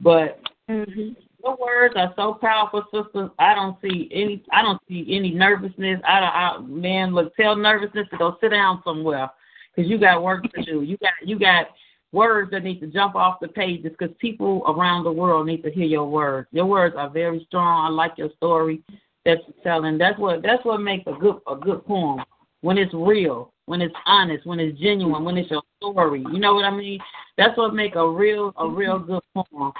But 0.00 0.40
Mm-hmm. 0.70 1.20
your 1.42 1.56
words 1.56 1.94
are 1.96 2.12
so 2.14 2.34
powerful, 2.34 2.84
sister. 2.92 3.28
I 3.40 3.54
don't 3.54 3.76
see 3.82 4.08
any. 4.12 4.44
I 4.52 4.62
don't 4.62 4.80
see 4.86 5.04
any 5.10 5.32
nervousness. 5.32 6.00
I 6.06 6.20
don't. 6.20 6.28
I, 6.28 6.58
man, 6.60 7.12
look, 7.12 7.34
tell 7.34 7.56
nervousness 7.56 8.06
to 8.12 8.18
go 8.18 8.36
sit 8.40 8.50
down 8.50 8.80
somewhere, 8.84 9.28
because 9.74 9.90
you 9.90 9.98
got 9.98 10.22
work 10.22 10.44
to 10.52 10.62
do. 10.62 10.82
You 10.82 10.96
got 10.98 11.12
you 11.24 11.38
got 11.38 11.68
words 12.12 12.50
that 12.50 12.64
need 12.64 12.80
to 12.80 12.86
jump 12.88 13.14
off 13.14 13.40
the 13.40 13.48
pages, 13.48 13.92
because 13.98 14.14
people 14.18 14.62
around 14.66 15.04
the 15.04 15.12
world 15.12 15.46
need 15.46 15.62
to 15.62 15.70
hear 15.70 15.86
your 15.86 16.08
words. 16.08 16.48
Your 16.52 16.66
words 16.66 16.94
are 16.98 17.08
very 17.08 17.44
strong. 17.46 17.86
I 17.86 17.88
like 17.88 18.18
your 18.18 18.30
story 18.36 18.82
that 19.24 19.38
you're 19.46 19.62
telling. 19.62 19.98
That's 19.98 20.18
what 20.18 20.42
that's 20.42 20.64
what 20.64 20.80
makes 20.80 21.06
a 21.06 21.12
good 21.12 21.36
a 21.46 21.56
good 21.56 21.84
poem 21.86 22.24
when 22.62 22.78
it's 22.78 22.92
real. 22.92 23.52
when 23.70 23.80
it's 23.80 23.94
honest, 24.04 24.44
when 24.44 24.58
it's 24.58 24.76
genuine, 24.80 25.22
when 25.24 25.38
it's 25.38 25.48
your 25.48 25.62
story. 25.76 26.24
You 26.32 26.40
know 26.40 26.54
what 26.54 26.64
I 26.64 26.72
mean? 26.72 26.98
That's 27.38 27.56
what 27.56 27.72
make 27.72 27.94
a 27.94 28.10
real 28.10 28.52
a 28.58 28.68
real 28.68 28.98
mm-hmm. 28.98 29.12
good 29.12 29.22
poem. 29.32 29.72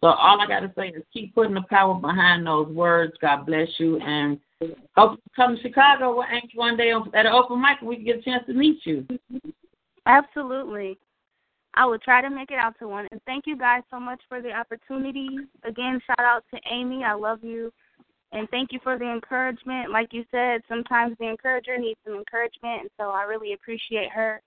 So 0.00 0.06
all 0.06 0.40
I 0.40 0.46
gotta 0.46 0.72
say 0.78 0.90
is 0.90 1.02
keep 1.12 1.34
putting 1.34 1.54
the 1.54 1.62
power 1.68 1.94
behind 1.94 2.46
those 2.46 2.68
words. 2.68 3.14
God 3.20 3.44
bless 3.44 3.68
you, 3.78 3.98
and 3.98 4.38
hope 4.96 5.16
to 5.16 5.30
come 5.34 5.56
to 5.56 5.62
Chicago 5.62 6.18
with 6.18 6.28
Ink 6.32 6.50
one 6.54 6.76
day 6.76 6.92
at 6.92 7.26
an 7.26 7.32
open 7.32 7.60
mic, 7.60 7.78
and 7.80 7.88
we 7.88 7.96
can 7.96 8.04
get 8.04 8.18
a 8.18 8.22
chance 8.22 8.44
to 8.46 8.52
meet 8.52 8.84
you. 8.84 9.06
Absolutely. 10.06 10.98
I 11.74 11.86
will 11.86 11.98
try 11.98 12.20
to 12.20 12.28
make 12.28 12.50
it 12.50 12.58
out 12.58 12.78
to 12.80 12.88
one. 12.88 13.08
And 13.12 13.20
thank 13.24 13.46
you 13.46 13.56
guys 13.56 13.82
so 13.90 13.98
much 13.98 14.20
for 14.28 14.42
the 14.42 14.52
opportunity. 14.52 15.28
Again, 15.64 16.00
shout 16.06 16.20
out 16.20 16.44
to 16.52 16.60
Amy. 16.70 17.02
I 17.04 17.14
love 17.14 17.42
you. 17.42 17.72
And 18.32 18.48
thank 18.50 18.72
you 18.72 18.80
for 18.82 18.98
the 18.98 19.10
encouragement. 19.10 19.90
Like 19.90 20.12
you 20.12 20.24
said, 20.30 20.62
sometimes 20.68 21.16
the 21.18 21.28
encourager 21.28 21.78
needs 21.78 21.98
some 22.04 22.14
encouragement. 22.14 22.82
And 22.82 22.90
so 22.98 23.10
I 23.10 23.22
really 23.22 23.52
appreciate 23.52 24.10
her. 24.10 24.40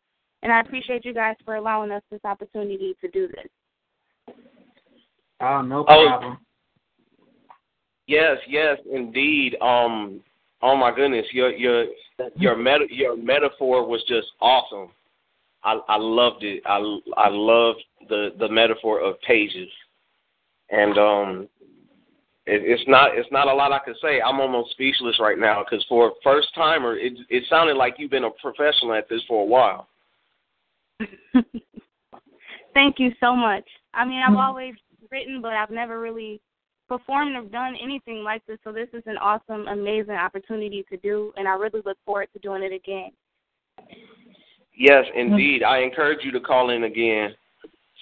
And 0.43 0.51
I 0.51 0.59
appreciate 0.59 1.05
you 1.05 1.13
guys 1.13 1.35
for 1.43 1.55
allowing 1.55 1.91
us 1.91 2.03
this 2.11 2.21
opportunity 2.23 2.95
to 3.01 3.07
do 3.09 3.27
this. 3.27 4.35
Ah, 5.41 5.59
oh, 5.59 5.61
no 5.61 5.83
problem. 5.83 6.37
Oh, 6.39 6.45
yes, 8.07 8.37
yes, 8.47 8.77
indeed. 8.91 9.55
Um, 9.61 10.21
oh 10.61 10.75
my 10.75 10.93
goodness, 10.95 11.25
your 11.31 11.51
your 11.51 11.85
your 12.35 12.57
meta 12.57 12.85
your 12.89 13.15
metaphor 13.17 13.87
was 13.87 14.03
just 14.07 14.27
awesome. 14.41 14.91
I 15.63 15.79
I 15.87 15.97
loved 15.97 16.43
it. 16.43 16.61
I 16.65 16.77
I 17.17 17.29
loved 17.29 17.83
the 18.09 18.29
the 18.39 18.49
metaphor 18.49 19.01
of 19.01 19.19
pages, 19.21 19.69
and 20.69 20.97
um, 20.97 21.49
it, 22.45 22.61
it's 22.63 22.83
not 22.87 23.17
it's 23.17 23.31
not 23.31 23.47
a 23.47 23.53
lot 23.53 23.71
I 23.71 23.79
can 23.79 23.95
say. 24.01 24.21
I'm 24.21 24.39
almost 24.39 24.71
speechless 24.71 25.19
right 25.19 25.39
now 25.39 25.63
because 25.63 25.85
for 25.89 26.07
a 26.09 26.11
first 26.23 26.49
timer, 26.53 26.97
it 26.97 27.13
it 27.29 27.43
sounded 27.49 27.75
like 27.75 27.95
you've 27.97 28.11
been 28.11 28.25
a 28.25 28.31
professional 28.41 28.93
at 28.93 29.09
this 29.09 29.21
for 29.27 29.41
a 29.41 29.45
while. 29.45 29.87
Thank 32.73 32.99
you 32.99 33.11
so 33.19 33.35
much. 33.35 33.63
I 33.93 34.05
mean, 34.05 34.21
I've 34.27 34.35
always 34.35 34.75
written, 35.09 35.41
but 35.41 35.53
I've 35.53 35.69
never 35.69 35.99
really 35.99 36.41
performed 36.87 37.35
or 37.35 37.43
done 37.49 37.75
anything 37.81 38.23
like 38.23 38.45
this. 38.45 38.57
So 38.63 38.71
this 38.71 38.89
is 38.93 39.03
an 39.05 39.17
awesome, 39.17 39.67
amazing 39.67 40.15
opportunity 40.15 40.85
to 40.89 40.97
do, 40.97 41.33
and 41.37 41.47
I 41.47 41.53
really 41.53 41.81
look 41.85 41.97
forward 42.05 42.29
to 42.33 42.39
doing 42.39 42.63
it 42.63 42.73
again. 42.73 43.11
Yes, 44.77 45.05
indeed. 45.15 45.63
I 45.63 45.79
encourage 45.79 46.19
you 46.23 46.31
to 46.31 46.39
call 46.39 46.69
in 46.69 46.83
again. 46.83 47.33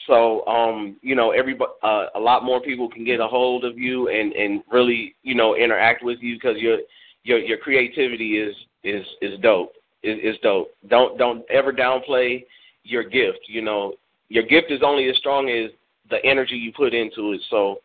So, 0.07 0.45
um, 0.47 0.97
you 1.01 1.15
know, 1.15 1.31
everybody, 1.31 1.71
uh, 1.81 2.07
a 2.15 2.19
lot 2.19 2.43
more 2.43 2.61
people 2.61 2.89
can 2.89 3.05
get 3.05 3.19
a 3.19 3.27
hold 3.27 3.63
of 3.63 3.77
you 3.77 4.09
and 4.09 4.33
and 4.33 4.63
really, 4.71 5.15
you 5.23 5.35
know, 5.35 5.55
interact 5.55 6.03
with 6.03 6.17
you 6.21 6.35
because 6.35 6.57
your 6.57 6.79
your 7.23 7.39
your 7.39 7.57
creativity 7.57 8.37
is 8.37 8.55
is 8.83 9.05
is 9.21 9.39
dope. 9.41 9.73
Is, 10.03 10.19
is 10.21 10.35
dope. 10.41 10.71
Don't 10.89 11.17
don't 11.17 11.45
ever 11.49 11.71
downplay 11.71 12.43
your 12.83 13.03
gift. 13.03 13.39
You 13.47 13.61
know, 13.61 13.93
your 14.29 14.43
gift 14.43 14.71
is 14.71 14.81
only 14.83 15.09
as 15.09 15.15
strong 15.17 15.49
as 15.49 15.71
the 16.09 16.23
energy 16.25 16.55
you 16.55 16.73
put 16.73 16.93
into 16.93 17.33
it. 17.33 17.41
So, 17.49 17.77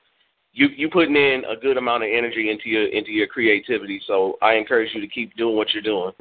you 0.52 0.68
you 0.76 0.88
putting 0.90 1.16
in 1.16 1.42
a 1.44 1.56
good 1.56 1.76
amount 1.76 2.02
of 2.02 2.10
energy 2.12 2.50
into 2.50 2.68
your 2.68 2.86
into 2.86 3.10
your 3.10 3.26
creativity. 3.26 4.00
So, 4.06 4.38
I 4.42 4.54
encourage 4.54 4.94
you 4.94 5.00
to 5.00 5.08
keep 5.08 5.36
doing 5.36 5.56
what 5.56 5.72
you're 5.72 5.82
doing. 5.82 6.12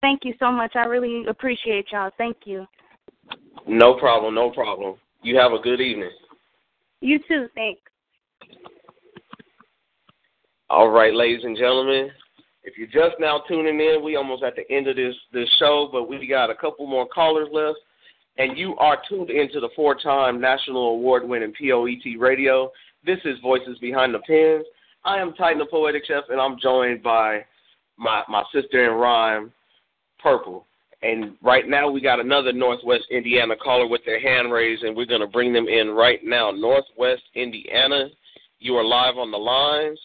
Thank 0.00 0.24
you 0.24 0.34
so 0.38 0.52
much. 0.52 0.72
I 0.74 0.84
really 0.84 1.24
appreciate 1.26 1.86
y'all. 1.90 2.10
Thank 2.18 2.36
you. 2.44 2.66
No 3.66 3.94
problem, 3.94 4.34
no 4.34 4.50
problem. 4.50 4.96
You 5.22 5.38
have 5.38 5.52
a 5.52 5.58
good 5.58 5.80
evening. 5.80 6.10
You 7.00 7.18
too, 7.26 7.46
thanks. 7.54 7.80
All 10.68 10.90
right, 10.90 11.14
ladies 11.14 11.44
and 11.44 11.56
gentlemen. 11.56 12.10
If 12.64 12.78
you're 12.78 12.86
just 12.86 13.20
now 13.20 13.42
tuning 13.46 13.78
in, 13.78 14.02
we 14.02 14.16
almost 14.16 14.42
at 14.42 14.56
the 14.56 14.70
end 14.74 14.88
of 14.88 14.96
this 14.96 15.14
this 15.32 15.48
show, 15.58 15.88
but 15.92 16.08
we 16.08 16.26
got 16.26 16.50
a 16.50 16.54
couple 16.54 16.86
more 16.86 17.06
callers 17.06 17.48
left. 17.52 17.78
And 18.36 18.58
you 18.58 18.76
are 18.78 18.98
tuned 19.08 19.30
into 19.30 19.60
the 19.60 19.68
four-time 19.76 20.40
national 20.40 20.88
award-winning 20.88 21.52
POET 21.58 22.18
radio. 22.18 22.70
This 23.06 23.18
is 23.24 23.38
Voices 23.40 23.78
Behind 23.80 24.12
the 24.12 24.18
Pens. 24.20 24.64
I 25.04 25.18
am 25.18 25.34
Titan 25.34 25.58
the 25.58 25.66
Poetic 25.66 26.04
Chef, 26.06 26.24
and 26.30 26.40
I'm 26.40 26.58
joined 26.60 27.02
by 27.02 27.44
my 27.96 28.22
my 28.28 28.42
sister 28.52 28.84
in 28.86 28.98
rhyme, 28.98 29.52
Purple. 30.20 30.66
And 31.02 31.36
right 31.42 31.68
now 31.68 31.90
we 31.90 32.00
got 32.00 32.18
another 32.18 32.52
Northwest 32.52 33.04
Indiana 33.10 33.54
caller 33.54 33.86
with 33.86 34.00
their 34.04 34.20
hand 34.20 34.50
raised, 34.50 34.82
and 34.82 34.96
we're 34.96 35.04
going 35.04 35.20
to 35.20 35.26
bring 35.26 35.52
them 35.52 35.68
in 35.68 35.90
right 35.90 36.20
now. 36.24 36.50
Northwest 36.50 37.22
Indiana, 37.34 38.08
you 38.58 38.74
are 38.74 38.84
live 38.84 39.16
on 39.16 39.30
the 39.30 39.36
lines. 39.36 40.00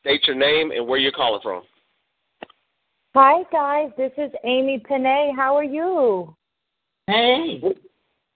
State 0.00 0.26
your 0.26 0.36
name 0.36 0.72
and 0.72 0.86
where 0.86 0.98
you're 0.98 1.12
calling 1.12 1.40
from. 1.42 1.62
Hi 3.14 3.44
guys, 3.50 3.90
this 3.96 4.12
is 4.18 4.30
Amy 4.44 4.78
Panay. 4.80 5.32
How 5.34 5.56
are 5.56 5.64
you? 5.64 6.34
Hey. 7.10 7.62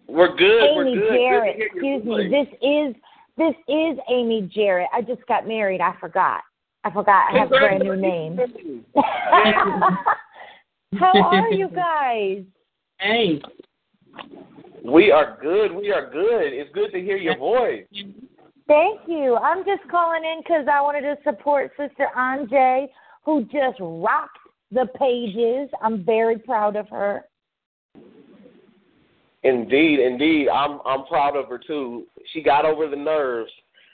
We're 0.09 0.37
good. 0.37 0.63
Amy 0.63 0.77
We're 0.77 0.95
good. 0.97 1.09
Jarrett. 1.11 1.59
Good 1.59 1.81
to 1.81 1.81
hear 1.81 1.97
your 1.97 1.97
Excuse 1.97 2.05
me. 2.05 2.29
This 2.29 2.49
is 2.61 2.95
this 3.37 3.55
is 3.69 3.99
Amy 4.11 4.51
Jarrett. 4.55 4.89
I 4.93 5.01
just 5.01 5.27
got 5.27 5.47
married. 5.47 5.81
I 5.81 5.95
forgot. 6.01 6.43
I 6.85 6.91
forgot. 6.91 7.33
I 7.33 7.39
have 7.39 7.49
a 7.49 7.59
brand 7.59 7.83
new 7.83 7.97
name. 7.97 8.39
How 10.99 11.13
are 11.23 11.53
you 11.53 11.69
guys? 11.69 12.43
Hey. 12.99 13.41
We 14.85 15.11
are 15.11 15.39
good. 15.41 15.73
We 15.73 15.91
are 15.91 16.11
good. 16.11 16.53
It's 16.53 16.71
good 16.75 16.93
to 16.93 17.01
hear 17.01 17.17
your 17.17 17.39
voice. 17.39 17.87
Thank 18.67 19.01
you. 19.07 19.37
I'm 19.37 19.65
just 19.65 19.89
calling 19.91 20.23
in 20.25 20.41
because 20.43 20.67
I 20.71 20.81
wanted 20.81 21.03
to 21.03 21.17
support 21.25 21.73
Sister 21.79 22.09
Anjay, 22.17 22.87
who 23.25 23.45
just 23.45 23.79
rocked 23.81 24.39
the 24.71 24.87
pages. 24.99 25.71
I'm 25.81 26.05
very 26.05 26.39
proud 26.39 26.77
of 26.77 26.89
her. 26.91 27.25
Indeed, 29.45 30.01
indeed. 30.01 30.49
I'm 30.49 30.81
I'm 30.87 31.05
proud 31.05 31.37
of 31.37 31.49
her 31.49 31.59
too. 31.59 32.07
She 32.33 32.43
got 32.43 32.65
over 32.65 32.89
the 32.89 32.97
nerves, 32.97 33.51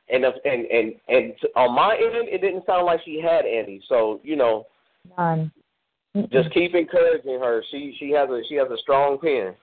and 0.08 0.24
if, 0.24 0.34
and 0.44 0.64
and 0.66 0.94
and 1.08 1.34
on 1.56 1.74
my 1.74 1.94
end, 1.94 2.28
it 2.28 2.40
didn't 2.40 2.64
sound 2.66 2.86
like 2.86 3.00
she 3.04 3.20
had 3.20 3.44
any. 3.46 3.82
So 3.88 4.20
you 4.22 4.36
know, 4.36 4.66
None. 5.18 5.50
just 6.32 6.52
keep 6.54 6.76
encouraging 6.76 7.40
her. 7.40 7.64
She 7.72 7.96
she 7.98 8.10
has 8.10 8.30
a 8.30 8.42
she 8.48 8.54
has 8.54 8.68
a 8.70 8.78
strong 8.78 9.18
pen. 9.18 9.54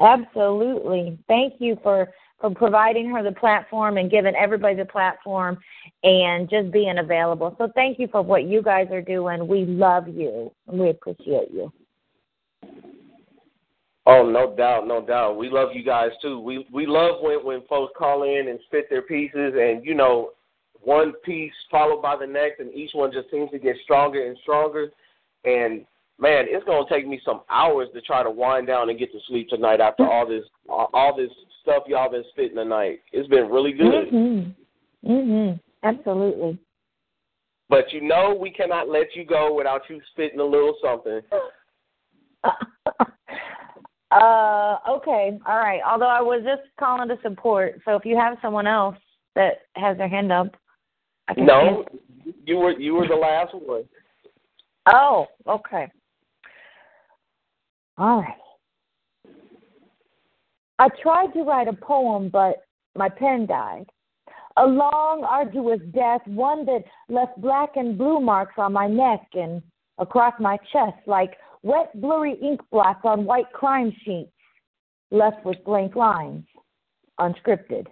Absolutely. 0.00 1.16
Thank 1.28 1.54
you 1.60 1.78
for 1.80 2.08
for 2.40 2.50
providing 2.50 3.08
her 3.10 3.22
the 3.22 3.30
platform 3.30 3.98
and 3.98 4.10
giving 4.10 4.34
everybody 4.34 4.74
the 4.74 4.84
platform 4.84 5.58
and 6.02 6.50
just 6.50 6.72
being 6.72 6.98
available. 6.98 7.54
So 7.56 7.70
thank 7.76 8.00
you 8.00 8.08
for 8.08 8.20
what 8.20 8.44
you 8.44 8.62
guys 8.62 8.88
are 8.90 9.00
doing. 9.00 9.46
We 9.46 9.64
love 9.64 10.08
you 10.08 10.50
and 10.66 10.80
we 10.80 10.90
appreciate 10.90 11.52
you. 11.52 11.72
Oh, 14.04 14.28
no 14.28 14.54
doubt, 14.56 14.86
no 14.88 15.04
doubt. 15.04 15.36
We 15.36 15.48
love 15.48 15.68
you 15.74 15.84
guys 15.84 16.10
too. 16.20 16.40
We 16.40 16.66
we 16.72 16.86
love 16.86 17.22
when 17.22 17.44
when 17.44 17.62
folks 17.68 17.92
call 17.96 18.24
in 18.24 18.48
and 18.48 18.58
spit 18.66 18.90
their 18.90 19.02
pieces, 19.02 19.54
and 19.56 19.84
you 19.84 19.94
know, 19.94 20.30
one 20.80 21.12
piece 21.24 21.52
followed 21.70 22.02
by 22.02 22.16
the 22.16 22.26
next, 22.26 22.58
and 22.60 22.74
each 22.74 22.90
one 22.94 23.12
just 23.12 23.30
seems 23.30 23.50
to 23.52 23.58
get 23.58 23.76
stronger 23.84 24.26
and 24.26 24.36
stronger. 24.42 24.90
And 25.44 25.86
man, 26.18 26.46
it's 26.48 26.64
gonna 26.64 26.88
take 26.88 27.06
me 27.06 27.20
some 27.24 27.42
hours 27.48 27.88
to 27.94 28.00
try 28.00 28.24
to 28.24 28.30
wind 28.30 28.66
down 28.66 28.90
and 28.90 28.98
get 28.98 29.12
to 29.12 29.20
sleep 29.28 29.48
tonight 29.48 29.80
after 29.80 30.04
all 30.04 30.26
this 30.26 30.44
all 30.68 31.14
this 31.16 31.30
stuff 31.62 31.84
y'all 31.86 32.10
been 32.10 32.24
spitting 32.30 32.56
tonight. 32.56 33.00
It's 33.12 33.28
been 33.28 33.48
really 33.48 33.72
good. 33.72 34.10
Mhm. 34.10 34.54
Mhm. 35.04 35.60
Absolutely. 35.84 36.58
But 37.68 37.92
you 37.92 38.00
know, 38.00 38.34
we 38.34 38.50
cannot 38.50 38.88
let 38.88 39.14
you 39.14 39.24
go 39.24 39.54
without 39.54 39.88
you 39.88 40.00
spitting 40.10 40.40
a 40.40 40.44
little 40.44 40.76
something. 40.82 41.22
Uh 44.12 44.78
okay. 44.88 45.38
All 45.46 45.58
right. 45.58 45.80
Although 45.86 46.06
I 46.08 46.20
was 46.20 46.42
just 46.44 46.62
calling 46.78 47.08
to 47.08 47.18
support. 47.22 47.80
So 47.84 47.96
if 47.96 48.04
you 48.04 48.16
have 48.16 48.36
someone 48.42 48.66
else 48.66 48.96
that 49.34 49.62
has 49.76 49.96
their 49.96 50.08
hand 50.08 50.30
up, 50.30 50.48
I 51.28 51.34
can 51.34 51.46
No, 51.46 51.84
you 52.44 52.56
were 52.58 52.78
you 52.78 52.94
were 52.94 53.08
the 53.08 53.14
last 53.14 53.54
one. 53.54 53.84
Oh, 54.92 55.26
okay. 55.48 55.88
All 57.98 58.20
right. 58.20 58.36
I 60.78 60.88
tried 61.00 61.32
to 61.34 61.42
write 61.42 61.68
a 61.68 61.72
poem, 61.72 62.28
but 62.28 62.64
my 62.96 63.08
pen 63.08 63.46
died. 63.46 63.86
A 64.56 64.66
long, 64.66 65.24
arduous 65.24 65.80
death, 65.94 66.20
one 66.26 66.66
that 66.66 66.82
left 67.08 67.40
black 67.40 67.76
and 67.76 67.96
blue 67.96 68.20
marks 68.20 68.54
on 68.58 68.72
my 68.72 68.86
neck 68.86 69.26
and 69.34 69.62
across 69.98 70.34
my 70.40 70.58
chest, 70.72 70.98
like 71.06 71.34
wet, 71.62 71.90
blurry 72.00 72.34
ink 72.42 72.60
blots 72.70 73.00
on 73.04 73.24
white 73.24 73.50
crime 73.52 73.92
sheets, 74.04 74.30
left 75.10 75.44
with 75.44 75.62
blank 75.64 75.96
lines, 75.96 76.44
unscripted. 77.20 77.86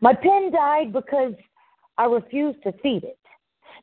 My 0.00 0.14
pen 0.14 0.50
died 0.52 0.92
because 0.92 1.34
I 1.98 2.04
refused 2.04 2.62
to 2.64 2.72
feed 2.82 3.04
it 3.04 3.18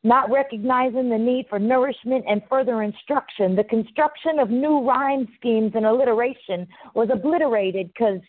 not 0.04 0.30
recognizing 0.30 1.08
the 1.08 1.18
need 1.18 1.46
for 1.48 1.58
nourishment 1.58 2.24
and 2.28 2.42
further 2.48 2.82
instruction. 2.82 3.56
The 3.56 3.64
construction 3.64 4.38
of 4.38 4.50
new 4.50 4.86
rhyme 4.86 5.28
schemes 5.36 5.72
and 5.74 5.86
alliteration 5.86 6.66
was 6.94 7.08
obliterated 7.12 7.88
because 7.88 8.20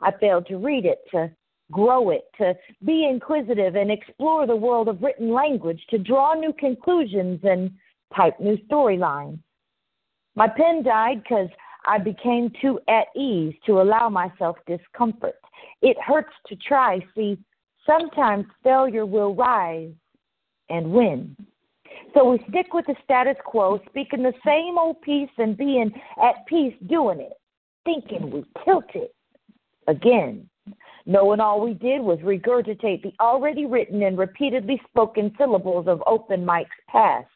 I 0.00 0.12
failed 0.12 0.46
to 0.46 0.56
read 0.56 0.84
it, 0.84 0.98
to 1.10 1.30
grow 1.70 2.10
it, 2.10 2.22
to 2.38 2.54
be 2.84 3.06
inquisitive 3.08 3.76
and 3.76 3.90
explore 3.90 4.46
the 4.46 4.56
world 4.56 4.88
of 4.88 5.02
written 5.02 5.32
language, 5.32 5.84
to 5.90 5.98
draw 5.98 6.34
new 6.34 6.52
conclusions 6.52 7.40
and 7.42 7.70
type 8.16 8.40
new 8.40 8.56
storylines. 8.70 9.38
My 10.38 10.46
pen 10.46 10.84
died 10.84 11.24
because 11.24 11.48
I 11.84 11.98
became 11.98 12.52
too 12.62 12.78
at 12.86 13.06
ease 13.16 13.54
to 13.66 13.80
allow 13.80 14.08
myself 14.08 14.56
discomfort. 14.68 15.34
It 15.82 15.96
hurts 16.00 16.32
to 16.46 16.54
try. 16.54 17.00
See, 17.16 17.36
sometimes 17.84 18.46
failure 18.62 19.04
will 19.04 19.34
rise 19.34 19.90
and 20.70 20.92
win. 20.92 21.36
So 22.14 22.30
we 22.30 22.38
stick 22.50 22.72
with 22.72 22.86
the 22.86 22.94
status 23.02 23.34
quo, 23.44 23.80
speaking 23.88 24.22
the 24.22 24.32
same 24.46 24.78
old 24.78 25.02
piece 25.02 25.28
and 25.38 25.56
being 25.56 25.90
at 26.22 26.46
peace 26.46 26.74
doing 26.86 27.18
it, 27.18 27.32
thinking 27.84 28.30
we 28.30 28.44
killed 28.64 28.84
it 28.94 29.12
again, 29.88 30.48
knowing 31.04 31.40
all 31.40 31.60
we 31.60 31.74
did 31.74 32.00
was 32.00 32.20
regurgitate 32.20 33.02
the 33.02 33.12
already 33.18 33.66
written 33.66 34.04
and 34.04 34.16
repeatedly 34.16 34.80
spoken 34.88 35.34
syllables 35.36 35.88
of 35.88 36.00
open 36.06 36.46
mics 36.46 36.66
past. 36.88 37.26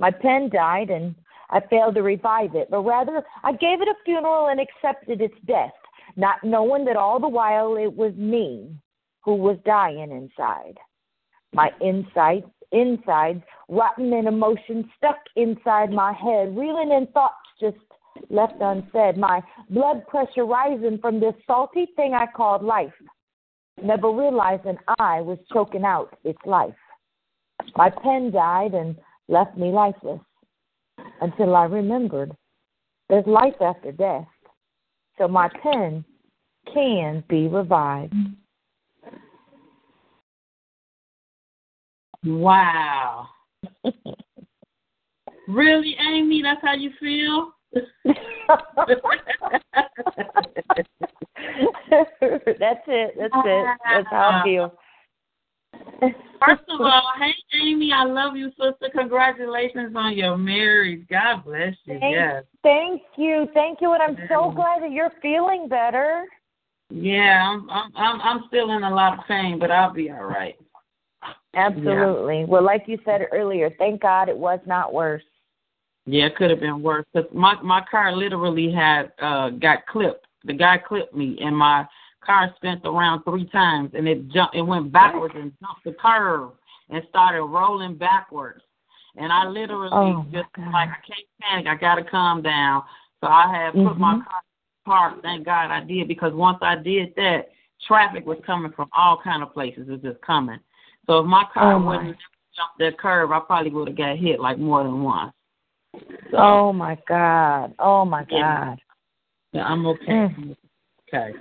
My 0.00 0.10
pen 0.10 0.50
died 0.52 0.90
and 0.90 1.14
I 1.50 1.60
failed 1.60 1.94
to 1.94 2.02
revive 2.02 2.54
it, 2.54 2.68
but 2.70 2.82
rather 2.82 3.22
I 3.42 3.52
gave 3.52 3.80
it 3.80 3.88
a 3.88 3.94
funeral 4.04 4.48
and 4.48 4.60
accepted 4.60 5.20
its 5.20 5.34
death, 5.46 5.72
not 6.16 6.44
knowing 6.44 6.84
that 6.84 6.96
all 6.96 7.18
the 7.18 7.28
while 7.28 7.76
it 7.76 7.94
was 7.94 8.14
me 8.16 8.70
who 9.24 9.34
was 9.34 9.56
dying 9.64 10.10
inside. 10.10 10.76
My 11.54 11.70
insides, 11.80 12.46
insides, 12.72 13.42
rotten 13.68 14.12
in 14.12 14.26
emotion, 14.26 14.90
stuck 14.96 15.16
inside 15.36 15.90
my 15.90 16.12
head, 16.12 16.56
reeling 16.56 16.92
in 16.92 17.06
thoughts 17.12 17.36
just 17.60 17.76
left 18.30 18.60
unsaid, 18.60 19.16
my 19.16 19.40
blood 19.70 20.06
pressure 20.06 20.44
rising 20.44 20.98
from 21.00 21.20
this 21.20 21.34
salty 21.46 21.86
thing 21.96 22.14
I 22.14 22.26
called 22.26 22.62
life, 22.62 22.92
never 23.82 24.10
realizing 24.10 24.76
I 24.98 25.20
was 25.20 25.38
choking 25.52 25.84
out 25.84 26.18
its 26.24 26.40
life. 26.44 26.74
My 27.76 27.90
pen 27.90 28.30
died 28.32 28.74
and 28.74 28.96
left 29.28 29.56
me 29.56 29.70
lifeless 29.70 30.20
until 31.20 31.56
I 31.56 31.64
remembered 31.64 32.34
there's 33.08 33.26
life 33.26 33.60
after 33.60 33.92
death, 33.92 34.26
so 35.16 35.26
my 35.28 35.48
pen 35.62 36.04
can 36.72 37.24
be 37.28 37.48
revived. 37.48 38.14
Wow. 42.24 43.28
really, 45.48 45.96
Amy? 46.12 46.42
That's 46.42 46.60
how 46.62 46.74
you 46.74 46.90
feel? 47.00 47.52
That's 47.72 48.14
it. 52.20 52.58
That's 52.58 52.80
it. 52.86 53.66
That's 53.84 54.08
how 54.10 54.40
I 54.40 54.42
feel. 54.44 54.74
First 56.00 56.62
of 56.68 56.80
all, 56.80 57.12
hey 57.18 57.34
Amy, 57.60 57.92
I 57.92 58.04
love 58.04 58.36
you, 58.36 58.50
sister. 58.50 58.88
Congratulations 58.94 59.94
on 59.96 60.16
your 60.16 60.36
marriage. 60.36 61.06
God 61.10 61.44
bless 61.44 61.74
you. 61.84 61.98
Thank, 61.98 62.14
yes. 62.14 62.44
Thank 62.62 63.02
you. 63.16 63.48
Thank 63.54 63.80
you. 63.80 63.92
And 63.92 64.02
I'm 64.02 64.28
so 64.28 64.50
glad 64.50 64.82
that 64.82 64.92
you're 64.92 65.12
feeling 65.20 65.68
better. 65.68 66.24
Yeah, 66.90 67.48
I'm 67.48 67.68
I'm 67.70 67.92
I'm, 67.96 68.20
I'm 68.20 68.44
still 68.48 68.70
in 68.70 68.84
a 68.84 68.94
lot 68.94 69.18
of 69.18 69.24
pain, 69.26 69.58
but 69.58 69.70
I'll 69.70 69.92
be 69.92 70.10
all 70.10 70.24
right. 70.24 70.56
Absolutely. 71.54 72.40
Yeah. 72.40 72.46
Well, 72.46 72.62
like 72.62 72.84
you 72.86 72.98
said 73.04 73.26
earlier, 73.32 73.70
thank 73.78 74.00
God 74.00 74.28
it 74.28 74.36
was 74.36 74.60
not 74.66 74.92
worse. 74.92 75.22
Yeah, 76.06 76.26
it 76.26 76.36
could 76.36 76.50
have 76.50 76.60
been 76.60 76.82
worse. 76.82 77.04
Cause 77.12 77.24
my 77.32 77.60
my 77.62 77.84
car 77.90 78.14
literally 78.14 78.72
had 78.72 79.12
uh 79.20 79.50
got 79.50 79.86
clipped. 79.86 80.26
The 80.44 80.54
guy 80.54 80.78
clipped 80.78 81.14
me, 81.14 81.36
and 81.40 81.56
my 81.56 81.86
car 82.28 82.54
spent 82.56 82.82
around 82.84 83.24
three 83.24 83.46
times, 83.46 83.90
and 83.94 84.06
it 84.06 84.28
jumped. 84.28 84.54
It 84.54 84.62
went 84.62 84.92
backwards 84.92 85.34
and 85.36 85.52
jumped 85.60 85.84
the 85.84 85.94
curve 86.00 86.50
and 86.90 87.02
started 87.08 87.42
rolling 87.42 87.96
backwards. 87.96 88.62
And 89.16 89.32
I 89.32 89.46
literally 89.48 89.90
oh, 89.92 90.24
just 90.30 90.46
like 90.56 90.90
I 90.90 90.98
can't 91.06 91.26
panic. 91.40 91.66
I 91.66 91.74
got 91.74 91.96
to 91.96 92.04
calm 92.04 92.42
down. 92.42 92.82
So 93.20 93.26
I 93.26 93.52
had 93.52 93.72
put 93.72 93.82
mm-hmm. 93.82 94.00
my 94.00 94.14
car 94.14 94.42
parked. 94.84 95.22
Thank 95.22 95.46
God 95.46 95.70
I 95.70 95.82
did 95.82 96.06
because 96.06 96.32
once 96.34 96.58
I 96.62 96.76
did 96.76 97.14
that, 97.16 97.48
traffic 97.86 98.26
was 98.26 98.38
coming 98.46 98.72
from 98.72 98.90
all 98.96 99.20
kind 99.22 99.42
of 99.42 99.52
places. 99.52 99.88
It 99.88 99.92
was 99.92 100.00
just 100.02 100.20
coming. 100.20 100.58
So 101.06 101.20
if 101.20 101.26
my 101.26 101.44
car 101.52 101.74
oh, 101.74 101.84
wouldn't 101.84 102.16
jump 102.54 102.70
that 102.78 102.98
curve, 102.98 103.32
I 103.32 103.40
probably 103.40 103.72
would 103.72 103.88
have 103.88 103.96
got 103.96 104.18
hit 104.18 104.38
like 104.38 104.58
more 104.58 104.84
than 104.84 105.02
once. 105.02 105.32
So, 106.30 106.36
oh 106.36 106.72
my 106.72 106.98
God! 107.08 107.74
Oh 107.78 108.04
my. 108.04 108.24
God! 108.24 108.78
Yeah, 109.52 109.64
I'm 109.64 109.86
okay. 109.86 110.06
Mm. 110.06 110.56
Okay. 111.08 111.32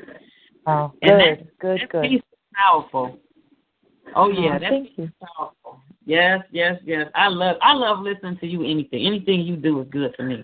Oh, 0.68 0.92
And 1.02 1.20
good, 1.20 1.40
that, 1.40 1.60
good, 1.60 1.82
that 1.82 1.90
good. 1.90 2.24
powerful. 2.54 3.18
Oh 4.16 4.30
yeah, 4.30 4.56
Oh, 4.56 4.60
that 4.60 4.70
thank 4.70 4.90
you. 4.98 5.10
powerful. 5.24 5.80
Yes, 6.06 6.42
yes, 6.52 6.80
yes. 6.86 7.10
I 7.16 7.28
love 7.30 7.56
I 7.62 7.74
love 7.74 8.00
listening 8.00 8.38
to 8.40 8.48
you. 8.48 8.64
Anything, 8.64 9.06
anything 9.06 9.42
you 9.42 9.56
do 9.56 9.82
is 9.82 9.88
good 9.90 10.14
for 10.16 10.24
me. 10.24 10.44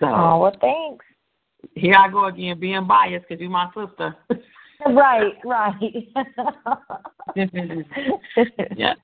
So 0.00 0.06
Oh 0.06 0.38
well, 0.40 0.56
thanks. 0.60 1.04
here 1.74 1.94
I 1.96 2.08
go 2.10 2.26
again, 2.26 2.58
being 2.58 2.86
biased 2.86 3.26
because 3.28 3.40
you're 3.40 3.50
my 3.50 3.70
sister. 3.74 4.16
Right, 4.86 5.32
right. 5.44 5.74
yeah. 8.76 8.94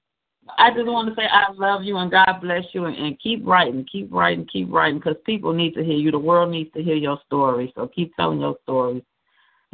I 0.57 0.70
just 0.70 0.87
want 0.87 1.09
to 1.09 1.14
say 1.20 1.26
I 1.26 1.51
love 1.53 1.82
you 1.82 1.97
and 1.97 2.12
God 2.12 2.41
bless 2.41 2.62
you 2.72 2.85
and, 2.85 2.97
and 2.97 3.18
keep 3.18 3.45
writing, 3.45 3.85
keep 3.91 4.12
writing, 4.12 4.47
keep 4.47 4.70
writing 4.72 5.01
because 5.01 5.16
people 5.26 5.53
need 5.53 5.74
to 5.74 5.82
hear 5.82 5.97
you. 5.97 6.12
The 6.12 6.18
world 6.18 6.53
needs 6.53 6.72
to 6.74 6.82
hear 6.82 6.95
your 6.95 7.18
story. 7.26 7.72
So 7.74 7.89
keep 7.89 8.14
telling 8.14 8.39
your 8.41 8.57
stories. 8.62 9.03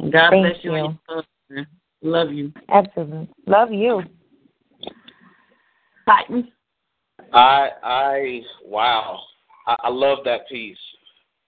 And 0.01 0.11
God 0.11 0.31
Thank 0.31 0.45
bless 0.45 0.63
you, 0.63 0.75
you. 0.75 0.85
and 0.85 0.97
your. 1.49 1.65
Love 2.03 2.31
you. 2.31 2.51
Absolutely. 2.69 3.29
Love 3.45 3.71
you. 3.71 4.01
Titans. 6.07 6.45
I 7.31 7.69
I 7.83 8.41
wow. 8.65 9.19
I, 9.67 9.75
I 9.83 9.89
love 9.89 10.19
that 10.25 10.49
piece. 10.49 10.77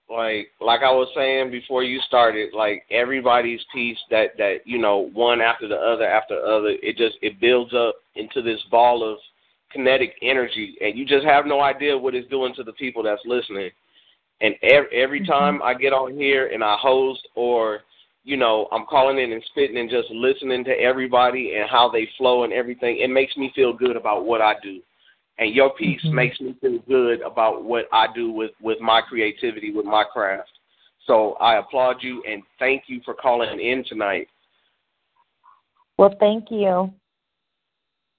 Like 0.08 0.48
like 0.60 0.82
I 0.82 0.92
was 0.92 1.08
saying 1.16 1.50
before 1.50 1.82
you 1.82 2.00
started, 2.06 2.54
like 2.54 2.84
everybody's 2.90 3.60
piece 3.72 3.98
that 4.10 4.36
that 4.38 4.58
you 4.64 4.78
know 4.78 5.10
one 5.12 5.40
after 5.40 5.66
the 5.66 5.76
other 5.76 6.06
after 6.06 6.36
the 6.36 6.46
other, 6.46 6.76
it 6.80 6.96
just 6.96 7.16
it 7.20 7.40
builds 7.40 7.74
up 7.74 7.96
into 8.14 8.40
this 8.40 8.60
ball 8.70 9.02
of 9.02 9.18
kinetic 9.72 10.14
energy, 10.22 10.76
and 10.80 10.96
you 10.96 11.04
just 11.04 11.26
have 11.26 11.46
no 11.46 11.60
idea 11.60 11.98
what 11.98 12.14
it's 12.14 12.30
doing 12.30 12.54
to 12.54 12.62
the 12.62 12.72
people 12.74 13.02
that's 13.02 13.22
listening. 13.26 13.70
And 14.40 14.54
every, 14.62 15.02
every 15.02 15.26
time 15.26 15.60
I 15.62 15.74
get 15.74 15.92
on 15.92 16.14
here 16.14 16.48
and 16.48 16.62
I 16.62 16.76
host 16.80 17.26
or 17.34 17.80
you 18.24 18.38
know, 18.38 18.66
I'm 18.72 18.86
calling 18.86 19.18
in 19.18 19.32
and 19.32 19.44
spitting 19.50 19.76
and 19.76 19.90
just 19.90 20.10
listening 20.10 20.64
to 20.64 20.70
everybody 20.70 21.54
and 21.56 21.68
how 21.68 21.90
they 21.90 22.08
flow 22.16 22.44
and 22.44 22.52
everything. 22.52 22.98
It 22.98 23.10
makes 23.10 23.36
me 23.36 23.52
feel 23.54 23.72
good 23.74 23.96
about 23.96 24.24
what 24.24 24.40
I 24.40 24.54
do. 24.62 24.80
And 25.38 25.54
your 25.54 25.70
piece 25.74 26.02
Mhm. 26.04 26.12
makes 26.12 26.40
me 26.40 26.54
feel 26.54 26.78
good 26.80 27.20
about 27.20 27.64
what 27.64 27.86
I 27.92 28.06
do 28.14 28.30
with, 28.30 28.52
with 28.60 28.80
my 28.80 29.02
creativity, 29.02 29.72
with 29.72 29.84
my 29.84 30.04
craft. 30.04 30.50
So 31.06 31.34
I 31.34 31.56
applaud 31.56 32.02
you 32.02 32.22
and 32.24 32.42
thank 32.58 32.88
you 32.88 33.00
for 33.00 33.12
calling 33.12 33.60
in 33.60 33.84
tonight. 33.84 34.28
Well, 35.98 36.14
thank 36.18 36.50
you. 36.50 36.92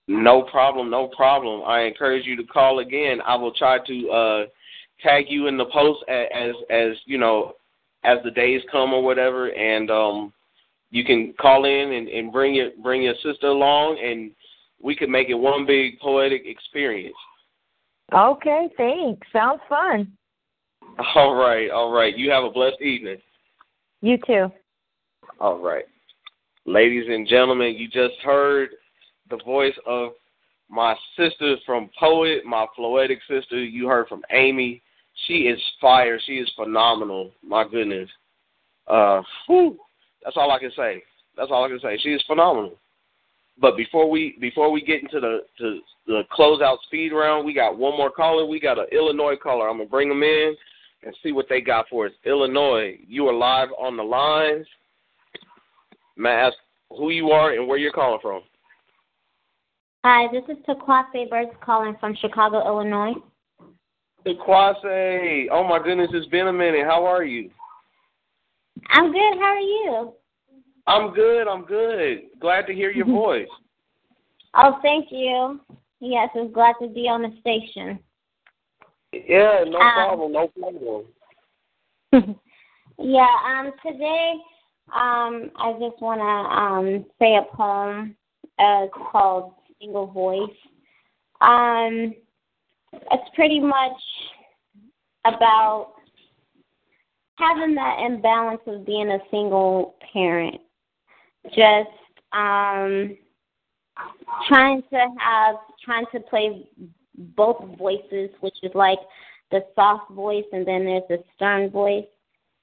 No 0.07 0.43
problem, 0.43 0.91
no 0.91 1.07
problem. 1.07 1.63
I 1.65 1.81
encourage 1.81 2.27
you 2.27 2.35
to 2.35 2.43
call 2.43 2.79
again. 2.79 3.21
I 3.21 3.35
will 3.35 3.53
try 3.53 3.79
to 3.79 4.09
uh, 4.11 4.45
tag 5.01 5.25
you 5.29 5.47
in 5.47 5.57
the 5.57 5.65
post 5.65 6.03
as 6.07 6.53
as 6.69 6.95
you 7.05 7.17
know 7.17 7.55
as 8.05 8.19
the 8.23 8.31
days 8.31 8.61
come 8.71 8.93
or 8.93 9.03
whatever, 9.03 9.47
and 9.47 9.89
um, 9.89 10.33
you 10.91 11.03
can 11.03 11.33
call 11.39 11.65
in 11.65 11.93
and, 11.93 12.07
and 12.07 12.31
bring 12.31 12.53
your 12.55 12.69
bring 12.81 13.01
your 13.03 13.15
sister 13.23 13.47
along, 13.47 13.97
and 14.03 14.31
we 14.81 14.95
could 14.95 15.09
make 15.09 15.29
it 15.29 15.33
one 15.33 15.65
big 15.65 15.99
poetic 15.99 16.43
experience. 16.45 17.15
Okay, 18.13 18.69
thanks. 18.77 19.27
Sounds 19.33 19.61
fun. 19.67 20.11
All 21.15 21.33
right, 21.33 21.69
all 21.71 21.91
right. 21.91 22.15
You 22.15 22.29
have 22.29 22.43
a 22.43 22.51
blessed 22.51 22.81
evening. 22.81 23.17
You 24.01 24.17
too. 24.25 24.51
All 25.41 25.57
right. 25.57 25.85
Ladies 26.65 27.05
and 27.09 27.27
gentlemen, 27.27 27.75
you 27.75 27.87
just 27.87 28.13
heard 28.23 28.69
the 29.29 29.37
voice 29.43 29.73
of 29.85 30.11
my 30.69 30.95
sister 31.17 31.55
from 31.65 31.89
Poet, 31.99 32.45
my 32.45 32.65
floetic 32.77 33.17
sister. 33.29 33.61
You 33.61 33.87
heard 33.87 34.07
from 34.07 34.21
Amy. 34.31 34.81
She 35.27 35.47
is 35.47 35.59
fire. 35.79 36.19
She 36.25 36.33
is 36.33 36.51
phenomenal. 36.55 37.31
My 37.43 37.67
goodness. 37.67 38.09
Uh, 38.87 39.21
whew, 39.47 39.77
that's 40.23 40.37
all 40.37 40.51
I 40.51 40.59
can 40.59 40.71
say. 40.75 41.01
That's 41.37 41.49
all 41.51 41.63
I 41.63 41.69
can 41.69 41.79
say. 41.79 41.97
She 42.01 42.09
is 42.09 42.23
phenomenal. 42.27 42.75
But 43.59 43.77
before 43.77 44.09
we 44.09 44.35
before 44.41 44.69
we 44.69 44.81
get 44.81 45.01
into 45.01 45.19
the 45.19 45.39
to 45.59 45.79
the 46.07 46.23
closeout 46.37 46.77
speed 46.85 47.13
round, 47.13 47.45
we 47.45 47.53
got 47.53 47.77
one 47.77 47.95
more 47.95 48.11
caller. 48.11 48.45
We 48.45 48.59
got 48.59 48.77
an 48.77 48.87
Illinois 48.91 49.37
caller. 49.41 49.69
I'm 49.69 49.77
gonna 49.77 49.89
bring 49.89 50.09
them 50.09 50.23
in 50.23 50.55
and 51.03 51.15
see 51.23 51.31
what 51.31 51.45
they 51.47 51.61
got 51.61 51.87
for 51.89 52.07
us. 52.07 52.11
Illinois, 52.25 52.97
you 53.07 53.27
are 53.27 53.33
live 53.33 53.69
on 53.79 53.95
the 53.95 54.03
lines. 54.03 54.67
May 56.17 56.29
I 56.29 56.47
ask 56.47 56.57
who 56.89 57.11
you 57.11 57.31
are 57.31 57.53
and 57.53 57.67
where 57.67 57.77
you're 57.77 57.91
calling 57.91 58.19
from? 58.21 58.41
Hi, 60.03 60.27
this 60.31 60.43
is 60.49 60.63
Taquase 60.65 61.29
Birds 61.29 61.51
calling 61.61 61.95
from 61.99 62.15
Chicago, 62.15 62.65
Illinois. 62.65 63.13
Kwase. 64.33 65.47
Oh 65.51 65.63
my 65.63 65.79
goodness, 65.83 66.09
it's 66.13 66.27
been 66.27 66.47
a 66.47 66.53
minute. 66.53 66.85
How 66.85 67.05
are 67.05 67.23
you? 67.23 67.49
I'm 68.89 69.11
good. 69.11 69.37
How 69.39 69.53
are 69.53 69.59
you? 69.59 70.13
I'm 70.87 71.13
good. 71.13 71.47
I'm 71.47 71.65
good. 71.65 72.23
Glad 72.39 72.67
to 72.67 72.73
hear 72.73 72.91
your 72.91 73.05
voice. 73.21 73.47
Oh, 74.55 74.79
thank 74.81 75.07
you. 75.11 75.59
Yes, 75.99 76.29
I'm 76.35 76.51
glad 76.51 76.75
to 76.81 76.87
be 76.87 77.07
on 77.07 77.21
the 77.21 77.33
station. 77.39 77.99
Yeah, 79.11 79.63
no 79.67 79.79
Um, 79.79 79.93
problem, 79.93 80.31
no 80.33 80.47
problem. 80.59 81.05
yeah, 82.99 83.27
um, 83.45 83.71
today, 83.85 84.33
um, 84.93 85.51
I 85.55 85.73
just 85.79 86.01
want 86.01 86.19
to 86.19 86.25
um 86.25 87.05
say 87.19 87.35
a 87.35 87.55
poem. 87.55 88.15
Uh, 88.57 88.87
called 88.87 89.53
Single 89.81 90.07
Voice. 90.07 90.55
Um, 91.41 92.15
it's 93.11 93.29
pretty 93.35 93.59
much 93.59 93.97
about 95.25 95.93
having 97.37 97.75
that 97.75 97.99
imbalance 98.05 98.61
of 98.67 98.85
being 98.85 99.09
a 99.09 99.19
single 99.31 99.95
parent. 100.13 100.61
Just 101.49 101.89
um, 102.33 103.17
trying 104.47 104.81
to 104.91 105.07
have, 105.19 105.55
trying 105.83 106.05
to 106.11 106.19
play 106.21 106.67
both 107.35 107.63
voices, 107.77 108.29
which 108.41 108.55
is 108.63 108.71
like 108.73 108.99
the 109.51 109.61
soft 109.75 110.11
voice, 110.11 110.45
and 110.51 110.67
then 110.67 110.85
there's 110.85 111.03
the 111.09 111.23
stern 111.35 111.69
voice, 111.69 112.05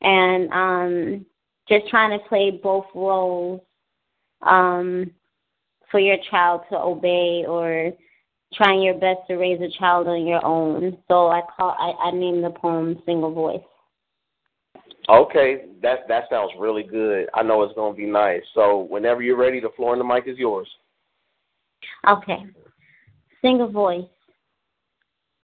and 0.00 0.50
um, 0.52 1.26
just 1.68 1.88
trying 1.88 2.18
to 2.18 2.24
play 2.28 2.50
both 2.50 2.86
roles 2.94 3.60
um, 4.42 5.10
for 5.90 6.00
your 6.00 6.16
child 6.30 6.62
to 6.70 6.76
obey 6.76 7.44
or 7.46 7.92
trying 8.54 8.82
your 8.82 8.94
best 8.94 9.20
to 9.28 9.36
raise 9.36 9.60
a 9.60 9.78
child 9.78 10.08
on 10.08 10.26
your 10.26 10.44
own. 10.44 10.96
So 11.08 11.28
I 11.28 11.42
call 11.56 11.76
I, 11.78 12.08
I 12.08 12.10
named 12.12 12.44
the 12.44 12.50
poem 12.50 13.02
Single 13.06 13.32
Voice. 13.32 13.62
Okay, 15.08 15.64
that 15.82 16.06
that 16.08 16.24
sounds 16.30 16.52
really 16.58 16.84
good. 16.84 17.28
I 17.34 17.42
know 17.42 17.62
it's 17.62 17.74
gonna 17.74 17.94
be 17.94 18.06
nice. 18.06 18.42
So 18.54 18.86
whenever 18.88 19.22
you're 19.22 19.36
ready, 19.36 19.60
the 19.60 19.70
floor 19.76 19.92
and 19.92 20.00
the 20.00 20.04
mic 20.04 20.24
is 20.26 20.38
yours. 20.38 20.68
Okay. 22.08 22.46
Single 23.40 23.70
voice. 23.70 24.06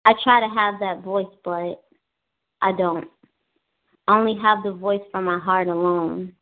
I 0.05 0.13
try 0.23 0.39
to 0.39 0.53
have 0.53 0.79
that 0.79 1.01
voice, 1.03 1.33
but 1.43 1.81
I 2.61 2.71
don't. 2.77 3.07
I 4.07 4.17
only 4.17 4.39
have 4.41 4.63
the 4.63 4.71
voice 4.71 5.01
from 5.11 5.25
my 5.25 5.37
heart 5.37 5.67
alone, 5.67 6.33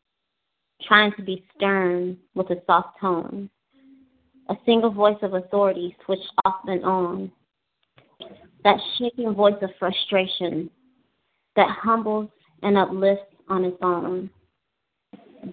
trying 0.82 1.12
to 1.16 1.22
be 1.22 1.44
stern 1.56 2.16
with 2.34 2.50
a 2.50 2.62
soft 2.66 3.00
tone. 3.00 3.50
A 4.48 4.56
single 4.64 4.90
voice 4.90 5.18
of 5.22 5.34
authority 5.34 5.96
switched 6.04 6.30
off 6.44 6.60
and 6.66 6.84
on. 6.84 7.32
That 8.62 8.78
shaking 8.96 9.34
voice 9.34 9.60
of 9.60 9.70
frustration 9.78 10.70
that 11.56 11.68
humbles 11.70 12.28
and 12.62 12.78
uplifts 12.78 13.34
on 13.48 13.64
its 13.64 13.76
own. 13.82 14.30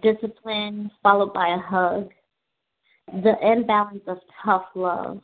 Discipline 0.01 0.91
followed 1.01 1.33
by 1.33 1.55
a 1.55 1.57
hug. 1.57 2.11
The 3.07 3.35
imbalance 3.41 4.03
of 4.07 4.17
tough 4.43 4.65
love. 4.75 5.21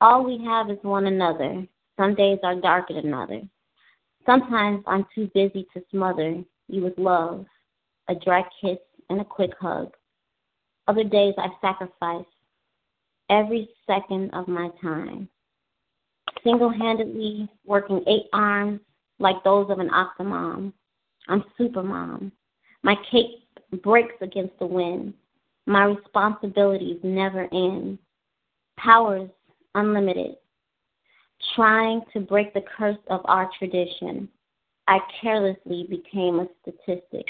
All 0.00 0.24
we 0.24 0.44
have 0.44 0.70
is 0.70 0.78
one 0.82 1.06
another. 1.06 1.66
Some 1.96 2.14
days 2.14 2.38
are 2.42 2.60
darker 2.60 2.94
than 2.94 3.14
others. 3.14 3.44
Sometimes 4.26 4.82
I'm 4.86 5.06
too 5.14 5.30
busy 5.34 5.66
to 5.72 5.82
smother 5.90 6.42
you 6.68 6.82
with 6.82 6.98
love, 6.98 7.46
a 8.08 8.14
dry 8.14 8.42
kiss 8.60 8.78
and 9.08 9.20
a 9.20 9.24
quick 9.24 9.52
hug. 9.60 9.92
Other 10.88 11.04
days 11.04 11.34
I 11.38 11.48
sacrifice 11.60 12.26
every 13.30 13.68
second 13.86 14.30
of 14.32 14.48
my 14.48 14.70
time, 14.82 15.28
single 16.44 16.70
handedly 16.70 17.48
working 17.64 18.02
eight 18.06 18.26
arms 18.32 18.80
like 19.18 19.42
those 19.44 19.70
of 19.70 19.78
an 19.78 19.90
octomom. 19.90 20.72
I'm 21.28 21.44
supermom. 21.58 22.30
My 22.82 22.94
cape 23.10 23.48
breaks 23.82 24.14
against 24.20 24.58
the 24.58 24.66
wind. 24.66 25.14
My 25.66 25.84
responsibilities 25.84 27.00
never 27.02 27.48
end. 27.52 27.98
Powers 28.78 29.30
unlimited. 29.74 30.36
Trying 31.54 32.02
to 32.12 32.20
break 32.20 32.54
the 32.54 32.64
curse 32.76 32.98
of 33.08 33.20
our 33.24 33.50
tradition, 33.58 34.28
I 34.88 34.98
carelessly 35.20 35.86
became 35.90 36.40
a 36.40 36.48
statistic. 36.62 37.26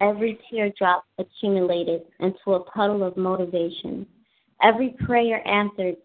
Every 0.00 0.38
teardrop 0.50 1.04
accumulated 1.18 2.02
into 2.20 2.54
a 2.54 2.64
puddle 2.64 3.02
of 3.02 3.16
motivation. 3.16 4.06
Every 4.62 4.94
prayer 5.04 5.46
answered 5.46 5.96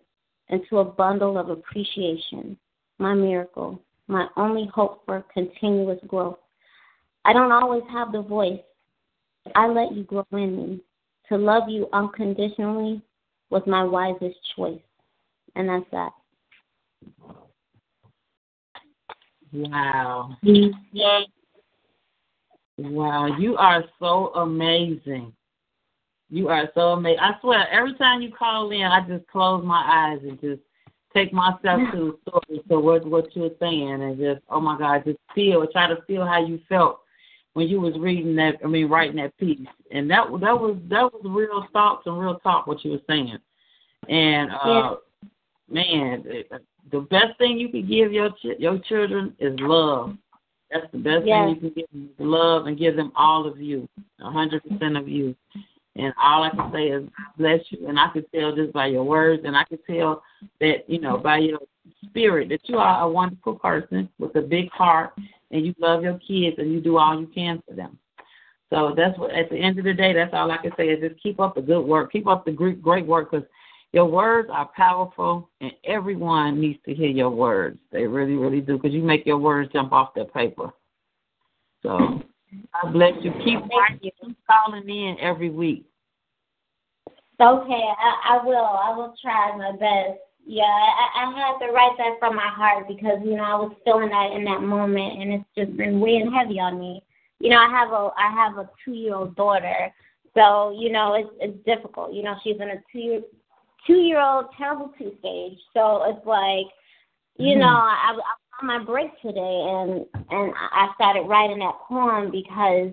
into 0.49 0.80
a 0.80 0.86
bundle 0.86 1.38
of 1.38 1.49
appreciation. 1.49 2.58
My 2.99 3.14
miracle, 3.14 3.82
my 4.08 4.28
only 4.38 4.70
hope 4.74 5.03
for 5.06 5.26
continuous 5.34 5.99
growth. 6.08 6.38
I 7.26 7.34
don't 7.34 7.51
always 7.51 7.84
have 7.91 8.12
the 8.12 8.22
voice. 8.22 8.60
I 9.56 9.68
let 9.68 9.93
you 9.93 10.03
grow 10.03 10.26
in 10.32 10.56
me. 10.56 10.82
To 11.30 11.38
love 11.38 11.64
you 11.68 11.88
unconditionally 11.91 13.01
was 13.49 13.64
my 13.66 13.84
wisest 13.84 14.38
choice. 14.56 14.80
And 15.56 15.70
that's 15.70 15.86
that. 15.91 16.12
Wow. 19.51 20.36
Yeah. 20.43 21.22
Wow, 22.78 23.38
you 23.39 23.56
are 23.56 23.84
so 23.99 24.34
amazing. 24.36 25.32
You 26.30 26.49
are 26.49 26.69
so 26.73 26.93
amazing. 26.93 27.19
I 27.19 27.39
swear, 27.41 27.69
every 27.71 27.93
time 27.95 28.21
you 28.21 28.32
call 28.32 28.71
in, 28.71 28.82
I 28.82 29.07
just 29.07 29.28
close 29.28 29.63
my 29.63 29.84
eyes 29.86 30.19
and 30.23 30.39
just 30.41 30.61
take 31.13 31.32
myself 31.32 31.82
to 31.93 32.17
the 32.17 32.17
story, 32.28 32.61
to 32.69 32.80
what 32.80 33.05
what 33.05 33.36
you 33.36 33.43
were 33.43 33.49
saying, 33.59 34.01
and 34.01 34.17
just 34.17 34.41
oh 34.49 34.59
my 34.59 34.78
God, 34.78 35.03
just 35.05 35.19
feel, 35.34 35.65
try 35.67 35.88
to 35.88 36.01
feel 36.07 36.26
how 36.26 36.45
you 36.45 36.59
felt 36.67 36.99
when 37.53 37.67
you 37.67 37.80
was 37.80 37.97
reading 37.99 38.36
that. 38.38 38.55
I 38.63 38.67
mean, 38.67 38.89
writing 38.89 39.17
that 39.17 39.38
piece, 39.38 39.59
and 39.91 40.09
that 40.09 40.28
that 40.41 40.59
was 40.59 40.78
that 40.89 41.13
was 41.13 41.21
real 41.23 41.67
thoughts 41.71 42.03
and 42.05 42.19
real 42.19 42.39
talk 42.39 42.67
what 42.67 42.84
you 42.84 42.91
were 42.91 43.01
saying, 43.07 43.38
and 44.09 44.51
uh, 44.51 44.57
Yeah. 44.65 44.95
man, 45.69 46.23
the 46.91 47.01
best 47.01 47.38
thing 47.38 47.57
you 47.57 47.69
can 47.69 47.88
give 47.88 48.11
your 48.11 48.32
ch- 48.32 48.59
your 48.59 48.80
children 48.80 49.36
is 49.39 49.57
love. 49.59 50.17
That's 50.71 50.91
the 50.91 50.97
best 50.97 51.26
Yes. 51.26 51.45
thing 51.45 51.49
you 51.49 51.55
can 51.61 51.69
give 51.69 51.89
them 51.91 52.09
is 52.11 52.26
love 52.26 52.65
and 52.65 52.78
give 52.78 52.95
them 52.95 53.11
all 53.15 53.45
of 53.45 53.61
you, 53.61 53.88
a 54.19 54.32
hundred 54.32 54.63
percent 54.63 54.97
of 54.97 55.07
you. 55.07 55.36
And 55.98 56.14
all 56.22 56.43
I 56.43 56.50
can 56.50 56.72
say 56.74 56.88
is 56.88 57.08
bless 57.38 57.62
you. 57.70 57.88
And 57.88 58.00
I 58.00 58.10
can 58.12 58.26
tell 58.34 58.56
just 58.56 58.74
by 58.74 58.88
your 58.88 59.04
words, 59.04 59.43
and 59.46 59.56
I 59.56 59.64
can 59.64 59.80
tell 59.88 60.24
that 60.60 60.89
you 60.89 61.00
know 61.00 61.18
by 61.18 61.38
your 61.38 61.60
spirit 62.06 62.50
that 62.50 62.68
you 62.68 62.78
are 62.78 63.04
a 63.04 63.10
wonderful 63.10 63.56
person 63.56 64.10
with 64.20 64.36
a 64.36 64.41
big 64.41 64.70
heart, 64.72 65.14
and 65.52 65.66
you 65.66 65.74
love 65.80 66.04
your 66.04 66.20
kids 66.20 66.58
and 66.58 66.72
you 66.72 66.82
do 66.82 66.98
all 66.98 67.20
you 67.20 67.28
can 67.28 67.62
for 67.68 67.76
them. 67.76 67.98
So 68.70 68.93
that's 68.96 69.18
what 69.18 69.32
at 69.32 69.50
the 69.50 69.58
end 69.58 69.78
of 69.78 69.86
the 69.86 69.93
day, 69.93 70.12
that's 70.14 70.34
all 70.34 70.52
I 70.52 70.58
can 70.58 70.72
say 70.76 70.89
is 70.89 71.00
just 71.00 71.22
keep 71.22 71.39
up 71.39 71.56
the 71.56 71.62
good 71.62 71.82
work, 71.82 72.12
keep 72.12 72.28
up 72.28 72.46
the 72.46 72.52
great 72.52 72.82
great 72.82 73.06
work 73.06 73.32
because 73.32 73.48
your 73.96 74.06
words 74.06 74.50
are 74.52 74.70
powerful, 74.76 75.50
and 75.62 75.72
everyone 75.86 76.60
needs 76.60 76.80
to 76.86 76.93
hear 76.93 77.08
your 77.08 77.30
words. 77.30 77.80
They 77.93 78.06
really, 78.06 78.34
really 78.34 78.60
do, 78.60 78.76
because 78.76 78.91
you 78.91 79.02
make 79.02 79.26
your 79.26 79.38
words 79.38 79.72
jump 79.72 79.93
off 79.93 80.14
the 80.14 80.26
paper. 80.26 80.74
So, 81.82 82.22
God 82.82 82.93
bless 82.93 83.14
you. 83.22 83.32
Keep 83.43 83.62
writing, 83.70 84.12
keep 84.22 84.38
calling 84.47 84.89
in 84.89 85.18
every 85.20 85.49
week. 85.49 85.86
Okay, 87.39 87.84
I, 87.99 88.38
I 88.39 88.45
will. 88.45 88.56
I 88.56 88.95
will 88.95 89.14
try 89.22 89.56
my 89.58 89.72
best. 89.72 90.20
Yeah, 90.47 90.64
I, 90.64 91.26
I 91.26 91.34
had 91.36 91.66
to 91.66 91.74
write 91.74 91.97
that 91.97 92.18
from 92.20 92.36
my 92.36 92.47
heart 92.47 92.88
because 92.88 93.20
you 93.24 93.36
know 93.36 93.43
I 93.43 93.56
was 93.56 93.76
feeling 93.84 94.10
that 94.10 94.32
in 94.34 94.45
that 94.45 94.62
moment, 94.62 95.22
and 95.22 95.34
it's 95.34 95.45
just 95.58 95.76
been 95.76 95.99
weighing 95.99 96.32
heavy 96.32 96.60
on 96.60 96.80
me. 96.80 97.03
You 97.39 97.49
know, 97.49 97.58
I 97.58 97.70
have 97.70 97.91
a 97.91 98.10
I 98.18 98.32
have 98.32 98.58
a 98.58 98.70
two 98.84 98.93
year 98.93 99.16
old 99.16 99.36
daughter, 99.36 99.91
so 100.34 100.76
you 100.80 100.91
know 100.91 101.16
it's 101.16 101.30
it's 101.41 101.66
difficult. 101.66 102.14
You 102.14 102.24
know, 102.24 102.36
she's 102.43 102.56
in 102.56 102.70
a 102.70 102.82
two 102.91 102.99
year 102.99 103.22
two 103.86 103.97
year 103.97 104.22
old 104.22 104.45
terrible 104.58 104.93
two 104.97 105.12
stage, 105.20 105.58
so 105.74 106.03
it's 106.06 106.26
like, 106.26 106.68
you 107.38 107.51
mm-hmm. 107.53 107.60
know, 107.60 107.68
I, 107.68 108.16
I 108.16 108.36
on 108.62 108.68
my 108.68 108.84
break 108.84 109.10
today, 109.22 109.39
and 109.39 110.06
and 110.30 110.53
I 110.56 110.89
started 110.95 111.22
writing 111.22 111.60
that 111.60 111.76
poem 111.88 112.32
because 112.32 112.91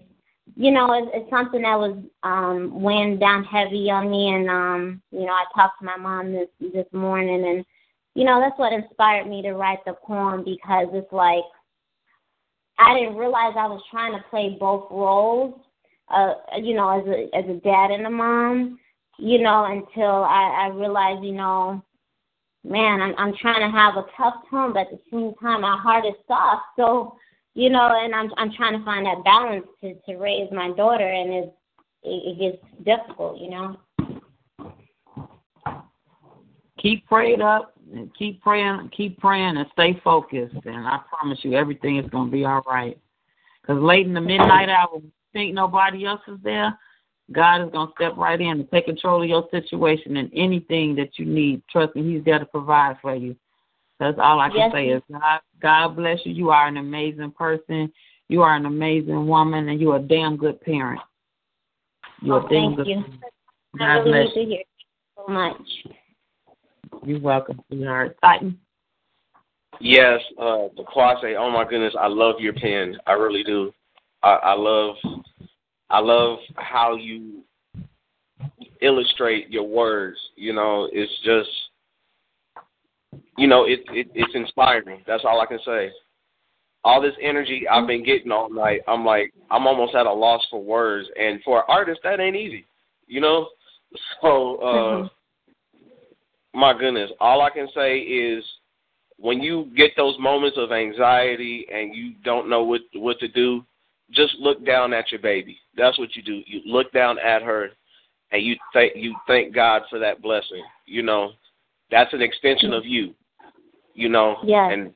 you 0.56 0.70
know, 0.70 0.92
it's, 0.92 1.10
it's 1.14 1.30
something 1.30 1.62
that 1.62 1.78
was 1.78 1.96
um 2.22 2.82
weighing 2.82 3.18
down 3.18 3.44
heavy 3.44 3.90
on 3.90 4.10
me 4.10 4.28
and 4.28 4.50
um, 4.50 5.02
you 5.10 5.26
know, 5.26 5.32
I 5.32 5.44
talked 5.54 5.78
to 5.80 5.84
my 5.84 5.96
mom 5.96 6.32
this 6.32 6.48
this 6.60 6.86
morning 6.92 7.46
and 7.46 7.64
you 8.14 8.24
know, 8.24 8.40
that's 8.40 8.58
what 8.58 8.72
inspired 8.72 9.26
me 9.26 9.40
to 9.42 9.52
write 9.52 9.84
the 9.86 9.94
poem 10.04 10.44
because 10.44 10.88
it's 10.92 11.12
like 11.12 11.44
I 12.78 12.98
didn't 12.98 13.16
realize 13.16 13.54
I 13.56 13.66
was 13.66 13.82
trying 13.90 14.12
to 14.12 14.24
play 14.28 14.56
both 14.58 14.88
roles, 14.90 15.58
uh, 16.12 16.34
you 16.60 16.74
know, 16.74 16.90
as 16.90 17.06
a 17.06 17.36
as 17.36 17.44
a 17.48 17.60
dad 17.60 17.90
and 17.90 18.06
a 18.06 18.10
mom, 18.10 18.78
you 19.18 19.40
know, 19.40 19.64
until 19.64 20.24
I, 20.24 20.66
I 20.66 20.74
realized, 20.74 21.24
you 21.24 21.32
know, 21.32 21.82
man, 22.64 23.00
I'm 23.00 23.14
I'm 23.18 23.34
trying 23.36 23.60
to 23.60 23.76
have 23.76 23.96
a 23.96 24.06
tough 24.16 24.34
tone, 24.50 24.72
but 24.72 24.86
at 24.86 24.90
the 24.90 25.00
same 25.10 25.34
time, 25.40 25.62
my 25.62 25.76
heart 25.76 26.04
is 26.06 26.14
soft. 26.26 26.62
So, 26.76 27.16
you 27.54 27.70
know, 27.70 27.88
and 27.92 28.14
I'm 28.14 28.30
I'm 28.36 28.52
trying 28.52 28.78
to 28.78 28.84
find 28.84 29.06
that 29.06 29.24
balance 29.24 29.66
to 29.82 29.94
to 29.94 30.16
raise 30.16 30.50
my 30.52 30.70
daughter, 30.72 31.06
and 31.06 31.32
it's 31.32 31.52
it, 32.02 32.38
it 32.38 32.38
gets 32.38 32.84
difficult, 32.84 33.38
you 33.38 33.50
know. 33.50 33.76
Keep 36.78 37.06
prayed 37.06 37.40
up 37.40 37.74
and 37.94 38.12
keep 38.16 38.42
praying, 38.42 38.90
keep 38.96 39.20
praying 39.20 39.56
and 39.56 39.66
stay 39.72 40.00
focused. 40.02 40.56
And 40.64 40.86
I 40.86 41.00
promise 41.08 41.38
you, 41.42 41.54
everything 41.54 41.98
is 41.98 42.10
going 42.10 42.26
to 42.26 42.32
be 42.32 42.44
all 42.44 42.62
right. 42.66 42.98
Because 43.60 43.80
late 43.80 44.06
in 44.06 44.14
the 44.14 44.20
midnight 44.20 44.68
hour, 44.68 45.00
think 45.32 45.54
nobody 45.54 46.04
else 46.04 46.20
is 46.28 46.38
there, 46.42 46.76
God 47.32 47.62
is 47.62 47.70
going 47.72 47.88
to 47.88 47.94
step 47.94 48.16
right 48.16 48.40
in 48.40 48.60
and 48.60 48.70
take 48.70 48.86
control 48.86 49.22
of 49.22 49.28
your 49.28 49.48
situation 49.50 50.16
and 50.16 50.30
anything 50.34 50.94
that 50.96 51.18
you 51.18 51.26
need. 51.26 51.62
Trust 51.70 51.96
me, 51.96 52.14
He's 52.14 52.24
there 52.24 52.38
to 52.38 52.46
provide 52.46 52.96
for 53.00 53.14
you. 53.14 53.36
That's 53.98 54.18
all 54.20 54.40
I 54.40 54.48
can 54.48 54.58
Yes. 54.58 54.72
say 54.72 54.88
is 54.88 55.02
God, 55.10 55.40
God 55.60 55.88
bless 55.96 56.18
you. 56.24 56.32
You 56.32 56.50
are 56.50 56.66
an 56.66 56.76
amazing 56.76 57.30
person. 57.32 57.92
You 58.28 58.42
are 58.42 58.56
an 58.56 58.66
amazing 58.66 59.26
woman, 59.26 59.68
and 59.68 59.80
you're 59.80 59.96
a 59.96 60.00
damn 60.00 60.36
good 60.36 60.60
parent. 60.60 61.00
You're 62.20 62.42
Oh, 62.42 62.46
a 62.46 62.48
damn 62.48 62.74
thank 62.74 62.76
good 62.76 62.86
you. 62.86 62.94
parent. 63.00 63.24
I 63.74 63.78
God 63.78 63.94
really 63.94 64.10
bless 64.10 64.36
need 64.36 64.44
to 64.44 64.50
hear 64.50 64.60
it 64.60 64.66
so 65.16 65.32
much. 65.32 65.62
You're 67.04 67.20
welcome, 67.20 67.60
sweetheart. 67.68 68.16
Titan. 68.22 68.58
Yes, 69.80 70.20
uh, 70.38 70.68
the 70.76 70.84
Kwase. 70.84 71.36
Oh 71.36 71.50
my 71.50 71.64
goodness, 71.64 71.94
I 71.98 72.06
love 72.06 72.36
your 72.38 72.52
pen. 72.52 72.96
I 73.06 73.12
really 73.12 73.42
do. 73.42 73.72
I, 74.22 74.34
I 74.34 74.54
love, 74.54 74.94
I 75.92 76.00
love 76.00 76.38
how 76.56 76.96
you 76.96 77.44
illustrate 78.80 79.50
your 79.50 79.68
words. 79.68 80.18
You 80.36 80.54
know, 80.54 80.88
it's 80.90 81.12
just, 81.22 81.50
you 83.36 83.46
know, 83.46 83.64
it, 83.64 83.80
it 83.90 84.08
it's 84.14 84.34
inspiring. 84.34 85.04
That's 85.06 85.24
all 85.24 85.40
I 85.42 85.46
can 85.46 85.58
say. 85.66 85.90
All 86.82 87.00
this 87.00 87.14
energy 87.22 87.68
I've 87.68 87.86
been 87.86 88.04
getting 88.04 88.32
all 88.32 88.50
night, 88.50 88.80
I'm 88.88 89.04
like, 89.04 89.34
I'm 89.50 89.66
almost 89.66 89.94
at 89.94 90.06
a 90.06 90.12
loss 90.12 90.44
for 90.50 90.64
words. 90.64 91.08
And 91.20 91.40
for 91.44 91.58
an 91.58 91.64
artist, 91.68 92.00
that 92.04 92.18
ain't 92.18 92.36
easy. 92.36 92.66
You 93.06 93.20
know, 93.20 93.48
so 94.22 94.56
uh, 94.56 95.08
my 96.54 96.76
goodness, 96.76 97.10
all 97.20 97.42
I 97.42 97.50
can 97.50 97.68
say 97.74 97.98
is 97.98 98.42
when 99.18 99.40
you 99.42 99.70
get 99.76 99.90
those 99.94 100.16
moments 100.18 100.56
of 100.58 100.72
anxiety 100.72 101.66
and 101.72 101.94
you 101.94 102.14
don't 102.24 102.48
know 102.48 102.64
what 102.64 102.80
what 102.94 103.18
to 103.20 103.28
do, 103.28 103.62
just 104.12 104.34
look 104.38 104.64
down 104.64 104.92
at 104.92 105.10
your 105.10 105.20
baby. 105.20 105.58
That's 105.76 105.98
what 105.98 106.14
you 106.14 106.22
do. 106.22 106.42
You 106.46 106.60
look 106.66 106.92
down 106.92 107.18
at 107.18 107.42
her 107.42 107.70
and 108.30 108.42
you 108.42 108.56
thank 108.72 108.92
you 108.96 109.14
thank 109.26 109.54
God 109.54 109.82
for 109.90 109.98
that 109.98 110.22
blessing. 110.22 110.62
You 110.86 111.02
know, 111.02 111.32
that's 111.90 112.12
an 112.12 112.22
extension 112.22 112.72
of 112.72 112.84
you. 112.84 113.14
You 113.94 114.08
know, 114.08 114.38
Yes. 114.44 114.70
and 114.72 114.94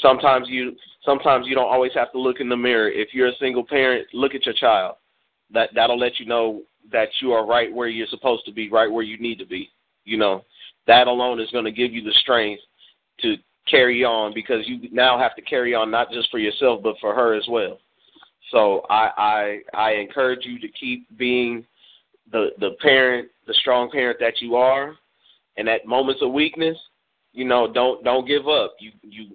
sometimes 0.00 0.48
you 0.48 0.76
sometimes 1.04 1.46
you 1.46 1.54
don't 1.54 1.70
always 1.70 1.92
have 1.94 2.12
to 2.12 2.18
look 2.18 2.40
in 2.40 2.48
the 2.48 2.56
mirror. 2.56 2.90
If 2.90 3.14
you're 3.14 3.28
a 3.28 3.36
single 3.36 3.64
parent, 3.64 4.06
look 4.12 4.34
at 4.34 4.44
your 4.44 4.54
child. 4.54 4.96
That 5.50 5.70
that'll 5.74 5.98
let 5.98 6.18
you 6.18 6.26
know 6.26 6.62
that 6.92 7.08
you 7.20 7.32
are 7.32 7.46
right 7.46 7.72
where 7.72 7.88
you're 7.88 8.06
supposed 8.08 8.44
to 8.46 8.52
be, 8.52 8.70
right 8.70 8.90
where 8.90 9.04
you 9.04 9.18
need 9.18 9.38
to 9.38 9.46
be. 9.46 9.70
You 10.04 10.18
know, 10.18 10.44
that 10.86 11.06
alone 11.06 11.40
is 11.40 11.50
going 11.50 11.64
to 11.64 11.72
give 11.72 11.92
you 11.92 12.02
the 12.02 12.12
strength 12.20 12.62
to 13.20 13.36
carry 13.66 14.04
on 14.04 14.34
because 14.34 14.68
you 14.68 14.88
now 14.92 15.18
have 15.18 15.34
to 15.36 15.42
carry 15.42 15.74
on 15.74 15.90
not 15.90 16.10
just 16.10 16.30
for 16.30 16.38
yourself 16.38 16.82
but 16.82 16.96
for 17.00 17.14
her 17.14 17.34
as 17.34 17.46
well. 17.48 17.78
So 18.50 18.82
I 18.90 19.60
I 19.74 19.78
I 19.78 19.92
encourage 19.92 20.44
you 20.44 20.58
to 20.60 20.68
keep 20.68 21.06
being 21.16 21.64
the 22.30 22.50
the 22.58 22.70
parent, 22.80 23.28
the 23.46 23.54
strong 23.54 23.90
parent 23.90 24.18
that 24.20 24.40
you 24.40 24.56
are, 24.56 24.94
and 25.56 25.68
at 25.68 25.86
moments 25.86 26.22
of 26.22 26.32
weakness, 26.32 26.76
you 27.32 27.44
know, 27.44 27.72
don't 27.72 28.04
don't 28.04 28.26
give 28.26 28.48
up. 28.48 28.74
You 28.78 28.92
you 29.02 29.30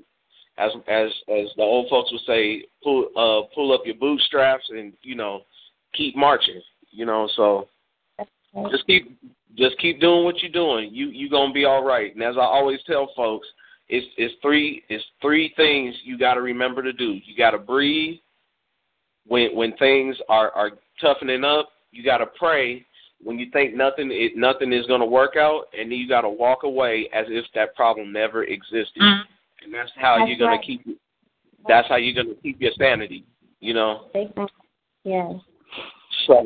as 0.58 0.72
as 0.88 1.10
as 1.30 1.48
the 1.56 1.64
old 1.64 1.90
folks 1.90 2.12
would 2.12 2.22
say, 2.28 2.64
pull 2.84 3.08
uh 3.16 3.54
pull 3.54 3.74
up 3.74 3.82
your 3.86 3.96
bootstraps 3.96 4.66
and 4.70 4.94
you 5.02 5.16
know 5.16 5.42
keep 5.94 6.16
marching. 6.16 6.62
You 6.92 7.06
know, 7.06 7.30
so 7.36 7.68
just 8.72 8.86
keep 8.88 9.18
just 9.58 9.78
keep 9.80 10.00
doing 10.00 10.24
what 10.24 10.42
you're 10.42 10.52
doing. 10.52 10.94
You 10.94 11.08
you 11.08 11.30
gonna 11.30 11.54
be 11.54 11.66
all 11.66 11.84
right. 11.84 12.14
And 12.14 12.24
as 12.24 12.36
I 12.38 12.42
always 12.42 12.80
tell 12.86 13.12
folks, 13.16 13.48
it's 13.88 14.08
it's 14.18 14.34
three 14.42 14.84
it's 14.90 15.04
three 15.22 15.54
things 15.56 15.96
you 16.04 16.18
got 16.18 16.36
to 16.36 16.42
remember 16.42 16.84
to 16.84 16.94
do. 16.94 17.20
You 17.26 17.36
got 17.38 17.52
to 17.52 17.58
breathe 17.58 18.20
when 19.30 19.56
when 19.56 19.76
things 19.78 20.18
are 20.28 20.52
are 20.52 20.72
toughening 21.00 21.46
up. 21.46 21.70
You 21.92 22.04
got 22.04 22.18
to 22.18 22.28
pray 22.28 22.86
when 23.24 23.40
you 23.40 23.50
think 23.52 23.76
nothing 23.76 24.10
it, 24.12 24.34
nothing 24.36 24.74
is 24.74 24.86
going 24.88 25.02
to 25.02 25.06
work 25.06 25.36
out, 25.36 25.66
and 25.78 25.92
then 25.92 25.98
you 25.98 26.08
got 26.08 26.22
to 26.22 26.30
walk 26.30 26.64
away 26.64 27.10
as 27.14 27.26
if 27.30 27.46
that 27.56 27.76
problem 27.76 28.12
never 28.12 28.44
existed. 28.44 29.02
And 29.02 29.74
that's 29.74 29.92
how 29.96 30.18
That's 30.18 30.30
you're 30.30 30.38
going 30.38 30.52
right. 30.52 30.62
to 30.62 30.66
keep. 30.66 31.00
That's 31.68 31.88
how 31.88 31.98
you're 31.98 32.22
going 32.22 32.36
to 32.36 32.42
keep 32.42 32.62
your 32.62 32.72
sanity. 32.78 33.26
You 33.60 33.74
know. 33.74 34.06
Yes. 35.04 35.34
So 36.28 36.46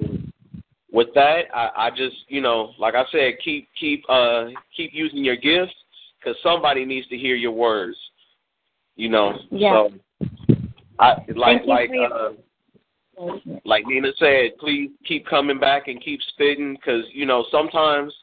with 0.91 1.09
that, 1.15 1.43
I, 1.53 1.69
I 1.75 1.89
just 1.89 2.15
you 2.27 2.41
know, 2.41 2.73
like 2.79 2.95
I 2.95 3.03
said, 3.11 3.34
keep 3.43 3.67
keep 3.79 4.03
uh 4.09 4.45
keep 4.75 4.91
using 4.93 5.23
your 5.23 5.36
gifts 5.36 5.73
because 6.19 6.36
somebody 6.41 6.86
needs 6.86 7.07
to 7.09 7.17
hear 7.17 7.36
your 7.36 7.51
words. 7.51 7.97
You 8.95 9.09
know. 9.09 9.38
Yeah. 9.51 9.88
So 10.19 10.27
I 10.99 11.17
like 11.36 11.65
like 11.65 11.91
uh 11.91 12.29
like 13.66 13.86
Nina 13.86 14.09
said, 14.18 14.57
please 14.59 14.91
keep 15.05 15.26
coming 15.28 15.59
back 15.59 15.88
and 15.88 16.03
keep 16.03 16.20
spitting 16.30 16.76
because 16.76 17.03
you 17.14 17.26
know 17.26 17.45
sometimes, 17.51 18.14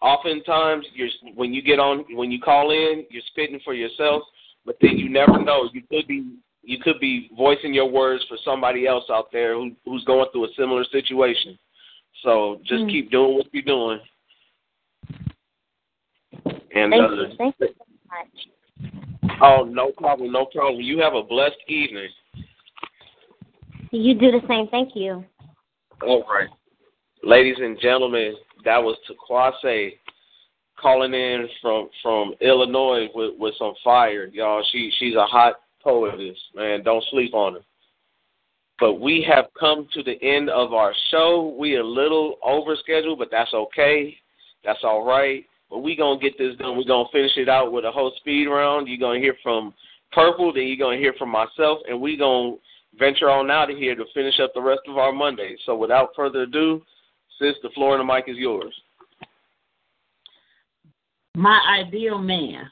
oftentimes 0.00 0.86
you're 0.94 1.08
when 1.34 1.52
you 1.52 1.62
get 1.62 1.78
on 1.78 2.04
when 2.16 2.30
you 2.30 2.40
call 2.40 2.70
in, 2.70 3.04
you're 3.10 3.22
spitting 3.28 3.60
for 3.64 3.74
yourself, 3.74 4.22
but 4.64 4.76
then 4.80 4.96
you 4.98 5.08
never 5.08 5.42
know. 5.42 5.68
You 5.72 5.82
could 5.90 6.06
be 6.06 6.26
you 6.62 6.78
could 6.78 7.00
be 7.00 7.30
voicing 7.36 7.74
your 7.74 7.90
words 7.90 8.24
for 8.28 8.36
somebody 8.44 8.86
else 8.86 9.04
out 9.10 9.32
there 9.32 9.54
who 9.54 9.72
who's 9.84 10.04
going 10.04 10.26
through 10.32 10.44
a 10.44 10.54
similar 10.56 10.84
situation. 10.84 11.58
So 12.22 12.60
just 12.64 12.84
Mm. 12.84 12.90
keep 12.90 13.10
doing 13.10 13.34
what 13.34 13.46
you're 13.52 13.62
doing. 13.62 14.00
And 16.74 16.92
Thank 16.92 17.02
uh, 17.02 17.14
you. 17.14 17.36
Thank 17.36 17.54
you 17.58 17.68
so 17.68 17.84
much. 18.10 19.40
oh, 19.42 19.64
no 19.64 19.90
problem, 19.92 20.30
no 20.30 20.46
problem. 20.46 20.80
You 20.80 20.98
have 21.00 21.14
a 21.14 21.22
blessed 21.22 21.56
evening. 21.66 22.10
You 23.90 24.14
do 24.14 24.30
the 24.30 24.40
same. 24.48 24.68
Thank 24.68 24.94
you. 24.94 25.24
All 26.02 26.24
right. 26.30 26.48
Ladies 27.22 27.56
and 27.58 27.78
gentlemen, 27.80 28.34
that 28.64 28.78
was 28.78 28.96
Taquase 29.08 29.92
calling 30.80 31.12
in 31.12 31.48
from 31.60 31.88
from 32.02 32.34
Illinois 32.40 33.08
with 33.14 33.34
with 33.38 33.54
some 33.58 33.74
fire, 33.84 34.26
y'all. 34.26 34.64
She 34.72 34.90
she's 34.98 35.14
a 35.14 35.26
hot 35.26 35.54
poetess, 35.82 36.38
man. 36.54 36.82
Don't 36.82 37.04
sleep 37.10 37.34
on 37.34 37.54
her. 37.54 37.60
But 38.78 38.94
we 38.94 39.26
have 39.28 39.46
come 39.58 39.88
to 39.92 40.02
the 40.02 40.22
end 40.22 40.48
of 40.48 40.72
our 40.72 40.94
show. 41.10 41.54
We 41.58 41.76
a 41.76 41.84
little 41.84 42.36
over 42.42 42.76
scheduled, 42.76 43.18
but 43.18 43.28
that's 43.30 43.52
okay. 43.52 44.16
That's 44.64 44.80
all 44.82 45.04
right. 45.04 45.44
But 45.68 45.80
we 45.80 45.96
gonna 45.96 46.18
get 46.18 46.38
this 46.38 46.56
done. 46.56 46.78
We're 46.78 46.84
gonna 46.84 47.08
finish 47.12 47.36
it 47.36 47.48
out 47.48 47.72
with 47.72 47.84
a 47.84 47.92
whole 47.92 48.12
speed 48.16 48.46
round. 48.46 48.88
You're 48.88 48.98
gonna 48.98 49.20
hear 49.20 49.36
from 49.42 49.74
Purple, 50.12 50.52
then 50.52 50.66
you're 50.66 50.76
gonna 50.76 50.96
hear 50.96 51.14
from 51.18 51.28
myself, 51.28 51.78
and 51.88 52.00
we 52.00 52.16
gonna 52.16 52.56
venture 53.00 53.30
on 53.30 53.50
out 53.50 53.70
of 53.70 53.76
here 53.76 53.96
to 53.96 54.04
finish 54.14 54.38
up 54.38 54.52
the 54.54 54.60
rest 54.60 54.82
of 54.86 54.98
our 54.98 55.10
Monday. 55.10 55.56
So 55.66 55.74
without 55.74 56.10
further 56.14 56.42
ado, 56.42 56.82
sis, 57.38 57.56
the 57.62 57.70
floor 57.70 57.98
and 57.98 58.08
the 58.08 58.12
mic 58.12 58.26
is 58.28 58.36
yours. 58.36 58.72
My 61.34 61.60
ideal 61.80 62.18
man. 62.18 62.70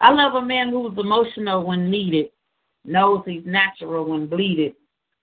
I 0.00 0.12
love 0.12 0.34
a 0.34 0.42
man 0.42 0.68
who's 0.68 0.96
emotional 0.98 1.64
when 1.66 1.90
needed, 1.90 2.26
knows 2.84 3.22
he's 3.24 3.46
natural 3.46 4.04
when 4.04 4.26
bleeded, 4.26 4.74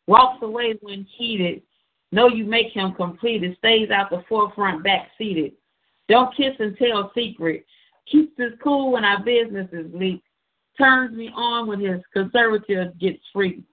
walks 0.08 0.42
away 0.42 0.76
when 0.82 1.06
heated, 1.18 1.62
know 2.12 2.28
you 2.28 2.46
make 2.46 2.74
him 2.74 2.94
completed, 2.94 3.56
stays 3.60 3.92
out 3.92 4.10
the 4.10 4.24
forefront 4.28 4.84
back 4.84 5.10
seated, 5.18 5.52
don't 6.10 6.36
kiss 6.36 6.54
and 6.60 6.76
tell 6.78 7.12
secret, 7.14 7.66
keeps 8.12 8.32
his 8.38 8.54
cool 8.64 8.94
when 8.94 9.06
our 9.06 9.24
business 9.24 9.68
is 9.72 9.86
leaked, 9.94 10.26
turns 10.78 11.16
me 11.16 11.30
on 11.36 11.68
when 11.68 11.80
his 11.80 12.02
conservative 12.14 12.98
gets 13.00 13.20
free, 13.34 13.64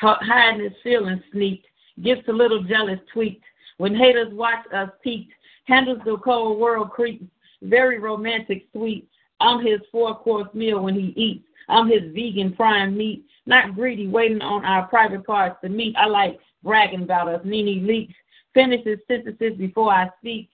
hiding 0.00 0.64
his 0.64 0.72
feelings 0.82 1.22
sneaked, 1.32 1.66
gets 2.02 2.26
a 2.28 2.32
little 2.32 2.62
jealous 2.62 3.00
tweaked, 3.12 3.44
when 3.78 3.94
haters 3.94 4.32
watch 4.32 4.64
us 4.72 4.90
peaked, 5.02 5.32
handles 5.64 6.00
the 6.04 6.16
cold 6.18 6.58
world 6.58 6.90
creeps, 6.90 7.24
very 7.62 7.98
romantic, 7.98 8.66
sweet. 8.72 9.08
I'm 9.40 9.64
his 9.64 9.80
four 9.90 10.14
course 10.16 10.52
meal 10.54 10.80
when 10.82 10.94
he 10.94 11.12
eats. 11.16 11.44
I'm 11.68 11.88
his 11.88 12.02
vegan 12.14 12.54
prime 12.54 12.96
meat, 12.96 13.24
not 13.46 13.74
greedy, 13.74 14.06
waiting 14.06 14.42
on 14.42 14.64
our 14.64 14.86
private 14.86 15.26
parts 15.26 15.56
to 15.62 15.68
meet. 15.68 15.96
I 15.96 16.06
like 16.06 16.38
bragging 16.62 17.02
about 17.02 17.28
us. 17.28 17.40
NeNe 17.44 17.86
Leakes, 17.86 18.14
finishes 18.52 18.98
sentences 19.08 19.56
before 19.58 19.92
I 19.92 20.10
speak, 20.20 20.50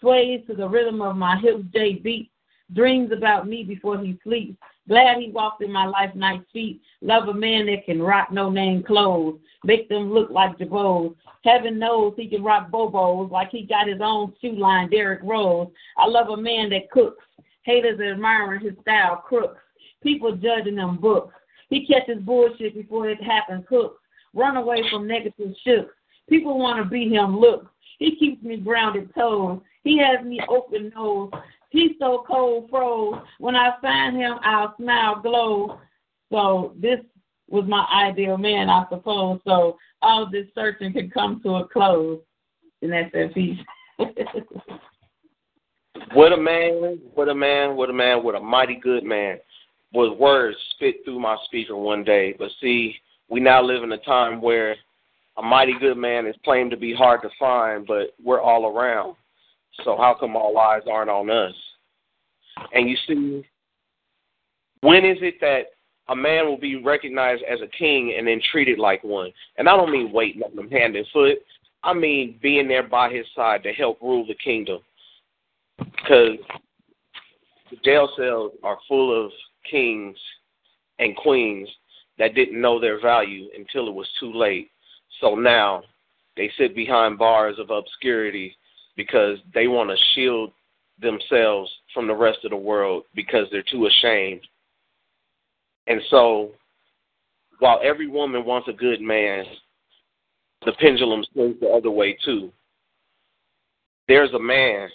sways 0.00 0.40
to 0.46 0.54
the 0.54 0.68
rhythm 0.68 1.02
of 1.02 1.16
my 1.16 1.38
hip 1.38 1.62
J 1.72 1.94
beat, 1.94 2.30
dreams 2.74 3.12
about 3.12 3.48
me 3.48 3.64
before 3.64 3.98
he 3.98 4.18
sleeps. 4.22 4.56
Glad 4.88 5.18
he 5.18 5.30
walked 5.30 5.62
in 5.62 5.70
my 5.70 5.86
life 5.86 6.14
night 6.14 6.42
feet. 6.52 6.80
Love 7.00 7.28
a 7.28 7.34
man 7.34 7.66
that 7.66 7.84
can 7.84 8.02
rock 8.02 8.32
no 8.32 8.50
name 8.50 8.82
clothes, 8.82 9.38
make 9.64 9.88
them 9.88 10.12
look 10.12 10.30
like 10.30 10.58
Jabos. 10.58 11.14
Heaven 11.44 11.78
knows 11.78 12.14
he 12.16 12.28
can 12.28 12.42
rock 12.42 12.70
Bobos 12.70 13.30
like 13.30 13.50
he 13.50 13.62
got 13.62 13.88
his 13.88 14.00
own 14.02 14.34
shoe 14.40 14.58
line, 14.58 14.90
Derrick 14.90 15.20
Rose. 15.22 15.68
I 15.96 16.06
love 16.06 16.28
a 16.28 16.36
man 16.36 16.70
that 16.70 16.90
cooks. 16.90 17.24
Haters 17.62 18.00
admiring 18.00 18.60
his 18.62 18.74
style, 18.82 19.16
crooks. 19.26 19.60
People 20.02 20.34
judging 20.34 20.76
them 20.76 20.96
books. 20.96 21.34
He 21.68 21.86
catches 21.86 22.22
bullshit 22.22 22.74
before 22.74 23.08
it 23.08 23.22
happens, 23.22 23.64
hooks. 23.68 24.00
Run 24.34 24.56
away 24.56 24.82
from 24.90 25.06
negative 25.06 25.54
shooks. 25.64 25.94
People 26.28 26.58
want 26.58 26.82
to 26.82 26.88
beat 26.88 27.12
him, 27.12 27.38
look. 27.38 27.70
He 27.98 28.16
keeps 28.16 28.42
me 28.42 28.56
grounded 28.56 29.14
toes. 29.14 29.60
He 29.84 29.98
has 29.98 30.24
me 30.24 30.40
open 30.48 30.92
nose. 30.94 31.30
He's 31.70 31.92
so 31.98 32.24
cold 32.26 32.68
froze. 32.68 33.22
When 33.38 33.56
I 33.56 33.72
find 33.80 34.16
him, 34.16 34.38
I'll 34.42 34.74
smile 34.76 35.20
glow. 35.20 35.80
So 36.30 36.74
this 36.76 37.00
was 37.48 37.64
my 37.66 37.86
ideal 37.92 38.36
man, 38.36 38.68
I 38.68 38.84
suppose. 38.90 39.40
So 39.46 39.78
all 40.02 40.28
this 40.30 40.46
searching 40.54 40.92
can 40.92 41.10
come 41.10 41.40
to 41.42 41.56
a 41.56 41.68
close. 41.68 42.20
And 42.82 42.92
that's 42.92 43.12
that 43.12 43.34
piece. 43.34 43.58
What 46.12 46.32
a 46.32 46.36
man, 46.36 46.98
what 47.14 47.28
a 47.28 47.34
man, 47.34 47.76
what 47.76 47.88
a 47.88 47.92
man, 47.92 48.24
what 48.24 48.34
a 48.34 48.40
mighty 48.40 48.74
good 48.74 49.04
man 49.04 49.38
was 49.92 50.16
words 50.18 50.56
spit 50.70 50.96
through 51.04 51.20
my 51.20 51.36
speaker 51.44 51.76
one 51.76 52.02
day. 52.02 52.34
But 52.36 52.50
see, 52.60 52.96
we 53.28 53.38
now 53.38 53.62
live 53.62 53.84
in 53.84 53.92
a 53.92 53.98
time 53.98 54.40
where 54.40 54.74
a 55.36 55.42
mighty 55.42 55.74
good 55.78 55.96
man 55.96 56.26
is 56.26 56.34
claimed 56.44 56.72
to 56.72 56.76
be 56.76 56.92
hard 56.92 57.22
to 57.22 57.28
find, 57.38 57.86
but 57.86 58.14
we're 58.22 58.40
all 58.40 58.66
around. 58.66 59.14
So 59.84 59.96
how 59.96 60.16
come 60.18 60.36
all 60.36 60.56
eyes 60.58 60.82
aren't 60.90 61.10
on 61.10 61.30
us? 61.30 61.54
And 62.72 62.88
you 62.88 62.96
see, 63.06 63.46
when 64.80 65.04
is 65.04 65.18
it 65.20 65.34
that 65.40 65.66
a 66.08 66.16
man 66.16 66.46
will 66.46 66.58
be 66.58 66.82
recognized 66.82 67.42
as 67.50 67.60
a 67.60 67.76
king 67.78 68.14
and 68.16 68.26
then 68.26 68.40
treated 68.50 68.78
like 68.78 69.02
one? 69.04 69.32
And 69.58 69.68
I 69.68 69.76
don't 69.76 69.92
mean 69.92 70.12
waiting 70.12 70.42
on 70.42 70.58
him 70.58 70.70
hand 70.70 70.96
and 70.96 71.06
foot. 71.12 71.38
I 71.82 71.94
mean 71.94 72.38
being 72.42 72.68
there 72.68 72.82
by 72.86 73.10
his 73.10 73.26
side 73.34 73.62
to 73.62 73.72
help 73.72 74.00
rule 74.00 74.26
the 74.26 74.34
kingdom. 74.34 74.80
Because 75.78 76.36
the 77.70 77.76
jail 77.84 78.08
cells 78.16 78.52
are 78.62 78.78
full 78.88 79.24
of 79.24 79.30
kings 79.70 80.16
and 80.98 81.16
queens 81.16 81.68
that 82.18 82.34
didn't 82.34 82.60
know 82.60 82.78
their 82.78 83.00
value 83.00 83.48
until 83.56 83.88
it 83.88 83.94
was 83.94 84.08
too 84.18 84.32
late. 84.32 84.70
So 85.20 85.34
now 85.34 85.82
they 86.36 86.50
sit 86.58 86.74
behind 86.74 87.18
bars 87.18 87.56
of 87.58 87.70
obscurity 87.70 88.56
because 88.96 89.38
they 89.54 89.66
want 89.66 89.90
to 89.90 89.96
shield 90.14 90.52
themselves 91.00 91.70
from 91.94 92.06
the 92.06 92.14
rest 92.14 92.38
of 92.44 92.50
the 92.50 92.56
world 92.56 93.04
because 93.14 93.46
they're 93.50 93.64
too 93.70 93.86
ashamed. 93.86 94.40
And 95.86 96.00
so 96.10 96.50
while 97.58 97.80
every 97.82 98.06
woman 98.06 98.44
wants 98.44 98.68
a 98.68 98.72
good 98.72 99.00
man, 99.00 99.44
the 100.64 100.72
pendulum 100.72 101.24
swings 101.32 101.56
the 101.60 101.68
other 101.68 101.90
way 101.90 102.16
too. 102.24 102.52
There's 104.08 104.32
a 104.32 104.38
man 104.38 104.88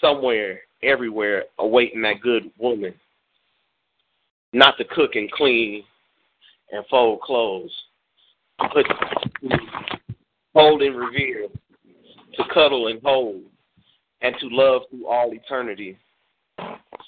somewhere, 0.00 0.60
everywhere, 0.82 1.44
awaiting 1.58 2.02
that 2.02 2.20
good 2.22 2.50
woman. 2.58 2.94
Not 4.52 4.78
to 4.78 4.84
cook 4.84 5.14
and 5.14 5.30
clean 5.30 5.82
and 6.70 6.84
fold 6.86 7.20
clothes, 7.20 7.72
but 8.58 8.86
hold 10.54 10.82
and 10.82 10.96
revere, 10.96 11.48
to 12.38 12.44
cuddle 12.54 12.86
and 12.86 13.00
hold, 13.02 13.42
and 14.22 14.34
to 14.40 14.48
love 14.50 14.82
through 14.90 15.06
all 15.06 15.32
eternity. 15.32 15.98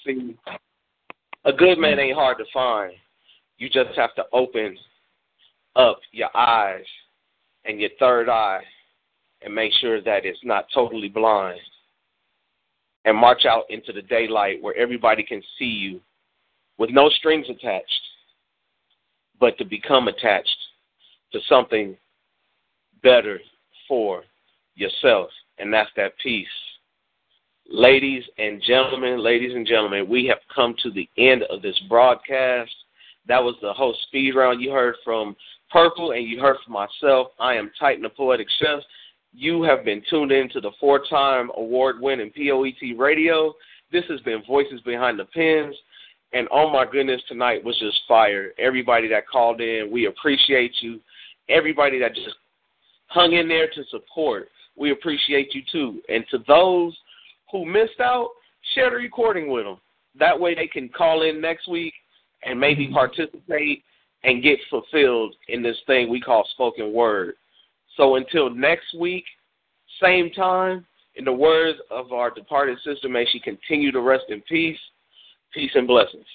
See, 0.05 0.37
a 1.45 1.53
good 1.53 1.79
man 1.79 1.99
ain't 1.99 2.15
hard 2.15 2.37
to 2.37 2.45
find. 2.53 2.93
You 3.57 3.69
just 3.69 3.97
have 3.97 4.13
to 4.15 4.25
open 4.33 4.77
up 5.75 5.99
your 6.11 6.35
eyes 6.35 6.85
and 7.65 7.79
your 7.79 7.89
third 7.99 8.29
eye 8.29 8.61
and 9.41 9.55
make 9.55 9.71
sure 9.79 10.01
that 10.01 10.25
it's 10.25 10.39
not 10.43 10.67
totally 10.73 11.09
blind. 11.09 11.59
And 13.05 13.17
march 13.17 13.45
out 13.45 13.63
into 13.69 13.91
the 13.91 14.03
daylight 14.03 14.61
where 14.61 14.77
everybody 14.77 15.23
can 15.23 15.41
see 15.57 15.65
you 15.65 16.01
with 16.77 16.91
no 16.91 17.09
strings 17.09 17.47
attached, 17.49 18.01
but 19.39 19.57
to 19.57 19.65
become 19.65 20.07
attached 20.07 20.57
to 21.31 21.39
something 21.47 21.97
better 23.01 23.39
for 23.87 24.23
yourself, 24.75 25.29
and 25.57 25.73
that's 25.73 25.89
that 25.97 26.13
peace. 26.21 26.47
Ladies 27.69 28.23
and 28.37 28.61
gentlemen, 28.61 29.23
ladies 29.23 29.55
and 29.55 29.65
gentlemen, 29.65 30.09
we 30.09 30.25
have 30.25 30.39
come 30.53 30.75
to 30.83 30.91
the 30.91 31.07
end 31.17 31.43
of 31.43 31.61
this 31.61 31.79
broadcast. 31.87 32.71
That 33.27 33.41
was 33.41 33.55
the 33.61 33.71
whole 33.71 33.95
speed 34.07 34.35
round. 34.35 34.61
You 34.61 34.71
heard 34.71 34.95
from 35.03 35.35
Purple 35.71 36.11
and 36.11 36.27
you 36.27 36.39
heard 36.39 36.57
from 36.65 36.73
myself. 36.73 37.27
I 37.39 37.53
am 37.53 37.71
Titan 37.79 38.03
the 38.03 38.09
Poetic 38.09 38.47
Chef. 38.59 38.81
You 39.33 39.63
have 39.63 39.85
been 39.85 40.03
tuned 40.09 40.31
in 40.33 40.49
to 40.49 40.59
the 40.59 40.71
four 40.79 41.05
time 41.09 41.49
award 41.55 42.01
winning 42.01 42.31
POET 42.31 42.97
radio. 42.97 43.53
This 43.91 44.03
has 44.09 44.19
been 44.21 44.43
Voices 44.45 44.81
Behind 44.81 45.17
the 45.17 45.25
Pens. 45.25 45.75
And 46.33 46.47
oh 46.51 46.69
my 46.69 46.85
goodness, 46.89 47.21
tonight 47.27 47.63
was 47.63 47.77
just 47.79 48.01
fire. 48.07 48.51
Everybody 48.57 49.07
that 49.09 49.27
called 49.27 49.61
in, 49.61 49.89
we 49.91 50.07
appreciate 50.07 50.73
you. 50.81 50.99
Everybody 51.49 51.99
that 51.99 52.15
just 52.15 52.35
hung 53.07 53.33
in 53.33 53.47
there 53.47 53.67
to 53.67 53.83
support, 53.89 54.49
we 54.81 54.91
appreciate 54.91 55.53
you 55.53 55.61
too. 55.71 56.01
And 56.09 56.25
to 56.31 56.39
those 56.47 56.97
who 57.51 57.65
missed 57.65 57.99
out, 58.01 58.29
share 58.73 58.89
the 58.89 58.97
recording 58.97 59.49
with 59.49 59.63
them. 59.63 59.77
That 60.19 60.37
way 60.37 60.55
they 60.55 60.67
can 60.67 60.89
call 60.89 61.21
in 61.21 61.39
next 61.39 61.69
week 61.69 61.93
and 62.43 62.59
maybe 62.59 62.85
mm-hmm. 62.85 62.95
participate 62.95 63.83
and 64.23 64.43
get 64.43 64.59
fulfilled 64.69 65.35
in 65.47 65.63
this 65.63 65.77
thing 65.87 66.09
we 66.09 66.19
call 66.19 66.45
spoken 66.51 66.91
word. 66.91 67.35
So 67.95 68.15
until 68.15 68.49
next 68.49 68.93
week, 68.99 69.23
same 70.01 70.31
time, 70.31 70.85
in 71.15 71.25
the 71.25 71.33
words 71.33 71.77
of 71.89 72.11
our 72.11 72.31
departed 72.31 72.77
sister, 72.83 73.09
may 73.09 73.25
she 73.31 73.39
continue 73.39 73.91
to 73.91 74.01
rest 74.01 74.25
in 74.29 74.41
peace. 74.41 74.79
Peace 75.53 75.71
and 75.75 75.87
blessings. 75.87 76.25